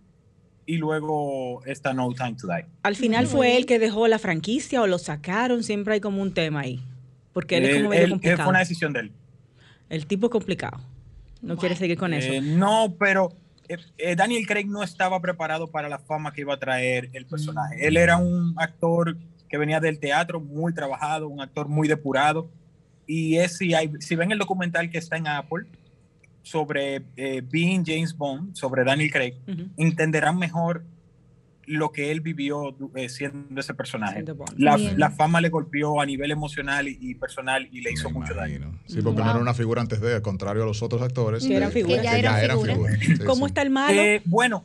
y 0.66 0.76
luego 0.76 1.64
esta 1.66 1.92
No 1.92 2.12
Time 2.14 2.34
to 2.40 2.46
Die. 2.46 2.66
Al 2.82 2.96
final 2.96 3.26
fue 3.26 3.56
él 3.56 3.66
que 3.66 3.78
dejó 3.78 4.06
la 4.08 4.18
franquicia 4.18 4.80
o 4.82 4.86
lo 4.86 4.98
sacaron, 4.98 5.62
siempre 5.62 5.94
hay 5.94 6.00
como 6.00 6.22
un 6.22 6.32
tema 6.32 6.60
ahí. 6.60 6.80
Porque 7.32 7.58
él 7.58 7.64
es 7.64 7.76
como 7.76 7.86
Eh, 7.86 7.88
medio 7.90 8.02
él- 8.04 8.08
eh, 8.08 8.10
complicado. 8.12 8.42
fue 8.44 8.50
una 8.50 8.58
decisión 8.60 8.92
de 8.92 9.00
él. 9.00 9.12
El 9.88 10.06
tipo 10.06 10.26
es 10.26 10.32
complicado. 10.32 10.80
No 11.42 11.56
quiere 11.56 11.76
seguir 11.76 11.96
con 11.96 12.12
eso. 12.12 12.32
Eh, 12.32 12.40
no, 12.40 12.94
pero 12.98 13.32
eh, 13.68 13.76
eh, 13.98 14.16
Daniel 14.16 14.46
Craig 14.46 14.66
no 14.66 14.82
estaba 14.82 15.20
preparado 15.20 15.68
para 15.70 15.88
la 15.88 15.98
fama 15.98 16.32
que 16.32 16.40
iba 16.40 16.54
a 16.54 16.58
traer 16.58 17.08
el 17.12 17.24
personaje. 17.26 17.86
Él 17.86 17.96
era 17.96 18.16
un 18.16 18.54
actor 18.56 19.16
que 19.48 19.58
venía 19.58 19.78
del 19.78 19.98
teatro 19.98 20.40
muy 20.40 20.74
trabajado, 20.74 21.28
un 21.28 21.40
actor 21.40 21.68
muy 21.68 21.86
depurado. 21.86 22.50
Y 23.06 23.36
es, 23.36 23.56
si, 23.58 23.74
hay, 23.74 23.92
si 24.00 24.16
ven 24.16 24.32
el 24.32 24.38
documental 24.38 24.90
que 24.90 24.98
está 24.98 25.16
en 25.16 25.28
Apple 25.28 25.66
sobre 26.42 27.02
eh, 27.16 27.42
Being 27.48 27.84
James 27.86 28.16
Bond, 28.16 28.56
sobre 28.56 28.84
Daniel 28.84 29.10
Craig, 29.12 29.34
entenderán 29.76 30.38
mejor 30.38 30.84
lo 31.66 31.92
que 31.92 32.10
él 32.10 32.20
vivió 32.20 32.76
eh, 32.94 33.08
siendo 33.08 33.60
ese 33.60 33.74
personaje. 33.74 34.24
La, 34.56 35.10
fama 35.10 35.40
le 35.40 35.48
golpeó 35.48 36.00
a 36.00 36.06
nivel 36.06 36.30
emocional 36.30 36.88
y, 36.88 36.98
y 37.00 37.14
personal 37.14 37.68
y 37.70 37.80
le 37.80 37.92
hizo 37.92 38.10
Me 38.10 38.20
mucho 38.20 38.34
daño. 38.34 38.72
Sí, 38.86 39.00
porque 39.02 39.22
no 39.22 39.30
era 39.30 39.40
una 39.40 39.54
figura 39.54 39.80
antes 39.80 40.00
de, 40.00 40.14
al 40.14 40.22
contrario 40.22 40.62
a 40.62 40.66
los 40.66 40.82
otros 40.82 41.02
actores. 41.02 41.46
Que 41.46 41.56
eran 41.56 41.70
figuras. 41.72 41.98
Que 41.98 42.04
ya 42.04 42.18
eran 42.42 42.60
figuras. 42.60 42.98
Sí, 43.00 43.18
¿Cómo 43.18 43.46
sí. 43.46 43.50
está 43.50 43.62
el 43.62 43.70
malo? 43.70 44.00
Eh, 44.00 44.22
bueno, 44.24 44.64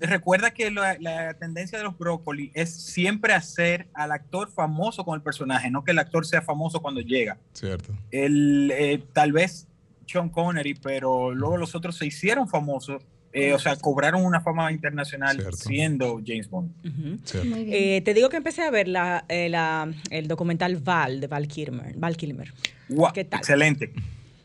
recuerda 0.00 0.52
que 0.52 0.70
la, 0.70 0.96
la 0.98 1.34
tendencia 1.34 1.78
de 1.78 1.84
los 1.84 1.96
brócoli 1.98 2.50
es 2.54 2.70
siempre 2.70 3.32
hacer 3.32 3.88
al 3.94 4.12
actor 4.12 4.50
famoso 4.50 5.04
con 5.04 5.14
el 5.14 5.22
personaje, 5.22 5.70
no 5.70 5.84
que 5.84 5.92
el 5.92 5.98
actor 5.98 6.26
sea 6.26 6.42
famoso 6.42 6.80
cuando 6.80 7.00
llega. 7.00 7.38
Cierto. 7.52 7.92
El, 8.10 8.72
eh, 8.72 9.02
tal 9.12 9.32
vez 9.32 9.66
Sean 10.06 10.28
Connery, 10.28 10.74
pero 10.74 11.32
luego 11.34 11.56
los 11.56 11.74
otros 11.74 11.96
se 11.96 12.06
hicieron 12.06 12.48
famosos, 12.48 13.02
eh, 13.32 13.52
o 13.52 13.58
sea, 13.58 13.76
cobraron 13.76 14.24
una 14.24 14.40
fama 14.40 14.72
internacional 14.72 15.36
Cierto. 15.36 15.56
siendo 15.56 16.20
James 16.26 16.48
Bond. 16.50 16.70
Muy 16.82 17.64
bien. 17.64 17.68
Eh, 17.72 18.02
te 18.04 18.12
digo 18.14 18.28
que 18.28 18.36
empecé 18.36 18.62
a 18.62 18.70
ver 18.70 18.88
la, 18.88 19.24
eh, 19.28 19.48
la- 19.48 19.88
el 20.10 20.26
documental 20.28 20.76
Val 20.76 21.20
de 21.20 21.26
Val 21.28 21.46
Kilmer. 21.48 21.94
Val 21.96 22.16
Kilmer. 22.16 22.52
Guau, 22.88 23.12
¿Qué 23.12 23.24
tal? 23.24 23.38
Excelente, 23.40 23.92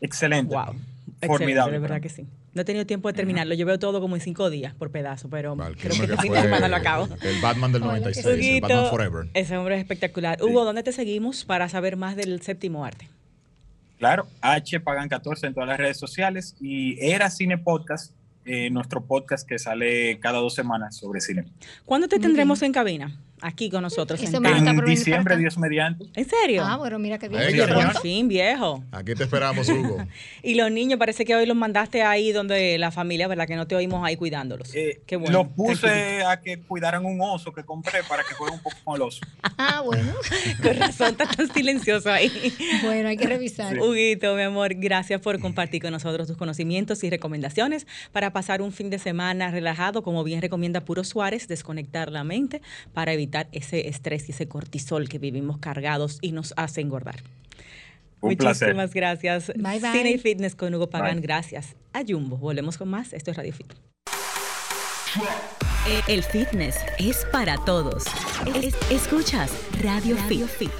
excelente. 0.00 0.54
Wow. 0.54 0.74
Excelente, 1.20 1.26
Formidable. 1.26 1.72
de 1.72 1.78
verdad 1.78 2.00
que 2.00 2.08
sí. 2.10 2.26
No 2.54 2.62
he 2.62 2.64
tenido 2.64 2.86
tiempo 2.86 3.08
de 3.08 3.14
terminarlo. 3.14 3.54
Yo 3.54 3.66
veo 3.66 3.78
todo 3.78 4.00
como 4.00 4.16
en 4.16 4.22
cinco 4.22 4.48
días 4.50 4.72
por 4.74 4.90
pedazo, 4.90 5.28
pero 5.28 5.56
Val 5.56 5.76
creo 5.76 5.92
Kilmer, 5.92 6.00
que 6.00 6.06
que 6.06 6.12
este 6.14 6.22
fin 6.22 6.28
fue 6.30 6.36
de 6.38 6.42
semana 6.44 6.68
lo 6.68 6.76
acabo. 6.76 7.08
El 7.22 7.40
Batman 7.40 7.72
del 7.72 7.82
Ojalá 7.82 7.94
que 7.98 8.22
96, 8.22 8.54
el 8.54 8.60
Batman 8.60 8.90
Forever. 8.90 9.26
Ese 9.34 9.56
hombre 9.56 9.74
es 9.76 9.80
espectacular. 9.80 10.42
Hugo, 10.42 10.64
¿dónde 10.64 10.82
te 10.82 10.92
seguimos 10.92 11.44
para 11.44 11.68
saber 11.68 11.96
más 11.96 12.16
del 12.16 12.40
séptimo 12.42 12.84
arte? 12.84 13.08
Claro, 13.98 14.26
H 14.42 14.78
Pagan 14.80 15.08
14 15.08 15.46
en 15.46 15.54
todas 15.54 15.68
las 15.70 15.78
redes 15.78 15.96
sociales 15.98 16.54
y 16.60 16.98
Era 17.00 17.30
Cine 17.30 17.56
Podcast, 17.58 18.12
eh, 18.46 18.70
nuestro 18.70 19.04
podcast 19.04 19.46
que 19.46 19.58
sale 19.58 20.18
cada 20.20 20.38
dos 20.38 20.54
semanas 20.54 20.96
sobre 20.96 21.20
cine. 21.20 21.46
¿Cuándo 21.84 22.08
te 22.08 22.18
tendremos 22.18 22.62
en 22.62 22.72
cabina? 22.72 23.20
Aquí 23.42 23.68
con 23.68 23.82
nosotros. 23.82 24.20
En 24.22 24.34
En 24.46 24.84
diciembre. 24.84 25.36
Dios 25.36 25.58
mediante. 25.58 26.06
¿En 26.14 26.28
serio? 26.28 26.62
Ah, 26.64 26.76
bueno, 26.76 26.98
mira 26.98 27.18
qué 27.18 27.28
bien. 27.28 27.42
Ay. 27.42 27.58
Por 27.58 28.00
fin, 28.00 28.28
viejo. 28.28 28.82
Aquí 28.90 29.14
te 29.14 29.24
esperamos, 29.24 29.68
Hugo. 29.68 29.98
Y 30.42 30.54
los 30.54 30.70
niños, 30.70 30.98
parece 30.98 31.24
que 31.24 31.34
hoy 31.34 31.44
los 31.44 31.56
mandaste 31.56 32.02
ahí 32.02 32.32
donde 32.32 32.78
la 32.78 32.90
familia, 32.90 33.28
¿verdad? 33.28 33.46
Que 33.46 33.56
no 33.56 33.66
te 33.66 33.74
oímos 33.74 34.04
ahí 34.04 34.16
cuidándolos. 34.16 34.74
Eh, 34.74 35.00
Qué 35.06 35.16
bueno. 35.16 35.38
Los 35.38 35.48
puse 35.48 36.24
a 36.24 36.40
que 36.40 36.60
cuidaran 36.60 37.04
un 37.04 37.20
oso 37.20 37.52
que 37.52 37.64
compré 37.64 38.02
para 38.08 38.22
que 38.22 38.34
juegue 38.34 38.54
un 38.54 38.62
poco 38.62 38.76
con 38.84 38.96
el 38.96 39.02
oso. 39.02 39.20
Ah, 39.58 39.80
bueno. 39.82 40.12
Con 40.62 40.76
razón, 40.76 41.08
está 41.12 41.26
tan 41.26 41.50
silencioso 41.52 42.10
ahí. 42.10 42.30
Bueno, 42.82 43.08
hay 43.08 43.16
que 43.16 43.26
revisar. 43.26 43.78
Huguito, 43.78 44.34
mi 44.36 44.42
amor, 44.42 44.74
gracias 44.74 45.20
por 45.20 45.40
compartir 45.40 45.80
con 45.80 45.92
nosotros 45.92 46.28
tus 46.28 46.36
conocimientos 46.36 47.02
y 47.04 47.10
recomendaciones 47.10 47.86
para 48.12 48.32
pasar 48.32 48.60
un 48.60 48.70
fin 48.70 48.90
de 48.90 48.98
semana 48.98 49.50
relajado, 49.50 50.02
como 50.02 50.24
bien 50.24 50.42
recomienda 50.42 50.82
Puro 50.82 51.04
Suárez, 51.04 51.48
desconectar 51.48 52.12
la 52.12 52.22
mente 52.22 52.60
para 52.92 53.14
evitar 53.14 53.25
ese 53.52 53.88
estrés 53.88 54.28
y 54.28 54.32
ese 54.32 54.48
cortisol 54.48 55.08
que 55.08 55.18
vivimos 55.18 55.58
cargados 55.58 56.18
y 56.20 56.32
nos 56.32 56.54
hace 56.56 56.80
engordar. 56.80 57.22
Un 58.20 58.30
Muchísimas 58.30 58.58
placer. 58.58 58.88
gracias. 58.94 59.46
Bye, 59.56 59.78
bye. 59.80 59.92
Cine 59.92 60.10
y 60.12 60.18
Fitness 60.18 60.54
con 60.54 60.74
Hugo 60.74 60.88
Pagán, 60.88 61.16
Bye. 61.16 61.20
gracias. 61.22 61.76
A 61.92 62.02
Jumbo, 62.06 62.36
volvemos 62.38 62.78
con 62.78 62.88
más. 62.88 63.12
Esto 63.12 63.30
es 63.30 63.36
Radio 63.36 63.52
Fit. 63.52 63.72
El 66.08 66.22
fitness 66.24 66.76
es 66.98 67.24
para 67.32 67.56
todos. 67.64 68.04
Es- 68.62 68.74
escuchas 68.90 69.50
Radio, 69.82 70.16
Fit. 70.16 70.70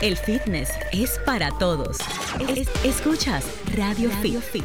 El 0.00 0.16
fitness 0.16 0.70
es 0.92 1.18
para 1.24 1.50
todos. 1.58 1.98
Es- 2.56 2.68
escuchas 2.84 3.44
Radio, 3.76 4.10
Fit. 4.10 4.64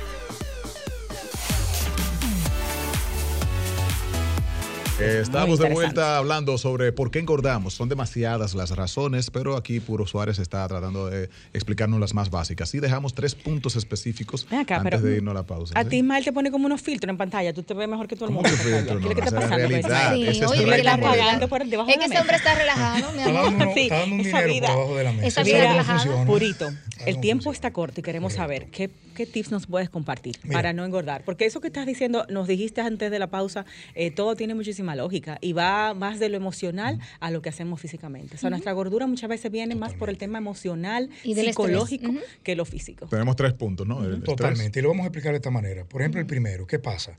Eh, 4.99 5.19
Estamos 5.23 5.57
de 5.57 5.69
vuelta 5.69 6.17
hablando 6.17 6.57
sobre 6.59 6.91
por 6.91 7.09
qué 7.09 7.17
engordamos. 7.19 7.73
Son 7.73 7.89
demasiadas 7.89 8.53
las 8.53 8.69
razones, 8.75 9.31
pero 9.31 9.57
aquí 9.57 9.79
Puro 9.79 10.05
Suárez 10.05 10.37
está 10.37 10.67
tratando 10.67 11.09
de 11.09 11.29
explicarnos 11.51 11.99
las 11.99 12.13
más 12.13 12.29
básicas. 12.29 12.73
Y 12.75 12.79
dejamos 12.79 13.15
tres 13.15 13.33
puntos 13.33 13.75
específicos 13.75 14.45
acá, 14.51 14.75
antes 14.77 14.91
pero 14.91 15.01
de 15.01 15.17
irnos 15.17 15.31
a 15.31 15.35
la 15.35 15.43
pausa. 15.43 15.73
A 15.77 15.83
¿sí? 15.83 15.89
ti, 15.89 15.97
Ismael, 15.97 16.23
te 16.23 16.31
pone 16.31 16.51
como 16.51 16.67
unos 16.67 16.81
filtros 16.81 17.09
en 17.09 17.17
pantalla. 17.17 17.53
Tú 17.53 17.63
te 17.63 17.73
ves 17.73 17.87
mejor 17.89 18.07
que 18.07 18.15
todo 18.15 18.29
el 18.29 18.35
¿Cómo 18.35 18.47
mundo. 18.47 18.55
filtro? 18.63 18.71
¿Qué 18.71 18.93
es 18.93 19.03
lo 19.03 19.09
que 19.09 19.15
No, 19.15 19.23
está 19.23 19.25
esa 19.25 19.25
es 19.25 19.33
la 19.33 19.39
pasando, 19.41 19.67
realidad. 19.67 20.13
Ismael? 20.13 20.15
Sí, 20.23 20.27
Ese 20.29 20.45
es 20.45 20.51
oye, 20.51 20.67
la 20.67 20.75
está 20.77 20.97
pagando 20.99 21.47
por 21.49 21.65
debajo 21.65 21.89
Es 21.89 21.95
de 21.95 22.01
que 22.03 22.07
la 22.07 22.13
ese 22.13 22.21
hombre 22.21 22.37
está 22.37 22.55
relajado, 22.55 23.11
mi 23.13 23.17
Está 23.19 23.31
dando, 23.31 23.39
amor. 23.47 23.53
uno- 23.65 23.73
Sí, 23.73 23.79
está 23.81 23.99
dando 23.99 24.15
un 24.15 24.21
esa 24.21 24.41
dinero 24.41 24.53
vida. 24.53 24.67
por 24.67 24.75
abajo 24.77 24.95
de 24.95 25.03
la 25.03 25.11
mesa. 25.13 25.27
Esa 25.27 25.43
vida. 25.43 26.25
Purito, 26.25 26.69
el 27.07 27.19
tiempo 27.19 27.51
está 27.51 27.73
corto 27.73 27.99
y 27.99 28.03
queremos 28.03 28.33
saber 28.33 28.67
qué, 28.67 28.91
qué 29.15 29.25
tips 29.25 29.49
nos 29.51 29.65
puedes 29.65 29.89
compartir 29.89 30.37
Mira. 30.43 30.53
para 30.59 30.73
no 30.73 30.85
engordar. 30.85 31.23
Porque 31.25 31.45
eso 31.45 31.61
que 31.61 31.67
estás 31.67 31.87
diciendo, 31.87 32.25
nos 32.29 32.47
dijiste 32.47 32.81
antes 32.81 33.09
de 33.09 33.17
la 33.19 33.27
pausa, 33.27 33.65
eh, 33.95 34.11
todo 34.11 34.35
tiene 34.35 34.53
muchísima 34.83 34.95
lógica 34.95 35.37
y 35.41 35.53
va 35.53 35.93
más 35.93 36.19
de 36.19 36.29
lo 36.29 36.37
emocional 36.37 36.99
a 37.19 37.31
lo 37.31 37.41
que 37.41 37.49
hacemos 37.49 37.79
físicamente. 37.79 38.35
O 38.35 38.37
sea, 38.37 38.49
nuestra 38.49 38.71
gordura 38.73 39.07
muchas 39.07 39.29
veces 39.29 39.51
viene 39.51 39.75
más 39.75 39.93
por 39.93 40.09
el 40.09 40.17
tema 40.17 40.37
emocional, 40.37 41.09
Y 41.23 41.35
psicológico, 41.35 42.11
que 42.43 42.55
lo 42.55 42.65
físico. 42.65 43.07
Tenemos 43.07 43.35
tres 43.35 43.53
puntos, 43.53 43.87
¿no? 43.87 44.01
Totalmente. 44.21 44.79
Y 44.79 44.83
lo 44.83 44.89
vamos 44.89 45.03
a 45.05 45.07
explicar 45.07 45.31
de 45.31 45.37
esta 45.37 45.51
manera. 45.51 45.85
Por 45.85 46.01
ejemplo, 46.01 46.19
el 46.19 46.27
primero, 46.27 46.67
¿qué 46.67 46.79
pasa? 46.79 47.17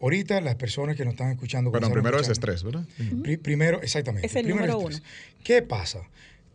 Ahorita 0.00 0.40
las 0.40 0.54
personas 0.56 0.96
que 0.96 1.04
nos 1.04 1.14
están 1.14 1.30
escuchando... 1.32 1.70
Bueno, 1.70 1.90
primero 1.90 2.18
es 2.20 2.28
escuchando- 2.28 2.52
estrés, 2.52 2.62
¿verdad? 2.62 2.84
Pri- 3.22 3.36
primero, 3.36 3.82
exactamente. 3.82 4.26
Es 4.26 4.36
el 4.36 4.44
primero 4.44 4.66
número 4.74 4.88
estrés. 4.90 5.02
¿Qué 5.42 5.62
pasa? 5.62 6.02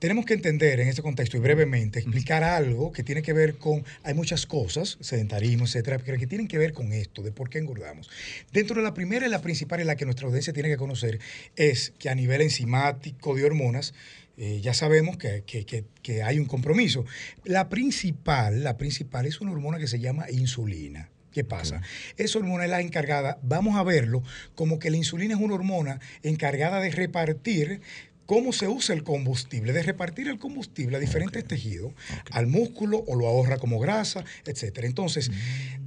Tenemos 0.04 0.26
que 0.26 0.34
entender 0.34 0.82
en 0.82 0.90
este 0.90 1.02
contexto 1.02 1.38
y 1.38 1.40
brevemente 1.40 2.00
explicar 2.00 2.44
algo 2.44 2.92
que 2.92 3.04
tiene 3.04 3.22
que 3.22 3.32
ver 3.32 3.56
con, 3.56 3.86
hay 4.04 4.14
muchas 4.14 4.46
cosas, 4.46 4.98
sedentarismo, 5.00 5.64
etcétera, 5.64 5.98
que 5.98 6.28
tienen 6.28 6.50
que 6.50 6.58
ver 6.58 6.74
con 6.74 6.92
esto, 6.92 7.22
de 7.22 7.32
por 7.32 7.50
qué 7.50 7.60
engordamos. 7.60 8.10
Dentro 8.52 8.76
de 8.76 8.82
la 8.82 8.94
primera 8.94 9.26
y 9.26 9.30
la 9.30 9.40
principal 9.42 9.80
y 9.80 9.86
la 9.86 9.96
que 9.96 10.04
nuestra 10.04 10.28
audiencia 10.28 10.52
tiene 10.52 10.68
que 10.68 10.76
conocer 10.76 11.20
es 11.56 11.94
que 12.00 12.10
a 12.10 12.16
nivel 12.16 12.42
enzimático 12.42 13.34
de 13.34 13.46
hormonas, 13.46 13.94
eh, 14.36 14.60
ya 14.62 14.74
sabemos 14.74 15.16
que, 15.16 15.44
que- 15.46 15.66
que- 15.66 15.86
que 16.02 16.22
hay 16.22 16.38
un 16.38 16.48
compromiso. 16.48 17.06
La 17.46 17.70
principal, 17.70 18.62
la 18.62 18.76
principal 18.78 19.26
es 19.26 19.40
una 19.40 19.54
hormona 19.54 19.78
que 19.80 19.88
se 19.88 20.02
llama 20.02 20.30
insulina. 20.30 21.12
¿Qué 21.32 21.46
pasa? 21.46 21.82
Esa 22.18 22.38
hormona 22.40 22.66
es 22.66 22.70
la 22.70 22.82
encargada, 22.82 23.40
vamos 23.42 23.76
a 23.78 23.84
verlo, 23.84 24.22
como 24.54 24.78
que 24.80 24.92
la 24.92 24.98
insulina 24.98 25.34
es 25.34 25.40
una 25.42 25.56
hormona 25.56 26.00
encargada 26.22 26.80
de 26.82 26.92
repartir 26.92 27.80
cómo 28.26 28.54
se 28.54 28.68
usa 28.68 28.96
el 28.96 29.04
combustible, 29.04 29.74
de 29.74 29.84
repartir 29.84 30.28
el 30.28 30.40
combustible 30.40 30.98
a 30.98 31.00
diferentes 31.00 31.46
tejidos, 31.46 31.94
al 32.32 32.48
músculo 32.48 33.04
o 33.08 33.16
lo 33.16 33.28
ahorra 33.28 33.58
como 33.58 33.80
grasa, 33.80 34.24
etcétera. 34.46 34.88
Entonces, 34.88 35.32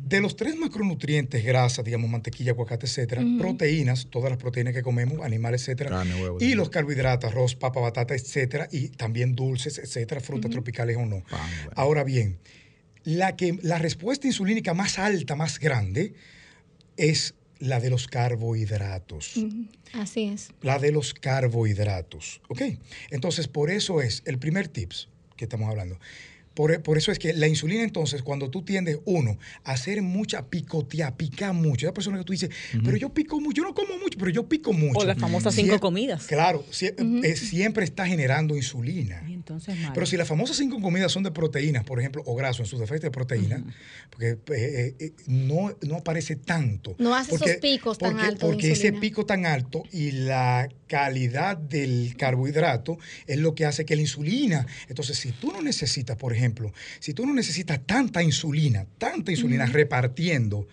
de 0.06 0.20
los 0.20 0.36
tres 0.36 0.56
macronutrientes, 0.56 1.44
grasa, 1.44 1.82
digamos, 1.82 2.08
mantequilla, 2.10 2.52
aguacate, 2.52 2.86
etcétera, 2.86 3.22
proteínas, 3.38 4.06
todas 4.10 4.30
las 4.30 4.38
proteínas 4.38 4.74
que 4.74 4.82
comemos, 4.82 5.24
animales, 5.24 5.62
etcétera, 5.62 5.90
Carne, 5.90 6.14
huevo, 6.20 6.38
y 6.40 6.54
los 6.54 6.70
carbohidratos, 6.70 7.30
arroz, 7.30 7.56
papa, 7.56 7.80
batata, 7.80 8.14
etcétera, 8.14 8.68
y 8.70 8.88
también 8.88 9.34
dulces, 9.34 9.78
etcétera, 9.78 10.20
frutas 10.20 10.50
tropicales 10.50 10.96
o 10.96 11.06
no. 11.06 11.22
Pan, 11.28 11.40
bueno. 11.64 11.70
Ahora 11.74 12.04
bien, 12.04 12.38
la, 13.02 13.36
que, 13.36 13.58
la 13.62 13.78
respuesta 13.78 14.26
insulínica 14.26 14.74
más 14.74 14.98
alta, 14.98 15.34
más 15.34 15.58
grande, 15.58 16.14
es 16.96 17.34
la 17.58 17.80
de 17.80 17.90
los 17.90 18.06
carbohidratos. 18.06 19.34
Así 19.92 20.24
es. 20.24 20.50
La 20.62 20.78
de 20.78 20.92
los 20.92 21.14
carbohidratos. 21.14 22.40
¿Ok? 22.48 22.62
Entonces, 23.10 23.48
por 23.48 23.70
eso 23.70 24.00
es 24.00 24.22
el 24.26 24.38
primer 24.38 24.68
tips 24.68 25.08
que 25.36 25.44
estamos 25.44 25.68
hablando. 25.68 25.98
Por, 26.56 26.82
por 26.82 26.96
eso 26.96 27.12
es 27.12 27.18
que 27.18 27.34
la 27.34 27.46
insulina, 27.48 27.82
entonces, 27.84 28.22
cuando 28.22 28.48
tú 28.50 28.62
tiendes, 28.62 28.98
uno, 29.04 29.36
a 29.62 29.72
hacer 29.72 30.00
mucha 30.00 30.46
picotía, 30.48 31.14
picar 31.14 31.52
mucho, 31.52 31.86
esa 31.86 31.92
persona 31.92 32.16
que 32.16 32.24
tú 32.24 32.32
dices, 32.32 32.48
pero 32.82 32.96
yo 32.96 33.10
pico 33.12 33.38
mucho, 33.40 33.58
yo 33.62 33.68
no 33.68 33.74
como 33.74 33.98
mucho, 33.98 34.18
pero 34.18 34.30
yo 34.30 34.48
pico 34.48 34.72
mucho. 34.72 35.00
O 35.00 35.04
las 35.04 35.18
famosas 35.18 35.54
Sie- 35.54 35.62
cinco 35.64 35.78
comidas. 35.80 36.26
Claro, 36.26 36.64
sie- 36.72 36.94
eh, 37.24 37.36
siempre 37.36 37.84
está 37.84 38.06
generando 38.06 38.56
insulina. 38.56 39.22
Y 39.28 39.34
entonces, 39.34 39.78
mal. 39.78 39.92
Pero 39.92 40.06
si 40.06 40.16
las 40.16 40.26
famosas 40.26 40.56
cinco 40.56 40.80
comidas 40.80 41.12
son 41.12 41.22
de 41.24 41.30
proteínas, 41.30 41.84
por 41.84 42.00
ejemplo, 42.00 42.22
o 42.24 42.34
graso 42.34 42.62
en 42.62 42.66
su 42.68 42.78
defecto 42.78 43.06
de 43.06 43.10
proteína, 43.10 43.62
porque 44.10 44.30
eh, 44.30 44.38
eh, 44.56 44.94
eh, 44.98 45.12
no, 45.26 45.76
no 45.82 45.96
aparece 45.96 46.36
tanto. 46.36 46.96
No 46.98 47.14
hace 47.14 47.34
esos 47.34 47.40
Porque- 47.40 47.58
picos 47.58 47.98
tan 47.98 48.12
porque- 48.12 48.26
altos 48.26 48.50
Porque 48.50 48.72
ese 48.72 48.92
pico 48.94 49.26
tan 49.26 49.44
alto 49.44 49.82
y 49.92 50.12
la 50.12 50.68
calidad 50.86 51.56
del 51.56 52.14
carbohidrato 52.16 52.98
es 53.26 53.38
lo 53.38 53.54
que 53.54 53.64
hace 53.66 53.84
que 53.84 53.96
la 53.96 54.02
insulina. 54.02 54.66
Entonces, 54.88 55.18
si 55.18 55.32
tú 55.32 55.52
no 55.52 55.62
necesitas, 55.62 56.16
por 56.16 56.32
ejemplo, 56.32 56.72
si 57.00 57.12
tú 57.14 57.26
no 57.26 57.34
necesitas 57.34 57.80
tanta 57.86 58.22
insulina, 58.22 58.86
tanta 58.98 59.30
insulina 59.32 59.66
repartiendo, 59.66 60.66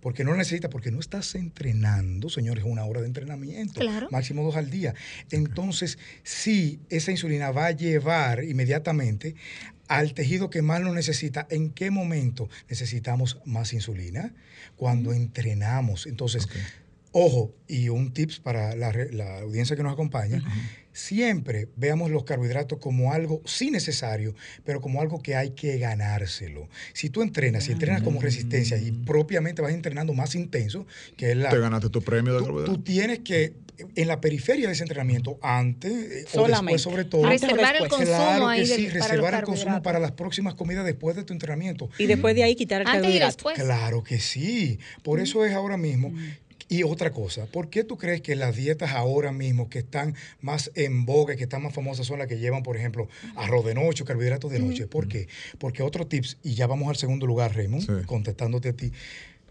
porque 0.00 0.22
no 0.22 0.30
la 0.32 0.36
necesitas, 0.38 0.70
porque 0.70 0.92
no 0.92 1.00
estás 1.00 1.34
entrenando, 1.34 2.28
señores, 2.28 2.64
una 2.64 2.84
hora 2.84 3.00
de 3.00 3.08
entrenamiento, 3.08 3.80
Claro. 3.80 4.06
máximo 4.12 4.44
dos 4.44 4.54
al 4.54 4.70
día. 4.70 4.94
Entonces, 5.32 5.98
sí, 6.22 6.78
esa 6.90 7.10
insulina 7.10 7.50
va 7.50 7.66
a 7.66 7.70
llevar 7.72 8.44
inmediatamente 8.44 9.34
al 9.88 10.14
tejido 10.14 10.48
que 10.48 10.62
más 10.62 10.80
lo 10.80 10.92
necesita. 10.94 11.46
¿En 11.50 11.70
qué 11.70 11.90
momento 11.90 12.48
necesitamos 12.68 13.38
más 13.44 13.72
insulina? 13.72 14.32
Cuando 14.76 15.12
entrenamos. 15.12 16.06
Entonces, 16.06 16.48
ojo, 17.18 17.54
y 17.66 17.88
un 17.88 18.12
tips 18.12 18.40
para 18.40 18.76
la, 18.76 18.90
audiencia 19.40 19.74
que 19.74 19.82
nos 19.82 19.94
acompaña, 19.94 20.42
siempre 20.92 21.68
veamos 21.76 22.10
los 22.10 22.24
carbohidratos 22.24 22.78
como 22.78 23.12
algo 23.12 23.40
sí 23.46 23.70
necesario, 23.70 24.34
pero 24.64 24.80
como 24.82 25.00
algo 25.00 25.22
que 25.22 25.34
hay 25.34 25.50
que 25.50 25.78
ganárselo. 25.78 26.68
Si 26.92 27.08
tú 27.08 27.22
entrenas, 27.22 27.64
si 27.64 27.72
entrenas 27.72 28.02
como 28.02 28.20
resistencia 28.20 28.76
y 28.76 28.92
propiamente 28.92 29.62
vas 29.62 29.72
entrenando 29.72 30.12
más 30.12 30.34
intenso, 30.34 30.86
que 31.16 31.30
es 31.30 31.36
la... 31.38 31.48
Te 31.48 31.58
ganaste 31.58 31.88
tu 31.88 32.02
premio 32.02 32.34
de 32.34 32.38
Tú, 32.40 32.44
carbohidrato. 32.44 32.74
tú 32.76 32.82
tienes 32.82 33.20
que, 33.20 33.54
en 33.94 34.08
la 34.08 34.20
periferia 34.20 34.66
de 34.66 34.74
ese 34.74 34.84
entrenamiento, 34.84 35.38
antes 35.42 35.92
eh, 35.92 36.24
o 36.26 36.30
Solamente. 36.30 36.72
después 36.74 36.82
sobre 36.82 37.04
todo, 37.04 37.22
o 37.22 37.28
Reservar 37.28 37.76
el 37.76 37.88
consumo 37.88 38.04
claro 38.06 38.48
ahí 38.48 38.60
que 38.60 38.66
sí, 38.66 38.82
del- 38.84 38.92
reservar 38.92 39.34
el 39.34 39.40
consumo 39.42 39.64
carbohidratos. 39.64 39.82
para 39.84 39.98
las 40.00 40.12
próximas 40.12 40.54
comidas 40.54 40.84
después 40.84 41.16
de 41.16 41.24
tu 41.24 41.32
entrenamiento. 41.32 41.88
Y 41.98 42.06
después 42.06 42.34
de 42.34 42.42
ahí 42.44 42.54
quitar 42.56 42.82
el 42.82 42.86
Antes 42.88 43.00
y 43.00 43.02
carbohidrato. 43.18 43.32
después. 43.36 43.54
Claro 43.56 44.02
que 44.02 44.20
sí. 44.20 44.78
Por 45.02 45.18
eso 45.20 45.44
es 45.46 45.52
ahora 45.54 45.76
mismo. 45.78 46.12
Y 46.68 46.82
otra 46.82 47.12
cosa, 47.12 47.46
¿por 47.46 47.70
qué 47.70 47.84
tú 47.84 47.96
crees 47.96 48.20
que 48.22 48.34
las 48.34 48.56
dietas 48.56 48.90
ahora 48.90 49.30
mismo 49.30 49.68
que 49.70 49.78
están 49.78 50.14
más 50.40 50.72
en 50.74 51.06
boga, 51.06 51.36
que 51.36 51.44
están 51.44 51.62
más 51.62 51.72
famosas, 51.72 52.06
son 52.06 52.18
las 52.18 52.26
que 52.26 52.38
llevan, 52.38 52.64
por 52.64 52.76
ejemplo, 52.76 53.08
arroz 53.36 53.64
de 53.64 53.74
noche 53.74 54.04
carbohidratos 54.04 54.50
de 54.50 54.58
noche? 54.58 54.88
¿Por 54.88 55.06
qué? 55.06 55.28
Porque 55.58 55.84
otro 55.84 56.06
tips, 56.08 56.38
y 56.42 56.54
ya 56.54 56.66
vamos 56.66 56.88
al 56.88 56.96
segundo 56.96 57.24
lugar, 57.26 57.54
Raymond, 57.54 57.82
Sí. 57.86 58.06
contestándote 58.06 58.70
a 58.70 58.72
ti. 58.72 58.90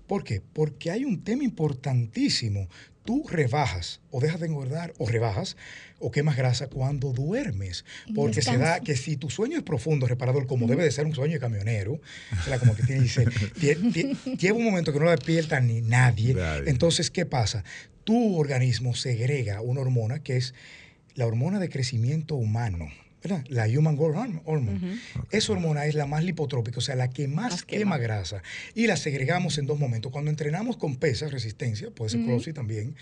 ¿Por 0.07 0.23
qué? 0.25 0.41
Porque 0.53 0.91
hay 0.91 1.05
un 1.05 1.23
tema 1.23 1.43
importantísimo. 1.43 2.67
Tú 3.05 3.23
rebajas 3.29 4.01
o 4.09 4.19
dejas 4.19 4.39
de 4.39 4.47
engordar 4.47 4.93
o 4.97 5.07
rebajas 5.07 5.57
o 5.99 6.11
quemas 6.11 6.35
grasa 6.35 6.67
cuando 6.67 7.13
duermes. 7.13 7.85
Porque 8.15 8.41
se 8.41 8.57
da 8.57 8.79
que 8.79 8.95
si 8.95 9.15
tu 9.15 9.29
sueño 9.29 9.57
es 9.57 9.63
profundo, 9.63 10.07
reparador, 10.07 10.47
como 10.47 10.67
debe 10.67 10.83
de 10.83 10.91
ser 10.91 11.05
un 11.05 11.13
sueño 11.13 11.33
de 11.33 11.39
camionero, 11.39 11.93
o 11.93 12.43
sea, 12.43 12.59
como 12.59 12.75
que 12.75 12.83
tiene, 12.83 13.01
dice, 13.01 13.25
lleva 14.37 14.57
un 14.57 14.65
momento 14.65 14.91
que 14.91 14.99
no 14.99 15.05
la 15.05 15.11
despierta 15.11 15.59
ni 15.59 15.81
nadie. 15.81 16.33
Nadie. 16.33 16.69
Entonces, 16.69 17.11
¿qué 17.11 17.25
pasa? 17.25 17.63
Tu 18.03 18.37
organismo 18.37 18.95
segrega 18.95 19.61
una 19.61 19.81
hormona 19.81 20.19
que 20.19 20.37
es 20.37 20.53
la 21.13 21.25
hormona 21.25 21.59
de 21.59 21.69
crecimiento 21.69 22.35
humano. 22.35 22.89
¿Verdad? 23.27 23.43
La 23.49 23.65
Human 23.65 23.95
Growth 23.95 24.15
Horm- 24.15 24.41
Hormone. 24.45 24.99
Esa 25.31 25.51
hormona 25.53 25.85
es 25.85 25.95
la 25.95 26.05
más 26.05 26.23
lipotrópica, 26.23 26.77
o 26.77 26.81
sea, 26.81 26.95
la 26.95 27.09
que 27.09 27.27
más, 27.27 27.51
Más 27.51 27.63
quema. 27.63 27.79
quema. 27.79 27.97
grasa. 27.97 28.43
Y 28.75 28.87
la 28.87 28.97
segregamos 28.97 29.57
en 29.57 29.65
dos 29.65 29.79
momentos. 29.79 30.11
Cuando 30.11 30.29
entrenamos 30.29 30.77
con 30.77 30.95
pesas, 30.97 31.31
resistencia, 31.31 31.89
puede 31.89 32.11
ser 32.11 32.23
CrossFit 32.25 32.55
también, 32.55 32.95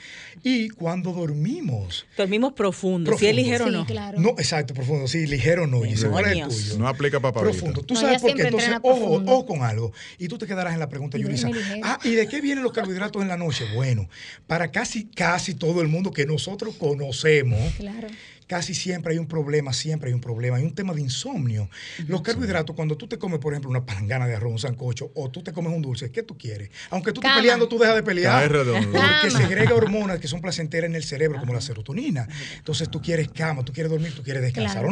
y 0.44 0.70
cuando 0.70 1.12
dormimos. 1.12 2.06
Dormimos 2.18 2.54
profundo, 2.54 3.12
si 3.12 3.18
Profundo. 3.18 3.30
es 3.30 3.36
ligero 3.36 3.66
o 3.66 3.68
Sí, 3.68 3.74
no. 3.74 3.86
claro. 3.86 4.20
No, 4.20 4.30
exacto, 4.32 4.74
profundo, 4.74 5.08
sí, 5.08 5.28
ligero 5.28 5.68
no. 5.68 5.86
Y 5.86 5.96
¿cuál 5.96 6.26
es 6.26 6.32
el 6.32 6.48
tuyo? 6.48 6.78
No 6.80 6.88
aplica 6.88 7.20
para 7.20 7.34
Profundo. 7.34 7.82
Tú 7.82 7.94
No, 7.96 8.00
sabes 8.02 8.22
por 8.22 8.34
qué. 8.36 8.44
Entonces, 8.44 8.70
ojo, 8.82 9.16
ojo 9.26 9.46
con 9.46 9.64
algo. 9.64 9.92
Y 10.18 10.28
tú 10.28 10.38
te 10.38 10.46
quedarás 10.48 10.74
en 10.74 10.80
la 10.80 10.90
pregunta, 10.90 11.18
Yulisa. 11.18 11.50
Ah, 11.84 12.00
¿y 12.04 12.12
de 12.12 12.28
qué 12.28 12.40
vienen 12.42 12.64
los 12.64 12.72
carbohidratos 12.74 13.22
en 13.22 13.28
la 13.28 13.38
noche? 13.38 13.66
Bueno, 13.76 14.08
para 14.48 14.72
casi, 14.72 15.06
casi 15.06 15.54
todo 15.56 15.82
el 15.82 15.88
mundo 15.90 16.12
que 16.12 16.26
nosotros 16.26 16.76
conocemos, 16.76 17.60
Claro. 17.78 18.08
Casi 18.48 18.74
siempre 18.74 19.14
hay 19.14 19.20
un 19.20 19.28
problema, 19.28 19.74
siempre 19.74 20.10
hay 20.10 20.14
un 20.14 20.22
problema, 20.22 20.58
hay 20.58 20.64
un 20.64 20.74
tema 20.76 20.94
de 20.94 21.02
insomnio. 21.02 21.70
Los 22.08 22.22
carbohidratos, 22.22 22.76
cuando 22.76 22.98
tú 22.98 23.08
te 23.08 23.18
comes, 23.18 23.40
por 23.40 23.54
ejemplo, 23.54 23.70
una 23.70 23.86
palangana 23.86 24.28
de 24.28 24.36
arroz, 24.36 24.52
un 24.52 24.60
sancocho, 24.60 25.12
o 25.16 25.30
tú 25.30 25.42
te 25.44 25.52
comes 25.54 25.74
un 25.74 25.82
dulce, 25.82 26.12
¿qué 26.12 26.24
tú 26.24 26.38
quieres? 26.38 26.70
Aunque 26.90 27.12
tú 27.12 27.22
estés 27.22 27.36
peleando, 27.36 27.68
tú 27.68 27.78
dejas 27.78 27.96
de 27.96 28.04
pelear. 28.04 28.52
Porque 28.52 29.32
segrega 29.32 29.74
hormonas 29.74 30.20
que 30.20 30.28
son 30.28 30.42
placenteras 30.42 30.90
en 30.90 30.96
el 30.96 31.04
cerebro, 31.04 31.40
como 31.40 31.54
la 31.54 31.62
serotonina. 31.62 32.28
Entonces 32.58 32.90
tú 32.90 33.02
quieres 33.02 33.30
cama, 33.30 33.64
tú 33.64 33.74
quieres 33.74 33.92
dormir, 33.92 34.14
tú 34.16 34.24
quieres 34.24 34.42
descansar. 34.42 34.86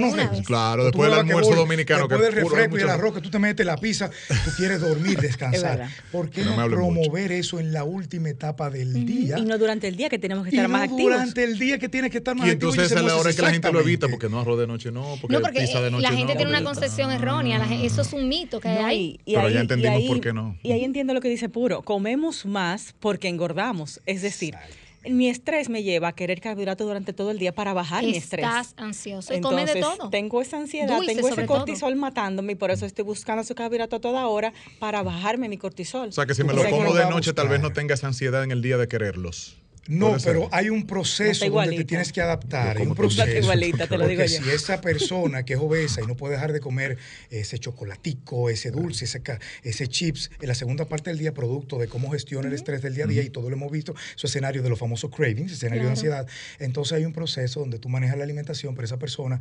Claro, 0.45 0.85
después 0.85 1.09
del 1.09 1.19
almuerzo 1.19 1.55
dominicano. 1.55 2.07
Después 2.07 2.19
que 2.19 2.25
del 2.35 2.43
refresco 2.43 2.77
y 2.77 2.81
el 2.81 2.89
arroz 2.89 3.13
que 3.13 3.21
tú 3.21 3.29
te 3.29 3.39
metes 3.39 3.65
la 3.65 3.77
pizza, 3.77 4.09
tú 4.09 4.51
quieres 4.57 4.79
dormir, 4.81 5.17
descansar. 5.21 5.89
¿Por 6.11 6.29
qué 6.29 6.43
No 6.43 6.55
promover 6.69 7.31
eso 7.31 7.59
en 7.59 7.73
la 7.73 7.83
última 7.83 8.29
etapa 8.29 8.69
del 8.69 9.05
día? 9.05 9.37
Y 9.37 9.43
no 9.45 9.57
durante 9.57 9.87
el 9.87 9.95
día 9.95 10.09
que 10.09 10.19
tenemos 10.19 10.45
que 10.45 10.51
Y 10.51 10.57
estar 10.57 10.69
no 10.69 10.73
más 10.77 10.83
activos. 10.89 11.03
durante 11.13 11.43
el 11.43 11.57
día 11.59 11.77
que 11.79 11.89
tienes 11.89 12.11
que 12.11 12.17
estar 12.19 12.35
más 12.35 12.47
Y 12.47 12.51
activo. 12.51 12.71
entonces 12.71 12.91
esa 12.91 12.99
es 13.01 13.05
la 13.05 13.15
hora 13.15 13.33
que 13.33 13.41
la 13.51 13.53
gente 13.55 13.71
lo 13.71 13.79
evita, 13.81 14.07
porque 14.07 14.29
no 14.29 14.39
arroz 14.39 14.59
de 14.59 14.67
noche 14.67 14.91
no, 14.91 15.15
porque, 15.21 15.35
no, 15.35 15.41
porque 15.41 15.59
pizza 15.61 15.81
de 15.81 15.91
noche 15.91 16.03
la 16.03 16.11
no, 16.11 16.17
gente 16.17 16.35
tiene 16.35 16.49
una 16.51 16.63
concepción 16.63 17.11
errónea. 17.11 17.57
la 17.59 17.73
eso 17.75 18.01
es 18.01 18.13
un 18.13 18.27
mito 18.27 18.59
que 18.59 18.69
No, 18.69 18.85
hay. 18.85 19.19
y- 19.25 19.31
y 19.31 19.33
Pero 19.35 19.47
ahí- 19.47 19.53
ya 19.53 19.59
entendimos 19.61 19.97
ahí- 19.97 20.07
por 20.07 20.21
qué 20.21 20.33
no. 20.33 20.57
Y 20.63 20.71
ahí 20.71 20.83
entiendo 20.83 21.13
lo 21.13 21.21
que 21.21 21.29
dice 21.29 21.49
Puro. 21.49 21.81
Comemos 21.81 22.45
más 22.45 22.93
porque 22.99 23.27
engordamos. 23.27 23.99
Es 24.05 24.21
decir, 24.21 24.55
mi 25.03 25.29
estrés 25.29 25.67
me 25.67 25.81
lleva 25.81 26.09
a 26.09 26.13
querer 26.13 26.39
carbohidratos 26.41 26.85
durante 26.85 27.11
todo 27.11 27.31
el 27.31 27.39
día 27.39 27.53
para 27.55 27.73
bajar 27.73 28.03
mi 28.03 28.15
estrés. 28.15 28.45
Estás 28.45 28.75
ansioso 28.77 29.33
y 29.33 29.41
come 29.41 29.65
de 29.65 29.71
Entonces, 29.71 29.97
todo. 29.97 30.09
tengo 30.11 30.41
esa 30.43 30.57
ansiedad, 30.57 30.95
Dulce 30.97 31.15
tengo 31.15 31.27
ese 31.27 31.43
todo. 31.47 31.57
cortisol 31.57 31.95
matándome 31.95 32.51
y 32.51 32.55
por 32.55 32.69
eso 32.69 32.85
estoy 32.85 33.03
buscando 33.03 33.41
ese 33.41 33.55
carbohidrato 33.55 33.95
a 33.95 33.99
toda 33.99 34.27
hora 34.27 34.53
para 34.79 35.01
bajarme 35.01 35.49
mi 35.49 35.57
cortisol. 35.57 36.09
O 36.09 36.11
sea, 36.11 36.27
que 36.27 36.35
si 36.35 36.43
me 36.43 36.53
lo 36.53 36.63
como 36.69 36.93
de 36.93 37.09
noche, 37.09 37.33
tal 37.33 37.47
vez 37.49 37.61
no 37.61 37.71
tenga 37.73 37.95
esa 37.95 38.05
ansiedad 38.07 38.43
en 38.43 38.51
el 38.51 38.61
día 38.61 38.77
de 38.77 38.87
quererlos. 38.87 39.57
No, 39.87 40.15
pero 40.23 40.47
hay 40.51 40.69
un 40.69 40.85
proceso 40.85 41.49
donde 41.49 41.77
te 41.77 41.85
tienes 41.85 42.13
que 42.13 42.21
adaptar. 42.21 42.77
Hay 42.77 42.85
un 42.85 42.95
proceso. 42.95 43.25
Igualita, 43.27 43.87
te 43.87 43.97
lo 43.97 44.05
Porque 44.05 44.27
yo. 44.27 44.43
si 44.43 44.49
esa 44.51 44.79
persona 44.79 45.43
que 45.43 45.53
es 45.53 45.59
obesa 45.59 46.01
y 46.01 46.05
no 46.05 46.15
puede 46.15 46.35
dejar 46.35 46.53
de 46.53 46.59
comer 46.59 46.97
ese 47.31 47.57
chocolatico, 47.57 48.49
ese 48.49 48.69
dulce, 48.69 49.05
ese, 49.05 49.21
ese 49.63 49.87
chips, 49.87 50.29
en 50.39 50.47
la 50.47 50.55
segunda 50.55 50.85
parte 50.85 51.09
del 51.09 51.17
día, 51.17 51.33
producto 51.33 51.79
de 51.79 51.87
cómo 51.87 52.11
gestiona 52.11 52.47
el 52.47 52.53
estrés 52.53 52.81
del 52.83 52.93
día 52.93 53.05
a 53.05 53.07
día, 53.07 53.23
y 53.23 53.31
todo 53.31 53.49
lo 53.49 53.55
hemos 53.55 53.71
visto, 53.71 53.95
esos 54.15 54.29
escenarios 54.29 54.63
de 54.63 54.69
los 54.69 54.77
famosos 54.77 55.09
cravings, 55.09 55.51
escenario 55.51 55.85
de 55.85 55.89
ansiedad. 55.89 56.27
Entonces 56.59 56.93
hay 56.93 57.05
un 57.05 57.13
proceso 57.13 57.61
donde 57.61 57.79
tú 57.79 57.89
manejas 57.89 58.17
la 58.17 58.23
alimentación, 58.23 58.75
pero 58.75 58.85
esa 58.85 58.99
persona 58.99 59.39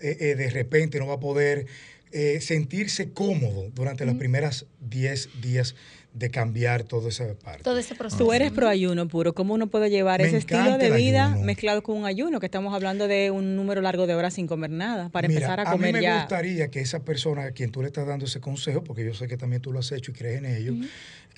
eh, 0.00 0.16
eh, 0.20 0.34
de 0.34 0.50
repente 0.50 0.98
no 0.98 1.06
va 1.06 1.14
a 1.14 1.20
poder 1.20 1.66
eh, 2.12 2.40
sentirse 2.40 3.10
cómodo 3.10 3.70
durante 3.74 4.06
las 4.06 4.16
primeras 4.16 4.66
10 4.80 5.40
días 5.40 5.74
de 6.16 6.30
cambiar 6.30 6.82
toda 6.82 7.10
esa 7.10 7.26
parte. 7.34 7.62
Todo 7.62 7.76
ese 7.78 7.94
proceso. 7.94 8.24
Tú 8.24 8.32
eres 8.32 8.50
pro 8.50 8.68
ayuno 8.68 9.06
puro. 9.06 9.34
¿Cómo 9.34 9.52
uno 9.52 9.66
puede 9.66 9.90
llevar 9.90 10.20
Me 10.22 10.28
ese 10.28 10.38
estilo 10.38 10.78
de 10.78 10.90
vida 10.90 11.26
ayuno. 11.26 11.44
mezclado 11.44 11.82
con 11.82 11.98
un 11.98 12.06
ayuno? 12.06 12.40
Que 12.40 12.46
estamos 12.46 12.72
hablando 12.74 13.06
de 13.06 13.30
un 13.30 13.54
número 13.54 13.82
largo 13.82 14.06
de 14.06 14.14
horas 14.14 14.32
sin 14.32 14.46
comer 14.46 14.70
nada, 14.70 15.10
para 15.10 15.28
Mira, 15.28 15.40
empezar 15.40 15.60
a 15.60 15.64
a 15.64 15.66
mí 15.72 15.76
comer 15.76 15.92
me 15.92 16.02
ya. 16.02 16.20
gustaría 16.20 16.68
que 16.68 16.80
esa 16.80 17.00
persona 17.04 17.44
a 17.44 17.50
quien 17.50 17.70
tú 17.70 17.82
le 17.82 17.88
estás 17.88 18.06
dando 18.06 18.24
ese 18.24 18.40
consejo, 18.40 18.82
porque 18.82 19.04
yo 19.04 19.12
sé 19.12 19.28
que 19.28 19.36
también 19.36 19.60
tú 19.60 19.72
lo 19.72 19.80
has 19.80 19.92
hecho 19.92 20.10
y 20.10 20.14
crees 20.14 20.38
en 20.38 20.46
ello, 20.46 20.72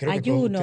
ayuno. 0.06 0.60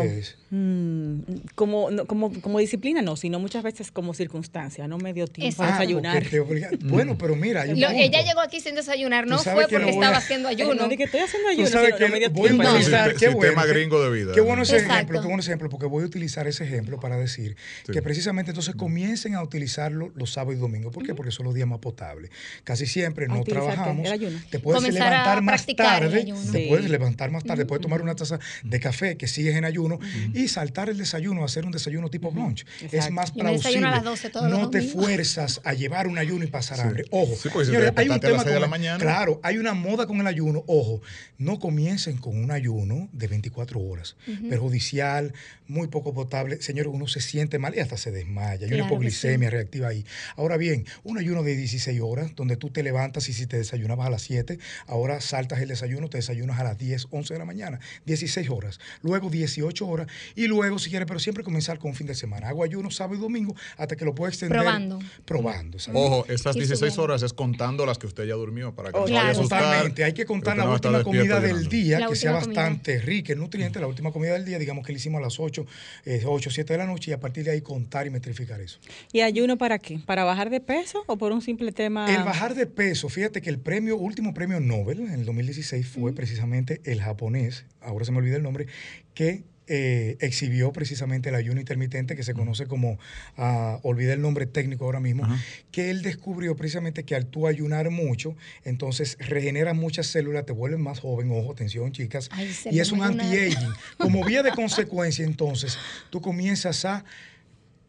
mm, 0.50 1.20
como, 1.56 1.92
no, 1.92 2.06
como, 2.06 2.32
como 2.42 2.60
disciplina, 2.60 3.02
no, 3.02 3.16
sino 3.16 3.40
muchas 3.40 3.64
veces 3.64 3.92
como 3.92 4.14
circunstancia. 4.14 4.88
No 4.88 4.98
me 4.98 5.14
dio 5.14 5.28
tiempo 5.28 5.64
a 5.64 5.66
Exacto. 5.68 5.74
Ah, 5.76 5.80
desayunar. 5.80 6.20
porque 6.24 6.40
obliga- 6.40 6.70
Bueno, 6.84 7.18
pero 7.18 7.36
mira, 7.36 7.64
hay 7.64 7.72
un 7.72 7.80
Lo- 7.82 7.90
ella 7.90 8.22
llegó 8.22 8.40
aquí 8.42 8.62
sin 8.62 8.76
desayunar, 8.76 9.28
no 9.28 9.38
fue 9.40 9.66
que 9.68 9.78
porque 9.80 9.90
a- 9.90 9.90
estaba 9.94 10.18
haciendo 10.18 10.48
ayuno. 10.50 10.74
No, 10.84 10.88
di 10.88 10.98
que 10.98 11.04
estoy 11.04 11.20
haciendo 11.22 11.50
ayuno, 11.50 11.68
sabes 11.68 11.88
sino 11.88 11.98
que 11.98 12.04
no 12.06 12.12
me 12.12 12.20
dio 12.20 12.30
voy 12.30 12.48
a 12.48 12.52
tiempo. 12.52 12.70
Utilizar, 12.70 13.14
qué 13.14 13.20
sistema 13.30 13.36
bueno, 13.64 13.74
gringo 13.74 14.02
de 14.04 14.12
vida. 14.12 14.34
Qué 14.34 14.42
bueno 14.42 14.64
ese 14.64 14.76
Exacto. 14.78 14.94
ejemplo, 14.96 15.22
qué 15.22 15.28
bueno 15.28 15.40
ese 15.42 15.52
ejemplo, 15.52 15.70
porque 15.70 15.86
voy 15.88 16.04
a 16.04 16.06
utilizar 16.06 16.48
ese 16.48 16.64
ejemplo 16.64 17.00
para 17.00 17.18
decir 17.18 17.56
Sí. 17.86 17.92
que 17.92 18.02
precisamente 18.02 18.52
entonces 18.52 18.76
comiencen 18.76 19.36
a 19.36 19.44
utilizarlo 19.44 20.12
los 20.16 20.32
sábados 20.32 20.56
y 20.56 20.60
domingos. 20.60 20.94
¿Por 20.94 21.04
qué? 21.06 21.14
Porque 21.16 21.32
son 21.32 21.46
los 21.46 21.54
días 21.56 21.68
más 21.68 21.80
potables. 21.80 22.32
Casi 22.64 22.86
siempre 22.86 23.26
A 23.26 23.28
no 23.30 23.44
trabajamos. 23.44 24.08
Te 24.50 24.60
puedes 24.60 24.84
levantar 24.94 25.42
más 25.42 25.66
tarde. 25.66 26.26
Te 26.52 26.68
puedes 26.68 26.90
levantar 26.90 27.32
más 27.32 27.44
tarde, 27.44 27.66
puedes 27.66 27.82
tomar 27.82 28.02
una 28.02 28.16
taza 28.16 28.40
de 28.64 28.80
café 28.80 29.18
que 29.18 29.25
sigues 29.28 29.56
en 29.56 29.66
ayuno 29.66 30.00
y 30.34 30.48
saltar 30.48 30.90
el 30.90 30.98
desayuno, 30.98 31.44
hacer 31.44 31.66
un 31.66 31.72
desayuno 31.72 32.10
tipo 32.10 32.32
brunch. 32.32 32.66
Es 32.92 33.12
más 33.12 33.32
plausible. 33.32 33.88
a 33.88 33.92
las 33.92 34.04
12 34.04 34.30
todos 34.30 34.50
los 34.50 34.60
no 34.60 34.70
te 34.70 34.82
fuerzas 34.82 35.62
a 35.64 35.74
llevar 35.74 36.08
un 36.08 36.18
ayuno 36.18 36.44
y 36.44 36.48
pasar 36.48 36.80
hambre. 36.82 37.06
Ojo, 37.12 37.36
Sí, 37.36 37.50
porque 37.50 37.66
si 37.66 37.72
señores, 37.72 37.94
hay 37.96 38.10
un 38.10 38.20
despertaste 38.20 38.28
a 38.28 38.32
las 38.32 38.44
tema 38.44 38.54
con 38.54 38.62
la 38.62 38.68
mañana. 38.68 38.98
Claro, 39.00 39.40
hay 39.44 39.58
una 39.58 39.74
moda 39.74 40.08
con 40.08 40.20
el 40.20 40.28
ayuno. 40.28 40.64
Ojo, 40.68 41.02
no 41.38 41.60
comiencen 41.60 42.18
con 42.18 42.38
un 42.42 42.52
ayuno 42.52 43.10
de 43.12 43.28
24 43.28 43.80
horas. 43.80 44.16
Perjudicial, 44.50 45.34
muy 45.68 45.88
poco 45.88 46.14
potable. 46.14 46.62
Señor, 46.62 46.88
uno 46.88 47.08
se 47.08 47.22
siente 47.22 47.60
mal 47.60 47.76
y 47.76 47.80
hasta 47.80 47.98
se 47.98 48.12
desmaya. 48.12 48.66
Hay 48.66 48.74
una 48.74 48.76
Claro 48.76 48.90
que 48.90 48.94
hipoglicemia 48.94 49.50
reactiva 49.50 49.90
ahí. 49.90 50.06
Ahora 50.36 50.58
bien, 50.58 50.86
un 51.04 51.18
ayuno 51.18 51.44
de 51.44 51.56
16 51.56 52.00
horas, 52.02 52.36
donde 52.36 52.58
tú 52.58 52.70
te 52.70 52.84
levantas 52.84 53.30
y 53.30 53.34
si 53.34 53.48
te 53.48 53.58
desayunabas 53.58 54.08
a 54.08 54.10
las 54.10 54.22
7, 54.24 54.60
ahora 54.88 55.22
saltas 55.22 55.60
el 55.60 55.70
desayuno, 55.70 56.10
te 56.10 56.18
desayunas 56.18 56.60
a 56.60 56.64
las 56.64 56.78
10, 56.78 57.08
11 57.12 57.34
de 57.34 57.40
la 57.40 57.46
mañana. 57.46 57.80
16 58.06 58.50
horas. 58.50 58.80
Luego 59.02 59.15
18 59.20 59.88
horas. 59.88 60.08
Y 60.36 60.48
luego, 60.48 60.80
si 60.80 60.90
quieres, 60.90 61.08
pero 61.08 61.20
siempre 61.20 61.44
comenzar 61.44 61.80
con 61.80 61.92
un 61.92 61.96
fin 61.96 62.08
de 62.08 62.16
semana. 62.16 62.50
Hago 62.50 62.64
ayuno 62.64 62.90
sábado 62.92 63.16
y 63.18 63.22
domingo 63.22 63.56
hasta 63.78 63.96
que 63.96 64.06
lo 64.06 64.14
puedo 64.16 64.30
extender. 64.30 64.60
Probando. 64.60 65.00
Probando. 65.26 65.78
Ojo, 65.94 66.26
esas 66.28 66.56
Y 66.56 66.60
16 66.60 66.80
subiendo. 66.80 67.04
horas 67.04 67.24
es 67.24 67.34
contando 67.34 67.86
las 67.86 67.98
que 67.98 68.08
usted 68.08 68.26
ya 68.26 68.34
durmió 68.36 68.74
para 68.76 68.92
que 68.92 68.98
Oh, 68.98 69.02
no 69.02 69.06
claro. 69.08 69.28
vaya 69.28 69.30
a 69.30 69.32
asustar, 69.40 69.62
Totalmente, 69.64 70.04
hay 70.04 70.14
que 70.14 70.26
contar 70.26 70.58
la 70.58 70.70
última 70.70 71.04
comida 71.04 71.40
del 71.40 71.68
día, 71.68 72.00
La 72.00 72.08
que 72.08 72.16
sea 72.16 72.34
comida. 72.40 72.48
bastante 72.48 73.00
rica 73.02 73.34
en 73.34 73.40
nutrientes, 73.40 73.82
la 73.82 73.88
última 73.88 74.12
comida 74.12 74.34
del 74.34 74.46
día, 74.46 74.60
digamos 74.60 74.86
que 74.86 74.92
le 74.94 74.98
hicimos 75.00 75.20
a 75.20 75.22
las 75.24 75.40
8, 75.40 75.66
eh, 76.06 76.24
8, 76.26 76.50
7 76.50 76.74
de 76.74 76.78
la 76.80 76.86
noche 76.86 77.12
y 77.12 77.14
a 77.14 77.20
partir 77.20 77.44
de 77.44 77.52
ahí 77.52 77.62
contar 77.62 78.08
y 78.08 78.10
metrificar 78.10 78.62
eso. 78.62 78.80
¿Y 79.12 79.22
ayuno 79.22 79.58
para 79.58 79.80
qué? 79.80 80.00
¿Para 80.06 80.24
bajar 80.24 80.50
de 80.50 80.60
peso 80.62 81.04
o 81.08 81.18
por 81.18 81.32
un 81.32 81.42
simple 81.42 81.72
tema? 81.72 82.14
El 82.14 82.24
bajar 82.24 82.56
de 82.56 82.66
peso, 82.66 83.10
fíjate 83.10 83.42
que 83.42 83.50
el 83.50 83.60
premio, 83.60 83.98
último 83.98 84.34
premio 84.34 84.60
Nobel 84.60 85.00
en 85.02 85.12
el 85.12 85.26
2016 85.26 85.88
fue 85.88 86.14
precisamente 86.14 86.82
el 86.86 87.02
japonés, 87.02 87.66
ahora 87.82 88.06
se 88.06 88.12
me 88.12 88.18
olvida 88.20 88.38
el 88.38 88.44
nombre, 88.44 88.68
que 89.16 89.44
eh, 89.68 90.18
exhibió 90.20 90.72
precisamente 90.72 91.30
el 91.30 91.36
ayuno 91.36 91.60
intermitente 91.60 92.16
que 92.16 92.22
se 92.22 92.36
conoce 92.36 92.68
como, 92.68 93.00
ah, 93.36 93.80
olvidé 93.82 94.14
el 94.14 94.22
nombre 94.22 94.46
técnico 94.46 94.86
ahora 94.86 95.00
mismo, 95.00 95.28
que 95.72 95.90
él 95.90 96.04
descubrió 96.04 96.56
precisamente 96.56 97.04
que 97.04 97.16
al 97.16 97.26
tú 97.26 97.48
ayunar 97.48 97.90
mucho, 97.90 98.36
entonces 98.64 99.18
regenera 99.20 99.74
muchas 99.74 100.06
células, 100.06 100.46
te 100.46 100.54
vuelves 100.54 100.80
más 100.80 101.00
joven, 101.00 101.32
ojo, 101.32 101.54
atención 101.54 101.92
chicas, 101.92 102.30
Ay, 102.32 102.56
y 102.70 102.80
es 102.80 102.92
un 102.92 103.02
anti-aging. 103.02 103.74
Como 103.98 104.24
vía 104.24 104.44
de 104.44 104.52
consecuencia, 104.52 105.26
entonces, 105.26 105.80
tú 106.12 106.22
comienzas 106.22 106.86
a 106.86 107.04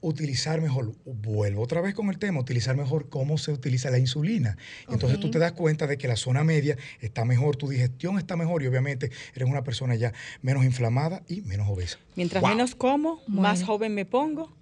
utilizar 0.06 0.60
mejor, 0.60 0.92
vuelvo 1.04 1.62
otra 1.62 1.80
vez 1.80 1.94
con 1.94 2.08
el 2.08 2.18
tema, 2.18 2.38
utilizar 2.40 2.76
mejor 2.76 3.08
cómo 3.08 3.38
se 3.38 3.52
utiliza 3.52 3.90
la 3.90 3.98
insulina. 3.98 4.56
Entonces 4.88 5.18
tú 5.18 5.30
te 5.30 5.38
das 5.38 5.52
cuenta 5.52 5.86
de 5.86 5.98
que 5.98 6.06
la 6.06 6.16
zona 6.16 6.44
media 6.44 6.76
está 7.00 7.24
mejor, 7.24 7.56
tu 7.56 7.68
digestión 7.68 8.18
está 8.18 8.36
mejor 8.36 8.62
y 8.62 8.68
obviamente 8.68 9.10
eres 9.34 9.48
una 9.48 9.64
persona 9.64 9.96
ya 9.96 10.12
menos 10.42 10.64
inflamada 10.64 11.22
y 11.28 11.42
menos 11.42 11.68
obesa. 11.68 11.98
Mientras 12.14 12.40
Wow. 12.40 12.50
menos 12.50 12.74
como, 12.74 13.20
más 13.26 13.64
joven 13.64 13.94
me 13.94 14.04
pongo. 14.04 14.54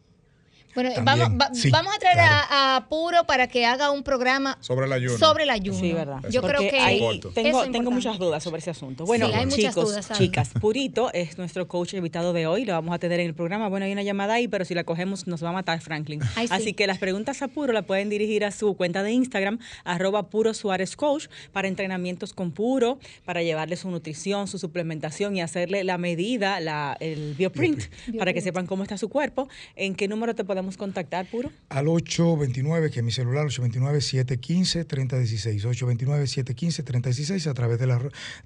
Bueno, 0.74 0.90
vamos, 1.02 1.28
va- 1.40 1.50
sí, 1.54 1.70
vamos 1.70 1.94
a 1.94 1.98
traer 1.98 2.16
claro. 2.16 2.46
a, 2.50 2.76
a 2.76 2.88
Puro 2.88 3.24
para 3.24 3.46
que 3.46 3.64
haga 3.66 3.90
un 3.90 4.02
programa 4.02 4.58
Sobre 4.60 4.86
el 4.86 4.92
ayuno. 4.92 5.18
sobre 5.18 5.44
el 5.44 5.50
ayuno. 5.50 5.78
Sí, 5.78 5.92
verdad. 5.92 6.20
Yo 6.30 6.40
Porque 6.42 6.56
creo 6.56 6.70
que 6.70 6.78
ahí 6.80 6.98
Corto. 6.98 7.30
tengo, 7.30 7.62
es 7.64 7.70
tengo 7.72 7.90
muchas 7.90 8.18
dudas 8.18 8.42
sobre 8.42 8.58
ese 8.58 8.70
asunto. 8.70 9.04
Bueno, 9.06 9.26
hay 9.32 9.46
muchas 9.46 9.58
chicos, 9.58 9.88
dudas 9.88 10.10
chicas, 10.12 10.50
Purito 10.60 11.12
es 11.12 11.38
nuestro 11.38 11.68
coach 11.68 11.94
invitado 11.94 12.32
de 12.32 12.46
hoy, 12.46 12.64
lo 12.64 12.72
vamos 12.72 12.94
a 12.94 12.98
tener 12.98 13.20
en 13.20 13.26
el 13.26 13.34
programa. 13.34 13.68
Bueno, 13.68 13.86
hay 13.86 13.92
una 13.92 14.02
llamada 14.02 14.34
ahí, 14.34 14.48
pero 14.48 14.64
si 14.64 14.74
la 14.74 14.84
cogemos 14.84 15.26
nos 15.26 15.44
va 15.44 15.50
a 15.50 15.52
matar 15.52 15.80
Franklin. 15.80 16.20
Ay, 16.36 16.48
sí. 16.48 16.54
Así 16.54 16.72
que 16.72 16.86
las 16.86 16.98
preguntas 16.98 17.40
a 17.42 17.48
Puro 17.48 17.72
la 17.72 17.82
pueden 17.82 18.08
dirigir 18.08 18.44
a 18.44 18.50
su 18.50 18.74
cuenta 18.76 19.02
de 19.02 19.12
Instagram, 19.12 19.58
arroba 19.84 20.24
Puro 20.24 20.54
Suárez 20.54 20.96
Coach, 20.96 21.26
para 21.52 21.68
entrenamientos 21.68 22.32
con 22.32 22.50
Puro, 22.52 22.98
para 23.24 23.42
llevarle 23.42 23.76
su 23.76 23.90
nutrición, 23.90 24.48
su 24.48 24.58
suplementación 24.58 25.36
y 25.36 25.40
hacerle 25.42 25.84
la 25.84 25.98
medida, 25.98 26.58
la, 26.60 26.96
el 27.00 27.34
bioprint, 27.34 27.80
para 28.18 28.32
que 28.32 28.40
Bioprint. 28.40 28.44
sepan 28.44 28.66
cómo 28.66 28.82
está 28.82 28.98
su 28.98 29.08
cuerpo. 29.08 29.48
¿En 29.76 29.94
qué 29.94 30.08
número 30.08 30.34
te 30.34 30.42
podemos 30.44 30.63
contactar, 30.76 31.26
Puro? 31.26 31.50
Al 31.68 31.88
829, 31.88 32.90
que 32.90 33.00
es 33.00 33.04
mi 33.04 33.12
celular, 33.12 33.46
829-715-3016. 33.46 35.62
829-715-3016 35.64 37.46
a 37.48 37.54
través 37.54 37.78
de 37.78 37.86
la, 37.86 38.00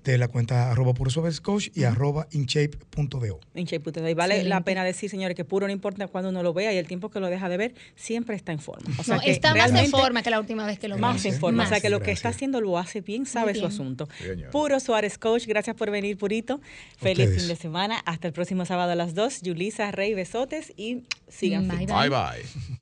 de 0.05 0.19
la 0.19 0.29
cuenta 0.29 0.71
arroba 0.71 0.95
puro 0.95 1.11
Suárez 1.11 1.41
coach 1.41 1.69
y 1.75 1.85
arroba 1.85 2.27
inshape.do. 2.33 3.41
En 3.55 3.65
Shape 3.65 3.93
Today. 3.93 4.15
Vale 4.15 4.45
la 4.45 4.61
pena 4.63 4.85
decir, 4.85 5.11
señores, 5.11 5.37
que 5.37 5.45
Puro 5.45 5.67
no 5.67 5.73
importa 5.73 6.07
cuando 6.09 6.31
uno 6.31 6.43
lo 6.43 6.53
vea 6.53 6.73
y 6.73 6.77
el 6.77 6.87
tiempo 6.87 7.11
que 7.11 7.21
lo 7.21 7.29
deja 7.29 7.49
de 7.49 7.57
ver, 7.57 7.75
siempre 7.97 8.37
está 8.37 8.53
en 8.53 8.59
forma. 8.59 8.89
O 8.99 9.05
sea 9.05 9.17
No, 9.17 9.23
que 9.23 9.31
está 9.31 9.55
más 9.55 9.73
en 9.73 9.91
forma 9.91 10.23
que 10.23 10.31
la 10.31 10.41
última 10.41 10.67
vez 10.67 10.79
que 10.79 10.89
lo 10.89 10.99
Más 10.99 11.25
en 11.25 11.35
forma. 11.35 11.65
O 11.65 11.69
sea 11.69 11.81
que 11.81 11.91
lo 11.91 12.01
que 12.01 12.13
está 12.13 12.29
haciendo 12.31 12.61
lo 12.61 12.79
hace 12.79 13.01
bien, 13.01 13.27
sabe 13.27 13.55
su 13.55 13.61
bien. 13.61 13.73
asunto. 13.73 14.09
Señor. 14.19 14.51
Puro 14.51 14.81
Suárez 14.81 15.19
Coach, 15.19 15.47
gracias 15.47 15.77
por 15.77 15.91
venir, 15.91 16.17
Purito. 16.19 16.61
Feliz 16.99 17.27
Ustedes. 17.27 17.43
fin 17.43 17.49
de 17.49 17.57
semana. 17.57 17.99
Hasta 18.05 18.29
el 18.29 18.33
próximo 18.33 18.65
sábado 18.65 18.93
a 18.93 18.95
las 18.95 19.15
2. 19.15 19.43
Yulisa 19.43 19.91
Rey, 19.91 20.15
besotes 20.15 20.73
y 20.77 21.05
sigan 21.31 21.69
Bye. 21.69 21.87
Bye 21.87 22.11
bye. 22.11 22.75